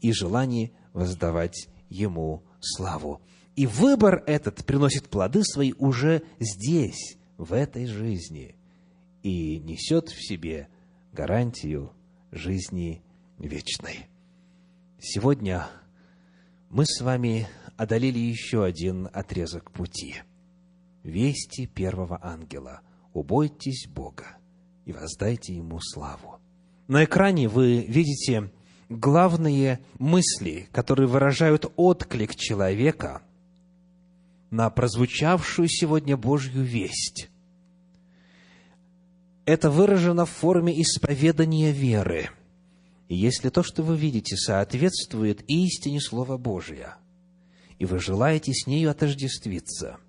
и 0.01 0.11
желание 0.11 0.71
воздавать 0.93 1.69
Ему 1.89 2.43
славу. 2.59 3.21
И 3.55 3.67
выбор 3.67 4.23
этот 4.27 4.65
приносит 4.65 5.09
плоды 5.09 5.43
свои 5.43 5.73
уже 5.77 6.23
здесь, 6.39 7.17
в 7.37 7.53
этой 7.53 7.85
жизни, 7.85 8.55
и 9.23 9.59
несет 9.59 10.09
в 10.09 10.25
себе 10.25 10.69
гарантию 11.11 11.91
жизни 12.31 13.01
вечной. 13.39 14.07
Сегодня 14.99 15.67
мы 16.69 16.85
с 16.85 17.01
вами 17.01 17.47
одолели 17.77 18.19
еще 18.19 18.63
один 18.63 19.09
отрезок 19.11 19.71
пути. 19.71 20.15
Вести 21.03 21.65
первого 21.65 22.19
ангела. 22.21 22.81
Убойтесь 23.13 23.87
Бога 23.89 24.37
и 24.85 24.93
воздайте 24.93 25.55
Ему 25.55 25.79
славу. 25.81 26.39
На 26.87 27.03
экране 27.03 27.49
вы 27.49 27.81
видите 27.81 28.51
главные 28.99 29.79
мысли, 29.97 30.67
которые 30.71 31.07
выражают 31.07 31.71
отклик 31.75 32.35
человека 32.35 33.21
на 34.49 34.69
прозвучавшую 34.69 35.67
сегодня 35.69 36.17
Божью 36.17 36.61
весть. 36.61 37.29
Это 39.45 39.71
выражено 39.71 40.25
в 40.25 40.29
форме 40.29 40.79
исповедания 40.81 41.71
веры. 41.71 42.29
И 43.07 43.15
если 43.15 43.49
то, 43.49 43.63
что 43.63 43.83
вы 43.83 43.97
видите, 43.97 44.35
соответствует 44.37 45.43
истине 45.47 45.99
Слова 45.99 46.37
Божия, 46.37 46.97
и 47.79 47.85
вы 47.85 47.99
желаете 47.99 48.53
с 48.53 48.67
нею 48.67 48.91
отождествиться– 48.91 49.97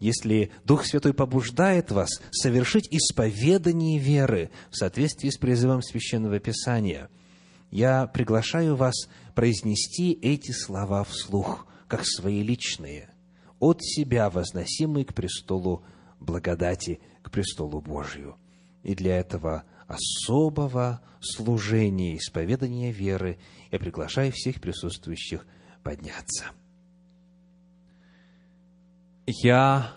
если 0.00 0.50
Дух 0.64 0.86
Святой 0.86 1.12
побуждает 1.12 1.92
вас 1.92 2.08
совершить 2.30 2.88
исповедание 2.90 3.98
веры 3.98 4.50
в 4.70 4.76
соответствии 4.76 5.28
с 5.28 5.36
призывом 5.36 5.82
Священного 5.82 6.40
Писания, 6.40 7.10
я 7.70 8.06
приглашаю 8.06 8.76
вас 8.76 9.08
произнести 9.34 10.12
эти 10.12 10.52
слова 10.52 11.04
вслух, 11.04 11.66
как 11.88 12.04
свои 12.04 12.42
личные, 12.42 13.10
от 13.58 13.82
себя 13.82 14.30
возносимые 14.30 15.04
к 15.04 15.14
престолу 15.14 15.84
благодати, 16.18 17.00
к 17.22 17.30
престолу 17.30 17.80
Божию. 17.80 18.36
И 18.82 18.94
для 18.94 19.18
этого 19.18 19.64
особого 19.86 21.02
служения, 21.20 22.16
исповедания 22.16 22.92
веры 22.92 23.38
я 23.70 23.78
приглашаю 23.78 24.32
всех 24.32 24.60
присутствующих 24.60 25.46
подняться– 25.82 26.46
я 29.42 29.92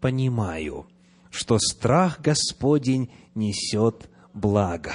понимаю, 0.00 0.86
что 1.30 1.58
страх 1.58 2.20
Господень 2.20 3.10
несет 3.34 4.08
благо. 4.32 4.94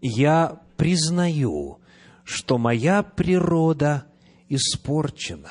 Я 0.00 0.60
признаю, 0.84 1.78
что 2.24 2.58
моя 2.58 3.02
природа 3.02 4.04
испорчена. 4.50 5.48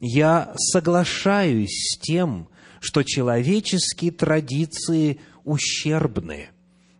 Я 0.00 0.52
соглашаюсь 0.58 1.94
с 1.94 1.98
тем, 1.98 2.50
что 2.80 3.02
человеческие 3.02 4.10
традиции 4.10 5.18
ущербны. 5.44 6.50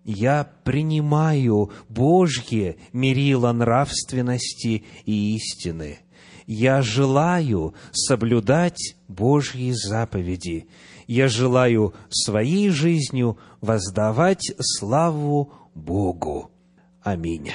Я 0.05 0.51
принимаю 0.65 1.71
Божье 1.91 2.77
мерило 2.95 3.53
нравственности 3.53 4.85
и 5.05 5.37
истины– 5.37 5.99
я 6.49 6.81
желаю 6.81 7.75
соблюдать 7.91 8.95
Божьи 9.09 9.73
заповеди. 9.73 10.69
Я 11.09 11.27
желаю 11.27 11.93
своей 12.09 12.71
жизнью 12.71 13.37
воздавать 13.61 14.53
славу 14.61 15.53
Богу. 15.75 16.53
Аминь. 17.07 17.53